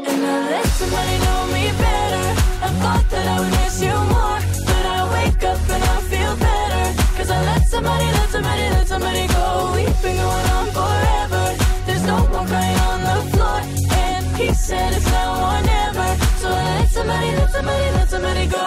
And 0.10 0.22
I 0.34 0.38
let 0.54 0.68
somebody 0.82 1.16
know 1.26 1.42
me 1.56 1.66
better. 1.86 2.28
I 2.66 2.70
thought 2.82 3.06
that 3.12 3.26
I 3.34 3.36
would 3.42 3.54
miss 3.60 3.76
you 3.88 3.96
more. 4.14 4.40
But 4.70 4.86
I 4.98 5.00
wake 5.16 5.44
up 5.52 5.62
and 5.76 5.84
I 5.84 5.98
feel 6.12 6.34
better. 6.50 6.86
Cause 7.18 7.30
I 7.30 7.40
let 7.52 7.64
somebody, 7.68 8.06
let 8.18 8.30
somebody, 8.30 8.66
let 8.76 8.88
somebody 8.88 9.28
go. 9.28 9.74
We've 9.76 10.02
been 10.02 10.18
going 10.18 10.50
on 10.58 10.66
forever. 10.72 11.15
Crying 12.48 12.80
on 12.90 13.00
the 13.02 13.18
floor. 13.32 13.60
And 13.98 14.26
he 14.38 14.54
said 14.54 14.94
it's 14.94 15.06
now 15.08 15.34
or 15.50 15.62
never. 15.64 16.10
So 16.42 16.50
let 16.50 16.88
somebody, 16.90 17.32
let 17.32 17.50
somebody, 17.52 17.92
let 17.98 18.10
somebody 18.10 18.48
go. 18.48 18.66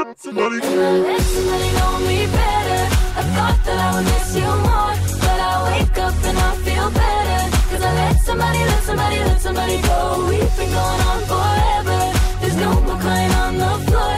Let 0.00 0.18
somebody 0.18 1.68
know 1.78 1.92
me 2.08 2.26
better. 2.26 2.82
I 3.18 3.22
thought 3.34 3.58
that 3.64 3.78
I 3.78 3.88
would 3.94 4.04
miss 4.04 4.34
you 4.34 4.50
more. 4.66 4.94
But 5.22 5.38
I 5.40 5.54
wake 5.70 5.98
up 5.98 6.14
and 6.24 6.38
I 6.38 6.56
feel 6.66 6.90
better. 6.90 7.42
Cause 7.70 7.82
I 7.82 7.92
let 7.94 8.16
somebody, 8.20 8.58
let 8.58 8.82
somebody, 8.82 9.16
let 9.18 9.40
somebody 9.40 9.76
go. 9.82 10.26
We've 10.28 10.56
been 10.56 10.70
going 10.70 11.00
on 11.10 11.20
forever. 11.30 12.00
There's 12.40 12.56
no 12.56 12.80
more 12.80 12.98
crying 12.98 13.32
on 13.32 13.58
the 13.58 13.72
floor. 13.86 14.09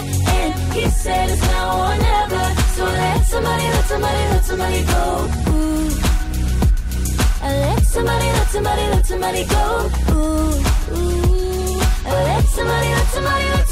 He 0.75 0.89
said 0.89 1.29
it's 1.31 1.43
now 1.43 1.85
or 1.85 1.97
never. 1.99 2.45
So 2.77 2.85
let 2.85 3.25
somebody, 3.27 3.65
let 3.65 3.85
somebody, 3.85 4.23
let 4.33 4.45
somebody 4.45 4.85
go. 4.85 5.05
Ooh. 5.53 5.91
I 7.43 7.49
let 7.61 7.83
somebody, 7.83 8.27
let 8.37 8.49
somebody, 8.49 8.83
let 8.83 9.07
somebody 9.07 9.45
go. 9.45 9.91
Ooh, 10.13 10.97
ooh. 10.97 11.81
I 12.07 12.13
let 12.25 12.45
somebody, 12.47 12.89
let 12.89 13.07
somebody, 13.09 13.45
let 13.45 13.63